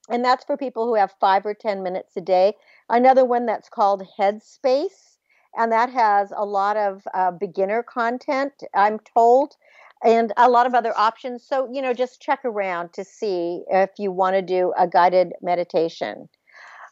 and 0.10 0.24
that's 0.24 0.46
for 0.46 0.58
people 0.58 0.86
who 0.86 0.96
have 0.96 1.14
five 1.20 1.46
or 1.46 1.54
ten 1.54 1.84
minutes 1.84 2.16
a 2.18 2.22
day 2.22 2.54
another 2.90 3.26
one 3.26 3.46
that's 3.46 3.70
called 3.70 4.04
headspace 4.20 5.18
and 5.58 5.72
that 5.72 5.92
has 5.92 6.32
a 6.36 6.46
lot 6.46 6.78
of 6.78 7.08
uh, 7.14 7.32
beginner 7.32 7.84
content, 7.84 8.54
I'm 8.76 9.00
told, 9.00 9.56
and 10.04 10.32
a 10.38 10.50
lot 10.50 10.68
of 10.68 10.74
other 10.74 10.98
options. 10.98 11.44
So, 11.44 11.68
you 11.72 11.82
know, 11.82 11.94
just 11.94 12.22
check 12.22 12.46
around 12.46 12.94
to 12.94 13.04
see 13.04 13.64
if 13.70 13.90
you 13.98 14.12
want 14.12 14.36
to 14.36 14.42
do 14.42 14.74
a 14.78 14.88
guided 14.88 15.34
meditation. 15.42 16.30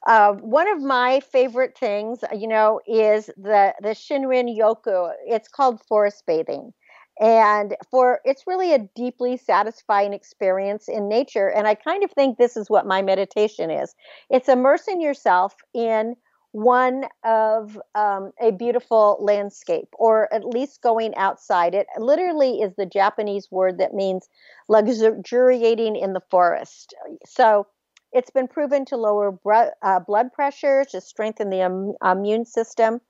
Uh, 0.07 0.33
one 0.35 0.69
of 0.69 0.81
my 0.81 1.19
favorite 1.19 1.77
things, 1.77 2.19
you 2.33 2.47
know, 2.47 2.79
is 2.87 3.27
the 3.37 3.75
the 3.81 3.89
Shinrin 3.89 4.57
Yoku. 4.57 5.11
It's 5.27 5.49
called 5.49 5.81
forest 5.85 6.23
bathing, 6.25 6.73
and 7.19 7.75
for 7.91 8.21
it's 8.25 8.47
really 8.47 8.73
a 8.73 8.87
deeply 8.95 9.37
satisfying 9.37 10.13
experience 10.13 10.87
in 10.87 11.09
nature. 11.09 11.49
And 11.49 11.67
I 11.67 11.75
kind 11.75 12.05
of 12.05 12.11
think 12.11 12.37
this 12.37 12.55
is 12.57 12.69
what 12.69 12.87
my 12.87 13.01
meditation 13.01 13.69
is. 13.69 13.93
It's 14.29 14.47
immersing 14.49 15.01
yourself 15.01 15.55
in 15.73 16.15
one 16.53 17.03
of 17.25 17.77
um, 17.93 18.31
a 18.41 18.51
beautiful 18.51 19.17
landscape 19.19 19.89
or 19.99 20.33
at 20.33 20.45
least 20.45 20.81
going 20.81 21.15
outside. 21.17 21.75
It 21.75 21.87
literally 21.99 22.61
is 22.61 22.73
the 22.77 22.85
Japanese 22.85 23.49
word 23.51 23.77
that 23.79 23.93
means 23.93 24.29
luxuriating 24.69 25.97
in 25.97 26.13
the 26.13 26.21
forest. 26.31 26.93
So 27.25 27.67
it's 28.11 28.29
been 28.29 28.47
proven 28.47 28.85
to 28.85 28.97
lower 28.97 29.37
uh, 29.81 29.99
blood 29.99 30.33
pressure, 30.33 30.85
to 30.91 31.01
strengthen 31.01 31.49
the 31.49 31.61
um, 31.61 31.93
immune 32.03 32.45
system. 32.45 33.01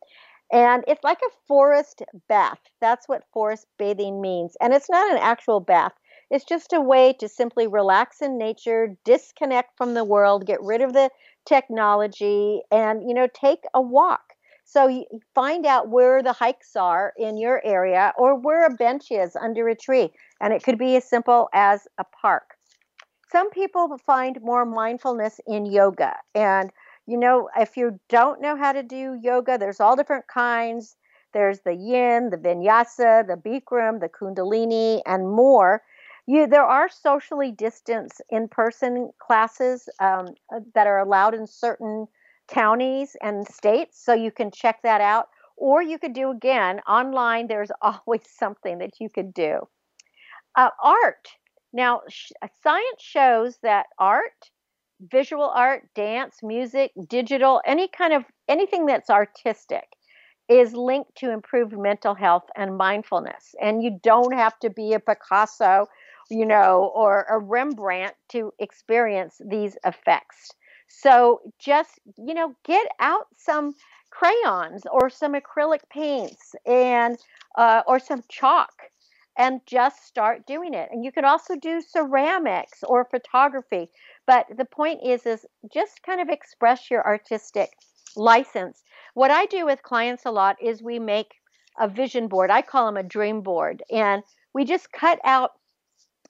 And 0.51 0.83
it's 0.87 1.03
like 1.03 1.19
a 1.21 1.35
forest 1.47 2.03
bath. 2.29 2.59
That's 2.79 3.07
what 3.07 3.23
forest 3.33 3.67
bathing 3.77 4.21
means. 4.21 4.55
And 4.61 4.73
it's 4.73 4.89
not 4.89 5.11
an 5.11 5.17
actual 5.17 5.59
bath. 5.59 5.91
It's 6.29 6.45
just 6.45 6.73
a 6.73 6.81
way 6.81 7.13
to 7.19 7.27
simply 7.27 7.67
relax 7.67 8.21
in 8.21 8.37
nature, 8.37 8.95
disconnect 9.05 9.77
from 9.77 9.93
the 9.93 10.03
world, 10.03 10.45
get 10.45 10.61
rid 10.61 10.81
of 10.81 10.93
the 10.93 11.09
technology 11.47 12.61
and 12.71 13.07
you 13.07 13.13
know 13.13 13.27
take 13.33 13.63
a 13.73 13.81
walk 13.81 14.33
so 14.65 15.05
find 15.33 15.65
out 15.65 15.87
where 15.87 16.21
the 16.21 16.33
hikes 16.33 16.75
are 16.75 17.13
in 17.17 17.37
your 17.37 17.61
area 17.65 18.13
or 18.17 18.37
where 18.37 18.65
a 18.65 18.75
bench 18.75 19.05
is 19.11 19.33
under 19.37 19.69
a 19.69 19.75
tree 19.75 20.09
and 20.41 20.51
it 20.51 20.61
could 20.61 20.77
be 20.77 20.97
as 20.97 21.09
simple 21.09 21.47
as 21.53 21.87
a 21.97 22.03
park 22.21 22.56
some 23.31 23.49
people 23.49 23.97
find 24.05 24.41
more 24.41 24.65
mindfulness 24.65 25.39
in 25.47 25.65
yoga 25.65 26.15
and 26.35 26.71
you 27.05 27.17
know 27.17 27.49
if 27.57 27.77
you 27.77 27.99
don't 28.09 28.41
know 28.41 28.55
how 28.55 28.71
to 28.71 28.83
do 28.83 29.19
yoga 29.21 29.57
there's 29.57 29.79
all 29.79 29.95
different 29.95 30.27
kinds. 30.27 30.95
There's 31.33 31.59
the 31.61 31.73
yin 31.73 32.29
the 32.29 32.37
vinyasa 32.37 33.27
the 33.27 33.35
bikram 33.35 33.99
the 33.99 34.09
kundalini 34.09 35.01
and 35.05 35.29
more. 35.29 35.83
You 36.25 36.47
there 36.47 36.63
are 36.65 36.89
socially 36.89 37.51
distanced 37.51 38.21
in-person 38.29 39.11
classes 39.19 39.89
um, 39.99 40.27
that 40.73 40.87
are 40.87 40.99
allowed 40.99 41.33
in 41.33 41.47
certain 41.47 42.07
counties 42.47 43.15
and 43.21 43.47
states 43.47 44.03
so 44.03 44.13
you 44.13 44.31
can 44.31 44.51
check 44.51 44.81
that 44.83 45.01
out. 45.01 45.27
Or 45.57 45.81
you 45.81 45.97
could 45.97 46.13
do 46.13 46.31
again 46.31 46.81
online 46.87 47.47
there's 47.47 47.71
always 47.81 48.21
something 48.29 48.77
that 48.79 48.99
you 48.99 49.09
could 49.09 49.33
do. 49.33 49.67
Uh, 50.55 50.69
art 50.83 51.27
now 51.73 52.01
sh- 52.09 52.31
uh, 52.41 52.47
science 52.63 53.01
shows 53.01 53.57
that 53.63 53.87
art 53.99 54.51
visual 55.11 55.49
art 55.49 55.83
dance 55.95 56.37
music 56.41 56.91
digital 57.07 57.61
any 57.65 57.87
kind 57.87 58.13
of 58.13 58.23
anything 58.47 58.85
that's 58.85 59.09
artistic 59.09 59.85
is 60.49 60.73
linked 60.73 61.13
to 61.15 61.31
improved 61.31 61.77
mental 61.77 62.15
health 62.15 62.45
and 62.55 62.77
mindfulness 62.77 63.53
and 63.61 63.83
you 63.83 63.99
don't 64.01 64.33
have 64.33 64.57
to 64.59 64.69
be 64.69 64.93
a 64.93 64.99
picasso 64.99 65.85
you 66.29 66.45
know, 66.45 66.91
or 66.93 67.25
a 67.29 67.39
Rembrandt 67.39 68.15
to 68.29 68.53
experience 68.59 69.41
these 69.45 69.77
effects. 69.85 70.51
So 70.87 71.41
just, 71.59 71.99
you 72.17 72.33
know, 72.33 72.55
get 72.65 72.87
out 72.99 73.27
some 73.37 73.75
crayons 74.09 74.83
or 74.91 75.09
some 75.09 75.33
acrylic 75.33 75.81
paints 75.89 76.55
and 76.65 77.17
uh, 77.57 77.83
or 77.87 77.99
some 77.99 78.23
chalk 78.29 78.71
and 79.37 79.61
just 79.65 80.05
start 80.05 80.45
doing 80.47 80.73
it. 80.73 80.89
And 80.91 81.05
you 81.05 81.11
can 81.11 81.25
also 81.25 81.55
do 81.55 81.81
ceramics 81.81 82.83
or 82.83 83.05
photography. 83.05 83.89
But 84.25 84.47
the 84.57 84.65
point 84.65 85.01
is 85.05 85.25
is 85.25 85.45
just 85.73 86.03
kind 86.03 86.19
of 86.19 86.29
express 86.29 86.89
your 86.89 87.05
artistic 87.05 87.69
license. 88.15 88.83
What 89.13 89.31
I 89.31 89.45
do 89.45 89.65
with 89.65 89.83
clients 89.83 90.25
a 90.25 90.31
lot 90.31 90.57
is 90.61 90.81
we 90.81 90.99
make 90.99 91.35
a 91.79 91.87
vision 91.87 92.27
board. 92.27 92.49
I 92.49 92.61
call 92.61 92.87
them 92.87 92.97
a 92.97 93.03
dream 93.03 93.41
board. 93.41 93.83
And 93.91 94.23
we 94.53 94.65
just 94.65 94.91
cut 94.91 95.19
out, 95.23 95.51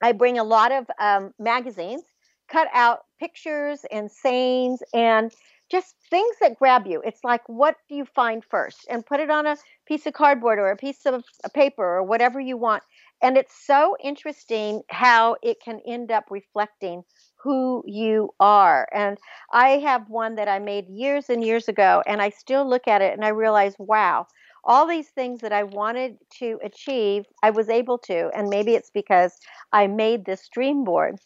I 0.02 0.12
bring 0.12 0.38
a 0.38 0.44
lot 0.44 0.72
of 0.72 0.86
um, 1.00 1.34
magazines, 1.40 2.04
cut 2.50 2.68
out 2.74 3.00
pictures 3.20 3.82
and 3.92 4.12
sayings 4.12 4.82
and 4.94 5.32
just 5.70 5.96
things 6.10 6.36
that 6.40 6.58
grab 6.58 6.88
you. 6.88 7.02
It's 7.06 7.24
like, 7.24 7.42
what 7.48 7.76
do 7.90 7.96
you 7.96 8.06
find 8.06 8.44
first? 8.44 8.86
And 8.90 9.06
put 9.06 9.20
it 9.20 9.30
on 9.30 9.46
a 9.46 9.58
piece 9.86 10.06
of 10.06 10.14
cardboard 10.14 10.60
or 10.60 10.72
a 10.72 10.78
piece 10.78 11.06
of 11.06 11.24
paper 11.54 11.84
or 11.84 12.04
whatever 12.04 12.40
you 12.40 12.58
want. 12.58 12.84
And 13.22 13.38
it's 13.38 13.56
so 13.66 13.96
interesting 14.04 14.82
how 14.90 15.38
it 15.42 15.60
can 15.60 15.82
end 15.88 16.12
up 16.12 16.26
reflecting 16.30 17.04
who 17.44 17.84
you 17.86 18.32
are. 18.40 18.88
And 18.94 19.18
I 19.52 19.70
have 19.80 20.10
one 20.10 20.36
that 20.36 20.48
I 20.48 20.60
made 20.60 20.88
years 20.90 21.30
and 21.30 21.44
years 21.44 21.68
ago, 21.68 22.04
and 22.06 22.22
I 22.22 22.30
still 22.30 22.68
look 22.68 22.88
at 22.88 23.02
it 23.02 23.14
and 23.14 23.24
I 23.24 23.30
realize, 23.30 23.76
wow, 23.80 24.28
all 24.64 24.86
these 24.86 25.10
things 25.10 25.42
that 25.42 25.54
I 25.54 25.64
wanted 25.64 26.18
to 26.40 26.60
achieve, 26.64 27.26
I 27.42 27.52
was 27.52 27.70
able 27.70 27.98
to. 28.00 28.30
And 28.36 28.50
maybe 28.50 28.76
it's 28.76 28.92
because 28.92 29.40
I 29.72 29.88
made 29.88 30.26
this 30.26 30.48
dream 30.50 30.84
board. 30.84 31.20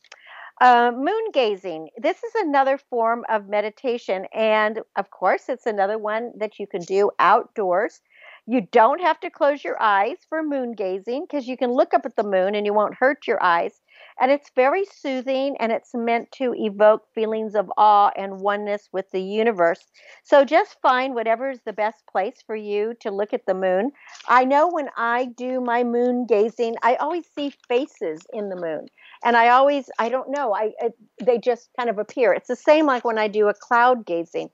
Uh, 0.61 0.91
moon 0.95 1.31
gazing. 1.33 1.89
This 1.97 2.23
is 2.23 2.33
another 2.35 2.77
form 2.77 3.25
of 3.29 3.49
meditation. 3.49 4.27
And 4.31 4.81
of 4.95 5.09
course, 5.09 5.49
it's 5.49 5.65
another 5.65 5.97
one 5.97 6.33
that 6.37 6.59
you 6.59 6.67
can 6.67 6.81
do 6.83 7.09
outdoors. 7.17 7.99
You 8.51 8.67
don't 8.73 8.99
have 8.99 9.17
to 9.21 9.29
close 9.29 9.63
your 9.63 9.81
eyes 9.81 10.17
for 10.27 10.43
moon 10.43 10.73
gazing 10.73 11.23
because 11.23 11.47
you 11.47 11.55
can 11.55 11.71
look 11.71 11.93
up 11.93 12.05
at 12.05 12.17
the 12.17 12.23
moon 12.23 12.53
and 12.53 12.65
you 12.65 12.73
won't 12.73 12.95
hurt 12.95 13.25
your 13.25 13.41
eyes. 13.41 13.79
And 14.19 14.29
it's 14.29 14.51
very 14.57 14.83
soothing 14.83 15.55
and 15.61 15.71
it's 15.71 15.91
meant 15.93 16.33
to 16.33 16.53
evoke 16.57 17.03
feelings 17.15 17.55
of 17.55 17.71
awe 17.77 18.11
and 18.17 18.41
oneness 18.41 18.89
with 18.91 19.09
the 19.11 19.21
universe. 19.21 19.79
So 20.23 20.43
just 20.43 20.75
find 20.81 21.15
whatever 21.15 21.49
is 21.49 21.61
the 21.65 21.71
best 21.71 22.03
place 22.11 22.43
for 22.45 22.57
you 22.57 22.93
to 22.99 23.09
look 23.09 23.33
at 23.33 23.45
the 23.45 23.53
moon. 23.53 23.91
I 24.27 24.43
know 24.43 24.67
when 24.67 24.89
I 24.97 25.27
do 25.37 25.61
my 25.61 25.85
moon 25.85 26.25
gazing, 26.25 26.75
I 26.83 26.95
always 26.95 27.27
see 27.33 27.53
faces 27.69 28.19
in 28.33 28.49
the 28.49 28.57
moon. 28.57 28.87
And 29.23 29.37
I 29.37 29.47
always, 29.47 29.89
I 29.97 30.09
don't 30.09 30.29
know, 30.29 30.53
I, 30.53 30.73
I 30.81 30.89
they 31.23 31.37
just 31.37 31.69
kind 31.79 31.89
of 31.89 31.99
appear. 31.99 32.33
It's 32.33 32.49
the 32.49 32.57
same 32.57 32.85
like 32.85 33.05
when 33.05 33.17
I 33.17 33.29
do 33.29 33.47
a 33.47 33.53
cloud 33.53 34.05
gazing. 34.05 34.49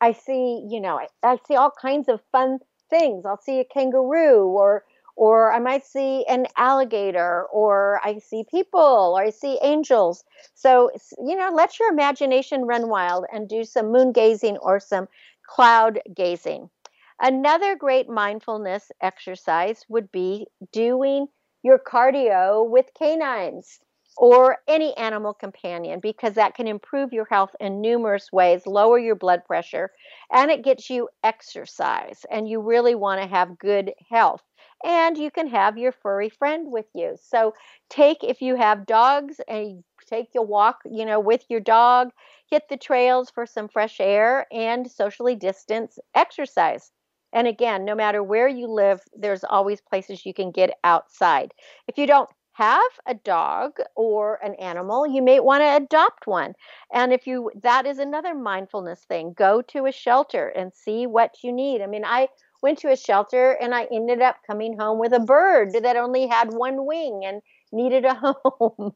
I 0.00 0.12
see, 0.12 0.66
you 0.70 0.80
know, 0.80 0.98
I, 0.98 1.06
I 1.22 1.36
see 1.46 1.54
all 1.54 1.70
kinds 1.70 2.08
of 2.08 2.22
fun 2.32 2.58
things. 2.92 3.24
I'll 3.26 3.40
see 3.40 3.58
a 3.60 3.64
kangaroo 3.64 4.46
or 4.46 4.84
or 5.16 5.52
I 5.52 5.58
might 5.58 5.84
see 5.84 6.24
an 6.26 6.46
alligator, 6.56 7.44
or 7.52 8.00
I 8.02 8.18
see 8.18 8.44
people, 8.50 9.14
or 9.14 9.22
I 9.22 9.30
see 9.30 9.58
angels. 9.62 10.24
So, 10.54 10.90
you 11.22 11.36
know, 11.36 11.50
let 11.52 11.78
your 11.78 11.92
imagination 11.92 12.62
run 12.62 12.88
wild 12.88 13.26
and 13.32 13.48
do 13.48 13.64
some 13.64 13.92
moon 13.92 14.12
gazing 14.12 14.56
or 14.58 14.80
some 14.80 15.08
cloud 15.46 16.00
gazing. 16.14 16.70
Another 17.20 17.76
great 17.76 18.08
mindfulness 18.08 18.90
exercise 19.00 19.84
would 19.88 20.10
be 20.10 20.46
doing 20.72 21.26
your 21.62 21.78
cardio 21.78 22.68
with 22.68 22.86
canines 22.98 23.80
or 24.16 24.58
any 24.68 24.96
animal 24.96 25.32
companion 25.34 26.00
because 26.00 26.34
that 26.34 26.54
can 26.54 26.66
improve 26.66 27.12
your 27.12 27.26
health 27.26 27.54
in 27.60 27.80
numerous 27.80 28.30
ways, 28.32 28.66
lower 28.66 28.98
your 28.98 29.14
blood 29.16 29.44
pressure, 29.44 29.90
and 30.32 30.50
it 30.50 30.62
gets 30.64 30.90
you 30.90 31.08
exercise. 31.24 32.24
And 32.30 32.48
you 32.48 32.60
really 32.60 32.94
want 32.94 33.20
to 33.22 33.28
have 33.28 33.58
good 33.58 33.92
health 34.10 34.42
and 34.84 35.16
you 35.16 35.30
can 35.30 35.46
have 35.48 35.78
your 35.78 35.92
furry 35.92 36.28
friend 36.28 36.70
with 36.70 36.86
you. 36.94 37.16
So 37.20 37.54
take 37.88 38.22
if 38.24 38.42
you 38.42 38.56
have 38.56 38.86
dogs 38.86 39.40
and 39.48 39.84
take 40.06 40.34
your 40.34 40.44
walk, 40.44 40.80
you 40.84 41.04
know, 41.06 41.20
with 41.20 41.44
your 41.48 41.60
dog, 41.60 42.10
hit 42.50 42.68
the 42.68 42.76
trails 42.76 43.30
for 43.30 43.46
some 43.46 43.68
fresh 43.68 44.00
air 44.00 44.46
and 44.52 44.90
socially 44.90 45.36
distance 45.36 45.98
exercise. 46.14 46.90
And 47.32 47.46
again, 47.46 47.84
no 47.84 47.94
matter 47.94 48.22
where 48.22 48.48
you 48.48 48.66
live, 48.66 49.00
there's 49.14 49.44
always 49.44 49.80
places 49.80 50.26
you 50.26 50.34
can 50.34 50.50
get 50.50 50.78
outside. 50.84 51.54
If 51.88 51.96
you 51.96 52.06
don't 52.06 52.28
have 52.52 52.92
a 53.06 53.14
dog 53.14 53.78
or 53.96 54.38
an 54.42 54.54
animal, 54.56 55.06
you 55.06 55.22
may 55.22 55.40
want 55.40 55.62
to 55.62 55.76
adopt 55.76 56.26
one. 56.26 56.54
And 56.92 57.12
if 57.12 57.26
you 57.26 57.50
that 57.62 57.86
is 57.86 57.98
another 57.98 58.34
mindfulness 58.34 59.04
thing. 59.04 59.32
Go 59.32 59.62
to 59.62 59.86
a 59.86 59.92
shelter 59.92 60.48
and 60.48 60.72
see 60.72 61.06
what 61.06 61.42
you 61.42 61.52
need. 61.52 61.82
I 61.82 61.86
mean, 61.86 62.04
I 62.04 62.28
went 62.62 62.78
to 62.78 62.92
a 62.92 62.96
shelter 62.96 63.52
and 63.52 63.74
I 63.74 63.88
ended 63.92 64.20
up 64.20 64.36
coming 64.46 64.78
home 64.78 64.98
with 64.98 65.12
a 65.12 65.20
bird 65.20 65.72
that 65.72 65.96
only 65.96 66.26
had 66.26 66.52
one 66.52 66.86
wing 66.86 67.22
and 67.24 67.42
needed 67.72 68.04
a 68.04 68.14
home. 68.44 68.92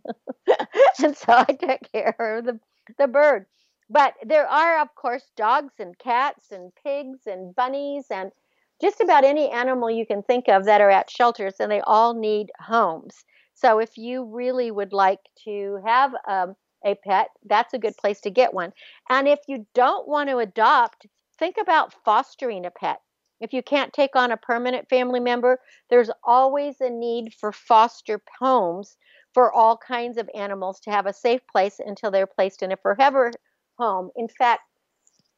and 1.03 1.17
so 1.17 1.33
I 1.33 1.45
took 1.45 1.81
care 1.93 2.17
of 2.19 2.45
the, 2.45 2.61
the 2.99 3.09
bird. 3.09 3.47
But 3.89 4.15
there 4.25 4.49
are, 4.49 4.81
of 4.81 4.95
course, 4.97 5.31
dogs 5.37 5.75
and 5.79 5.97
cats 5.99 6.51
and 6.51 6.73
pigs 6.85 7.21
and 7.27 7.55
bunnies 7.55 8.07
and 8.11 8.33
just 8.81 9.01
about 9.01 9.25
any 9.25 9.51
animal 9.51 9.91
you 9.91 10.07
can 10.07 10.23
think 10.23 10.49
of 10.49 10.65
that 10.67 10.81
are 10.81 10.91
at 10.91 11.09
shelters, 11.09 11.55
and 11.61 11.71
they 11.71 11.81
all 11.81 12.13
need 12.15 12.51
homes. 12.61 13.25
So 13.57 13.79
if 13.79 13.97
you 13.97 14.25
really 14.25 14.71
would 14.71 14.93
like 14.93 15.21
to 15.45 15.81
have 15.85 16.13
um, 16.29 16.57
a 16.85 16.95
pet, 16.95 17.29
that's 17.47 17.75
a 17.75 17.79
good 17.79 17.97
place 17.97 18.21
to 18.21 18.31
get 18.31 18.55
one. 18.55 18.73
And 19.09 19.27
if 19.27 19.41
you 19.49 19.67
don't 19.75 20.07
want 20.07 20.29
to 20.29 20.39
adopt, 20.39 21.07
think 21.39 21.57
about 21.61 21.95
fostering 22.05 22.67
a 22.67 22.71
pet. 22.71 23.01
If 23.41 23.53
you 23.53 23.63
can't 23.63 23.93
take 23.93 24.15
on 24.15 24.31
a 24.31 24.37
permanent 24.37 24.89
family 24.89 25.21
member, 25.21 25.59
there's 25.91 26.11
always 26.23 26.81
a 26.81 26.91
need 26.91 27.35
for 27.35 27.51
foster 27.51 28.21
homes 28.39 28.97
for 29.33 29.53
all 29.53 29.77
kinds 29.77 30.19
of 30.19 30.31
animals 30.35 30.81
to 30.81 30.91
have 30.91 31.07
a 31.07 31.13
safe 31.13 31.41
place 31.51 31.81
until 31.85 32.11
they're 32.11 32.27
placed 32.27 32.63
in 32.63 32.73
a 32.73 32.77
forever 32.77 33.31
home. 33.79 34.11
In 34.17 34.29
fact, 34.29 34.63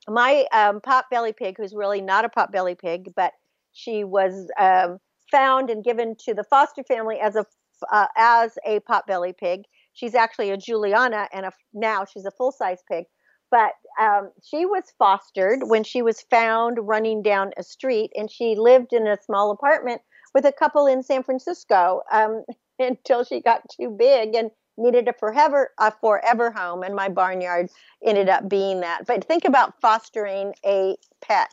my 0.08 0.46
um, 0.52 0.80
potbelly 0.80 1.36
pig, 1.36 1.56
who's 1.56 1.74
really 1.74 2.00
not 2.00 2.24
a 2.24 2.28
potbelly 2.28 2.78
pig, 2.78 3.12
but 3.14 3.32
she 3.72 4.04
was 4.04 4.50
um, 4.58 4.98
found 5.30 5.70
and 5.70 5.84
given 5.84 6.16
to 6.16 6.34
the 6.34 6.44
foster 6.44 6.82
family 6.82 7.18
as 7.20 7.36
a 7.36 7.44
uh, 7.90 8.06
as 8.16 8.58
a 8.64 8.80
potbelly 8.80 9.36
pig. 9.36 9.62
She's 9.92 10.14
actually 10.14 10.50
a 10.50 10.56
Juliana, 10.56 11.28
and 11.32 11.46
a, 11.46 11.52
now 11.72 12.04
she's 12.04 12.24
a 12.24 12.30
full 12.30 12.52
size 12.52 12.82
pig. 12.90 13.06
But 13.50 13.72
um, 14.00 14.30
she 14.44 14.66
was 14.66 14.92
fostered 14.98 15.60
when 15.62 15.82
she 15.82 16.02
was 16.02 16.20
found 16.20 16.78
running 16.80 17.22
down 17.22 17.52
a 17.56 17.62
street, 17.62 18.12
and 18.14 18.30
she 18.30 18.54
lived 18.56 18.92
in 18.92 19.06
a 19.06 19.16
small 19.22 19.50
apartment 19.50 20.02
with 20.34 20.44
a 20.44 20.52
couple 20.52 20.86
in 20.86 21.02
San 21.02 21.22
Francisco 21.22 22.02
um, 22.12 22.44
until 22.78 23.24
she 23.24 23.40
got 23.40 23.62
too 23.70 23.90
big 23.90 24.34
and 24.34 24.50
needed 24.76 25.08
a 25.08 25.12
forever 25.12 25.70
a 25.78 25.90
forever 25.90 26.50
home. 26.50 26.82
And 26.82 26.94
my 26.94 27.08
barnyard 27.08 27.70
ended 28.04 28.28
up 28.28 28.48
being 28.48 28.80
that. 28.80 29.06
But 29.06 29.24
think 29.24 29.44
about 29.44 29.80
fostering 29.80 30.54
a 30.64 30.96
pet. 31.20 31.52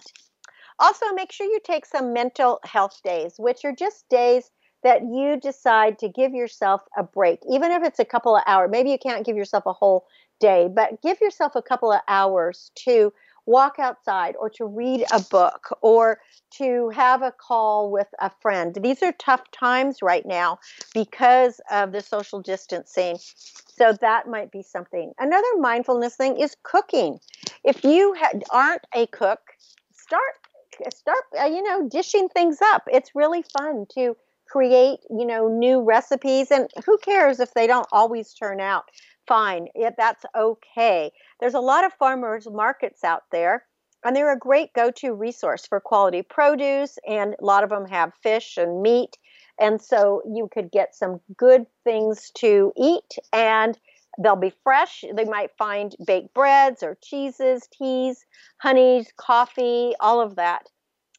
Also, 0.80 1.06
make 1.14 1.32
sure 1.32 1.48
you 1.48 1.60
take 1.64 1.86
some 1.86 2.12
mental 2.12 2.60
health 2.66 3.00
days, 3.04 3.36
which 3.38 3.64
are 3.64 3.72
just 3.72 4.08
days 4.10 4.52
that 4.86 5.02
you 5.02 5.36
decide 5.42 5.98
to 5.98 6.08
give 6.08 6.36
yourself 6.36 6.80
a 6.96 7.02
break, 7.02 7.40
even 7.50 7.72
if 7.72 7.82
it's 7.82 7.98
a 7.98 8.06
couple 8.06 8.36
of 8.36 8.44
hours. 8.46 8.70
Maybe 8.72 8.92
you 8.92 9.00
can't 9.00 9.26
give 9.26 9.36
yourself 9.36 9.66
a 9.66 9.74
whole 9.74 10.06
day, 10.40 10.70
but 10.72 11.02
give 11.02 11.20
yourself 11.22 11.56
a 11.56 11.62
couple 11.64 11.92
of 11.92 12.02
hours 12.08 12.70
to 12.76 13.12
walk 13.48 13.80
outside 13.80 14.36
or 14.40 14.48
to 14.52 14.66
read 14.66 15.04
a 15.12 15.20
book 15.22 15.76
or 15.82 16.20
to 16.52 16.90
have 16.90 17.24
a 17.24 17.32
call 17.32 17.92
with 17.92 18.08
a 18.20 18.30
friend. 18.30 18.78
These 18.80 19.02
are 19.02 19.12
tough 19.14 19.42
times 19.50 20.04
right 20.04 20.26
now 20.26 20.60
because 20.94 21.60
of 21.72 21.92
the 21.92 22.02
social 22.02 22.40
distancing. 22.40 23.18
So 23.18 23.92
that 24.02 24.28
might 24.28 24.52
be 24.52 24.62
something. 24.62 25.14
Another 25.18 25.58
mindfulness 25.58 26.16
thing 26.16 26.40
is 26.40 26.56
cooking. 26.62 27.20
If 27.64 27.84
you 27.84 28.16
ha- 28.20 28.38
aren't 28.52 28.84
a 28.94 29.08
cook, 29.08 29.40
start 29.96 30.36
start 30.90 31.24
uh, 31.42 31.46
you 31.46 31.64
know 31.64 31.90
dishing 31.90 32.30
things 32.30 32.60
up. 32.62 32.84
It's 32.92 33.16
really 33.16 33.44
fun 33.58 33.88
to 33.96 34.16
create 34.48 35.00
you 35.10 35.26
know 35.26 35.48
new 35.48 35.82
recipes 35.82 36.52
and 36.52 36.70
who 36.86 36.98
cares 37.00 37.40
if 37.40 37.54
they 37.54 37.68
don't 37.68 37.88
always 37.92 38.34
turn 38.34 38.60
out 38.60 38.86
fine. 39.28 39.68
Yeah, 39.76 39.92
that's 39.98 40.26
okay. 40.36 41.12
There's 41.40 41.54
a 41.54 41.60
lot 41.60 41.86
of 41.86 41.94
farmers 41.94 42.48
markets 42.50 43.04
out 43.04 43.24
there, 43.32 43.66
and 44.04 44.16
they're 44.16 44.34
a 44.34 44.40
great 44.40 44.74
go 44.74 44.92
to 44.92 45.14
resource 45.14 45.66
for 45.66 45.80
quality 45.80 46.22
produce, 46.22 46.98
and 47.08 47.36
a 47.40 47.46
lot 47.46 47.64
of 47.64 47.70
them 47.70 47.86
have 47.88 48.14
fish 48.22 48.58
and 48.58 48.82
meat. 48.82 49.18
And 49.60 49.82
so 49.82 50.22
you 50.26 50.50
could 50.52 50.72
get 50.72 50.96
some 50.96 51.22
good 51.38 51.66
things 51.84 52.32
to 52.36 52.74
eat, 52.78 53.18
and 53.32 53.78
they'll 54.22 54.36
be 54.36 54.54
fresh. 54.64 55.04
They 55.14 55.26
might 55.26 55.52
find 55.58 55.96
baked 56.06 56.34
breads 56.34 56.84
or 56.84 56.98
cheeses, 57.02 57.68
teas, 57.72 58.26
honeys, 58.58 59.12
coffee, 59.18 59.94
all 60.00 60.22
of 60.22 60.36
that. 60.36 60.70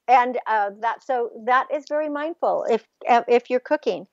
And 0.08 0.38
uh, 0.46 0.70
that 0.80 1.02
so 1.04 1.30
that 1.46 1.66
is 1.72 1.84
very 1.88 2.08
mindful 2.08 2.64
if 2.68 2.86
if 3.02 3.50
you're 3.50 3.60
cooking. 3.60 4.06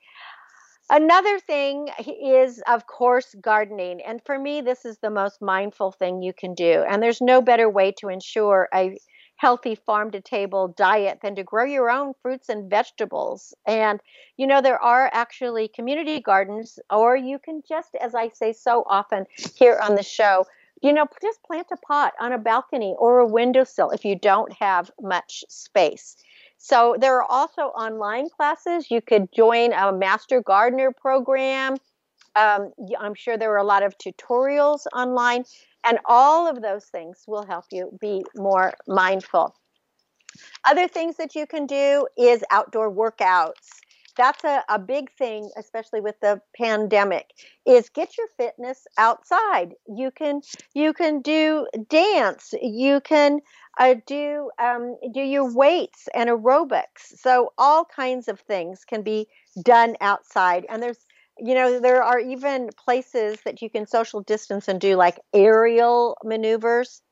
Another 0.90 1.38
thing 1.38 1.88
is, 2.22 2.62
of 2.68 2.86
course, 2.86 3.34
gardening. 3.40 4.02
And 4.02 4.20
for 4.26 4.38
me, 4.38 4.60
this 4.60 4.84
is 4.84 4.98
the 4.98 5.08
most 5.08 5.40
mindful 5.40 5.92
thing 5.92 6.20
you 6.20 6.34
can 6.34 6.52
do. 6.54 6.84
And 6.86 7.02
there's 7.02 7.22
no 7.22 7.40
better 7.40 7.70
way 7.70 7.92
to 8.00 8.08
ensure 8.08 8.68
a 8.74 8.98
healthy 9.36 9.74
farm 9.74 10.10
to 10.10 10.20
table 10.20 10.68
diet 10.68 11.20
than 11.22 11.34
to 11.36 11.42
grow 11.42 11.64
your 11.64 11.90
own 11.90 12.12
fruits 12.22 12.50
and 12.50 12.68
vegetables. 12.68 13.54
And, 13.66 14.00
you 14.36 14.46
know, 14.46 14.60
there 14.60 14.80
are 14.80 15.10
actually 15.12 15.68
community 15.68 16.20
gardens, 16.20 16.78
or 16.90 17.16
you 17.16 17.38
can 17.38 17.62
just, 17.66 17.94
as 18.00 18.14
I 18.14 18.28
say 18.28 18.52
so 18.52 18.84
often 18.86 19.24
here 19.56 19.78
on 19.82 19.96
the 19.96 20.02
show, 20.02 20.46
you 20.84 20.92
know, 20.92 21.06
just 21.22 21.42
plant 21.42 21.66
a 21.72 21.78
pot 21.78 22.12
on 22.20 22.34
a 22.34 22.38
balcony 22.38 22.94
or 22.98 23.20
a 23.20 23.26
windowsill 23.26 23.90
if 23.90 24.04
you 24.04 24.14
don't 24.14 24.52
have 24.52 24.90
much 25.00 25.42
space. 25.48 26.14
So 26.58 26.96
there 27.00 27.16
are 27.16 27.24
also 27.30 27.62
online 27.62 28.28
classes. 28.28 28.90
You 28.90 29.00
could 29.00 29.32
join 29.32 29.72
a 29.72 29.94
Master 29.94 30.42
Gardener 30.42 30.92
program. 30.92 31.78
Um, 32.36 32.72
I'm 33.00 33.14
sure 33.14 33.38
there 33.38 33.52
are 33.52 33.64
a 33.64 33.64
lot 33.64 33.82
of 33.82 33.96
tutorials 33.96 34.80
online, 34.94 35.44
and 35.84 35.98
all 36.04 36.46
of 36.46 36.60
those 36.60 36.84
things 36.84 37.24
will 37.26 37.46
help 37.46 37.64
you 37.72 37.96
be 37.98 38.22
more 38.36 38.74
mindful. 38.86 39.54
Other 40.66 40.86
things 40.86 41.16
that 41.16 41.34
you 41.34 41.46
can 41.46 41.64
do 41.64 42.06
is 42.18 42.44
outdoor 42.50 42.92
workouts. 42.92 43.80
That's 44.16 44.44
a, 44.44 44.62
a 44.68 44.78
big 44.78 45.10
thing, 45.12 45.50
especially 45.56 46.00
with 46.00 46.18
the 46.20 46.40
pandemic, 46.56 47.30
is 47.66 47.88
get 47.88 48.16
your 48.16 48.28
fitness 48.36 48.86
outside. 48.96 49.74
You 49.86 50.10
can 50.10 50.42
you 50.74 50.92
can 50.92 51.20
do 51.20 51.66
dance. 51.88 52.54
You 52.60 53.00
can 53.00 53.40
uh, 53.78 53.96
do 54.06 54.50
um, 54.62 54.96
do 55.12 55.20
your 55.20 55.52
weights 55.52 56.08
and 56.14 56.30
aerobics. 56.30 57.16
So 57.16 57.52
all 57.58 57.84
kinds 57.84 58.28
of 58.28 58.40
things 58.40 58.84
can 58.84 59.02
be 59.02 59.26
done 59.62 59.96
outside. 60.00 60.66
And 60.68 60.82
there's 60.82 60.98
you 61.38 61.54
know 61.54 61.80
there 61.80 62.02
are 62.02 62.20
even 62.20 62.70
places 62.76 63.38
that 63.44 63.60
you 63.62 63.68
can 63.70 63.86
social 63.86 64.20
distance 64.22 64.68
and 64.68 64.80
do 64.80 64.96
like 64.96 65.18
aerial 65.32 66.16
maneuvers. 66.24 67.02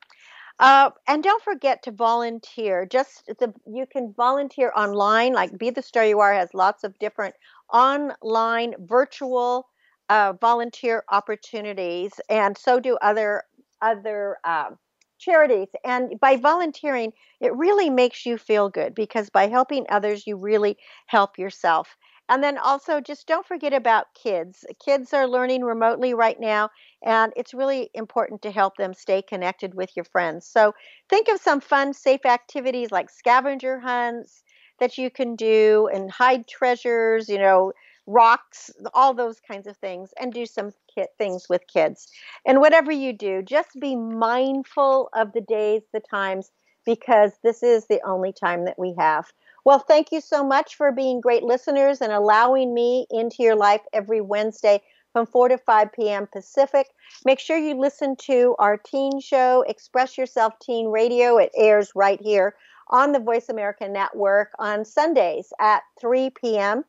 Uh, 0.62 0.90
and 1.08 1.22
don't 1.24 1.42
forget 1.42 1.82
to 1.82 1.90
volunteer. 1.92 2.86
Just 2.86 3.26
the 3.40 3.52
you 3.66 3.86
can 3.86 4.14
volunteer 4.16 4.72
online. 4.76 5.34
Like 5.34 5.58
Be 5.58 5.70
the 5.70 5.82
Star 5.82 6.06
You 6.06 6.20
Are 6.20 6.32
has 6.34 6.54
lots 6.54 6.84
of 6.84 6.98
different 7.00 7.34
online 7.72 8.74
virtual 8.80 9.68
uh, 10.08 10.34
volunteer 10.40 11.04
opportunities, 11.10 12.12
and 12.30 12.56
so 12.56 12.80
do 12.80 12.96
other 13.02 13.44
other. 13.82 14.38
Uh, 14.44 14.70
charities. 15.18 15.68
And 15.84 16.18
by 16.20 16.36
volunteering, 16.36 17.12
it 17.40 17.54
really 17.54 17.90
makes 17.90 18.26
you 18.26 18.36
feel 18.36 18.68
good 18.68 18.92
because 18.92 19.30
by 19.30 19.46
helping 19.46 19.86
others, 19.88 20.26
you 20.26 20.36
really 20.36 20.76
help 21.06 21.38
yourself. 21.38 21.96
And 22.28 22.42
then 22.42 22.58
also, 22.58 23.00
just 23.00 23.26
don't 23.26 23.46
forget 23.46 23.72
about 23.72 24.14
kids. 24.14 24.64
Kids 24.84 25.12
are 25.12 25.26
learning 25.28 25.62
remotely 25.62 26.14
right 26.14 26.38
now, 26.40 26.70
and 27.02 27.32
it's 27.36 27.54
really 27.54 27.90
important 27.94 28.42
to 28.42 28.50
help 28.50 28.76
them 28.76 28.94
stay 28.94 29.22
connected 29.22 29.74
with 29.74 29.94
your 29.96 30.04
friends. 30.04 30.46
So, 30.46 30.74
think 31.08 31.28
of 31.28 31.40
some 31.40 31.60
fun, 31.60 31.92
safe 31.94 32.24
activities 32.24 32.90
like 32.90 33.10
scavenger 33.10 33.78
hunts 33.80 34.42
that 34.78 34.98
you 34.98 35.10
can 35.10 35.36
do 35.36 35.88
and 35.92 36.10
hide 36.10 36.46
treasures, 36.48 37.28
you 37.28 37.38
know, 37.38 37.72
rocks, 38.06 38.70
all 38.94 39.14
those 39.14 39.40
kinds 39.40 39.66
of 39.66 39.76
things, 39.76 40.12
and 40.18 40.32
do 40.32 40.46
some 40.46 40.72
things 41.18 41.48
with 41.48 41.66
kids. 41.66 42.10
And 42.46 42.60
whatever 42.60 42.90
you 42.92 43.12
do, 43.12 43.42
just 43.42 43.78
be 43.80 43.94
mindful 43.96 45.08
of 45.14 45.32
the 45.32 45.40
days, 45.40 45.82
the 45.92 46.00
times, 46.00 46.50
because 46.84 47.32
this 47.42 47.62
is 47.62 47.86
the 47.86 48.00
only 48.04 48.32
time 48.32 48.64
that 48.64 48.78
we 48.78 48.94
have. 48.98 49.32
Well, 49.64 49.78
thank 49.78 50.10
you 50.10 50.20
so 50.20 50.44
much 50.44 50.74
for 50.74 50.90
being 50.90 51.20
great 51.20 51.44
listeners 51.44 52.00
and 52.00 52.12
allowing 52.12 52.74
me 52.74 53.06
into 53.10 53.42
your 53.44 53.54
life 53.54 53.82
every 53.92 54.20
Wednesday 54.20 54.82
from 55.12 55.26
4 55.26 55.50
to 55.50 55.58
5 55.58 55.92
p.m. 55.92 56.26
Pacific. 56.32 56.88
Make 57.24 57.38
sure 57.38 57.56
you 57.56 57.78
listen 57.78 58.16
to 58.22 58.56
our 58.58 58.76
teen 58.76 59.20
show, 59.20 59.62
Express 59.68 60.18
Yourself 60.18 60.54
Teen 60.60 60.86
Radio. 60.86 61.36
It 61.38 61.52
airs 61.56 61.92
right 61.94 62.20
here 62.20 62.56
on 62.88 63.12
the 63.12 63.20
Voice 63.20 63.48
America 63.48 63.88
Network 63.88 64.50
on 64.58 64.84
Sundays 64.84 65.52
at 65.60 65.82
3 66.00 66.30
p.m. 66.30 66.84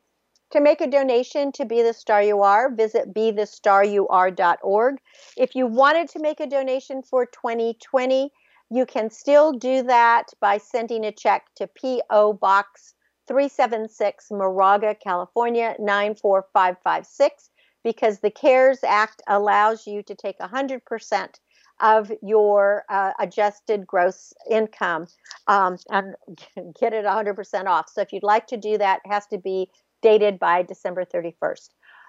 To 0.50 0.60
make 0.60 0.80
a 0.80 0.86
donation 0.86 1.52
to 1.52 1.64
Be 1.64 1.82
the 1.82 1.92
Star 1.92 2.22
You 2.22 2.42
Are, 2.42 2.74
visit 2.74 3.14
bethestaryouare.org. 3.14 4.96
If 5.36 5.54
you 5.54 5.66
wanted 5.66 6.08
to 6.10 6.20
make 6.20 6.40
a 6.40 6.46
donation 6.46 7.02
for 7.02 7.26
2020, 7.26 8.30
you 8.74 8.84
can 8.84 9.08
still 9.08 9.52
do 9.52 9.84
that 9.84 10.32
by 10.40 10.58
sending 10.58 11.04
a 11.04 11.12
check 11.12 11.46
to 11.54 11.68
P.O. 11.68 12.32
Box 12.32 12.94
376, 13.28 14.32
Moraga, 14.32 14.96
California 14.96 15.76
94556, 15.78 17.50
because 17.84 18.18
the 18.18 18.32
CARES 18.32 18.80
Act 18.82 19.22
allows 19.28 19.86
you 19.86 20.02
to 20.02 20.16
take 20.16 20.40
100% 20.40 21.34
of 21.80 22.10
your 22.20 22.84
uh, 22.88 23.12
adjusted 23.20 23.86
gross 23.86 24.32
income 24.50 25.06
um, 25.46 25.76
and 25.90 26.16
get 26.80 26.92
it 26.92 27.04
100% 27.04 27.66
off. 27.66 27.88
So 27.88 28.00
if 28.00 28.12
you'd 28.12 28.24
like 28.24 28.48
to 28.48 28.56
do 28.56 28.76
that, 28.78 29.02
it 29.04 29.08
has 29.08 29.26
to 29.28 29.38
be 29.38 29.70
dated 30.02 30.40
by 30.40 30.62
December 30.62 31.04
31st. 31.04 31.68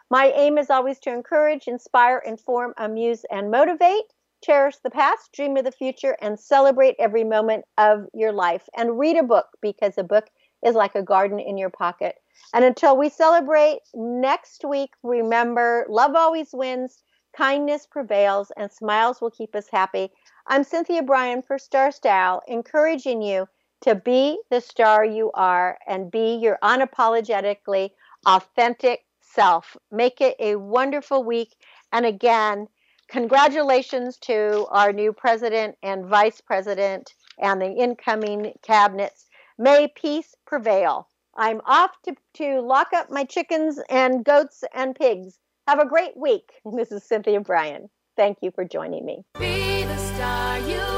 My 0.09 0.31
aim 0.35 0.57
is 0.57 0.71
always 0.71 0.97
to 1.01 1.13
encourage, 1.13 1.67
inspire, 1.67 2.23
inform, 2.25 2.73
amuse, 2.77 3.23
and 3.29 3.51
motivate. 3.51 4.14
Cherish 4.45 4.77
the 4.83 4.91
past, 4.91 5.31
dream 5.33 5.57
of 5.57 5.65
the 5.65 5.71
future, 5.71 6.15
and 6.21 6.39
celebrate 6.39 6.95
every 6.99 7.23
moment 7.23 7.65
of 7.79 8.05
your 8.13 8.31
life. 8.31 8.69
And 8.77 8.99
read 8.99 9.17
a 9.17 9.23
book 9.23 9.47
because 9.59 9.97
a 9.97 10.03
book 10.03 10.29
is 10.63 10.75
like 10.75 10.93
a 10.93 11.01
garden 11.01 11.39
in 11.39 11.57
your 11.57 11.71
pocket. 11.71 12.17
And 12.53 12.63
until 12.63 12.95
we 12.95 13.09
celebrate 13.09 13.79
next 13.95 14.63
week, 14.63 14.91
remember 15.01 15.87
love 15.89 16.13
always 16.15 16.49
wins, 16.53 17.01
kindness 17.35 17.87
prevails, 17.87 18.51
and 18.55 18.71
smiles 18.71 19.19
will 19.19 19.31
keep 19.31 19.55
us 19.55 19.67
happy. 19.71 20.11
I'm 20.45 20.63
Cynthia 20.63 21.01
Brian 21.01 21.41
for 21.41 21.57
Star 21.57 21.91
Style, 21.91 22.43
encouraging 22.47 23.23
you 23.23 23.47
to 23.81 23.95
be 23.95 24.39
the 24.51 24.61
star 24.61 25.03
you 25.03 25.31
are 25.33 25.79
and 25.87 26.11
be 26.11 26.35
your 26.35 26.59
unapologetically 26.63 27.89
authentic 28.27 29.05
self. 29.21 29.75
Make 29.91 30.21
it 30.21 30.35
a 30.39 30.55
wonderful 30.57 31.23
week. 31.23 31.55
And 31.91 32.05
again, 32.05 32.67
congratulations 33.09 34.17
to 34.17 34.65
our 34.69 34.91
new 34.91 35.13
president 35.13 35.75
and 35.83 36.05
vice 36.05 36.41
president 36.41 37.13
and 37.39 37.61
the 37.61 37.71
incoming 37.71 38.53
cabinets. 38.61 39.25
May 39.57 39.87
peace 39.95 40.35
prevail. 40.45 41.07
I'm 41.37 41.61
off 41.65 41.91
to, 42.03 42.15
to 42.35 42.61
lock 42.61 42.87
up 42.93 43.09
my 43.09 43.23
chickens 43.23 43.79
and 43.89 44.23
goats 44.23 44.63
and 44.73 44.95
pigs. 44.95 45.37
Have 45.67 45.79
a 45.79 45.87
great 45.87 46.15
week. 46.15 46.51
This 46.75 46.91
is 46.91 47.03
Cynthia 47.03 47.41
Brian. 47.41 47.89
Thank 48.15 48.37
you 48.41 48.51
for 48.51 48.63
joining 48.63 49.05
me. 49.05 49.23
Be 49.37 49.83
the 49.83 49.97
star 49.97 50.59
you 50.59 50.95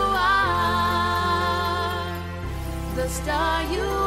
the 2.98 3.08
star 3.10 3.64
you 3.72 3.80
are. 3.80 4.07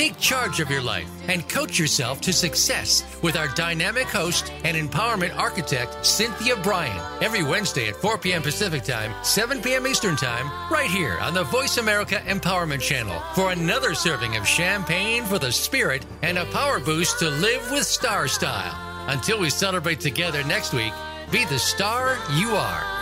Take 0.00 0.18
charge 0.18 0.60
of 0.60 0.70
your 0.70 0.80
life 0.80 1.10
and 1.28 1.46
coach 1.46 1.78
yourself 1.78 2.22
to 2.22 2.32
success 2.32 3.04
with 3.20 3.36
our 3.36 3.48
dynamic 3.48 4.06
host 4.06 4.50
and 4.64 4.74
empowerment 4.74 5.36
architect, 5.36 6.06
Cynthia 6.06 6.56
Brian, 6.62 6.98
every 7.22 7.42
Wednesday 7.42 7.88
at 7.88 7.96
4 7.96 8.16
p.m. 8.16 8.40
Pacific 8.40 8.82
Time, 8.82 9.12
7 9.22 9.60
p.m. 9.60 9.86
Eastern 9.86 10.16
Time, 10.16 10.46
right 10.72 10.88
here 10.90 11.18
on 11.18 11.34
the 11.34 11.44
Voice 11.44 11.76
America 11.76 12.14
Empowerment 12.24 12.80
Channel 12.80 13.20
for 13.34 13.52
another 13.52 13.92
serving 13.92 14.36
of 14.36 14.48
champagne 14.48 15.22
for 15.26 15.38
the 15.38 15.52
spirit 15.52 16.06
and 16.22 16.38
a 16.38 16.46
power 16.46 16.80
boost 16.80 17.18
to 17.18 17.28
live 17.28 17.70
with 17.70 17.84
star 17.84 18.26
style. 18.26 18.74
Until 19.10 19.38
we 19.38 19.50
celebrate 19.50 20.00
together 20.00 20.42
next 20.44 20.72
week, 20.72 20.94
be 21.30 21.44
the 21.44 21.58
star 21.58 22.16
you 22.38 22.52
are. 22.52 22.99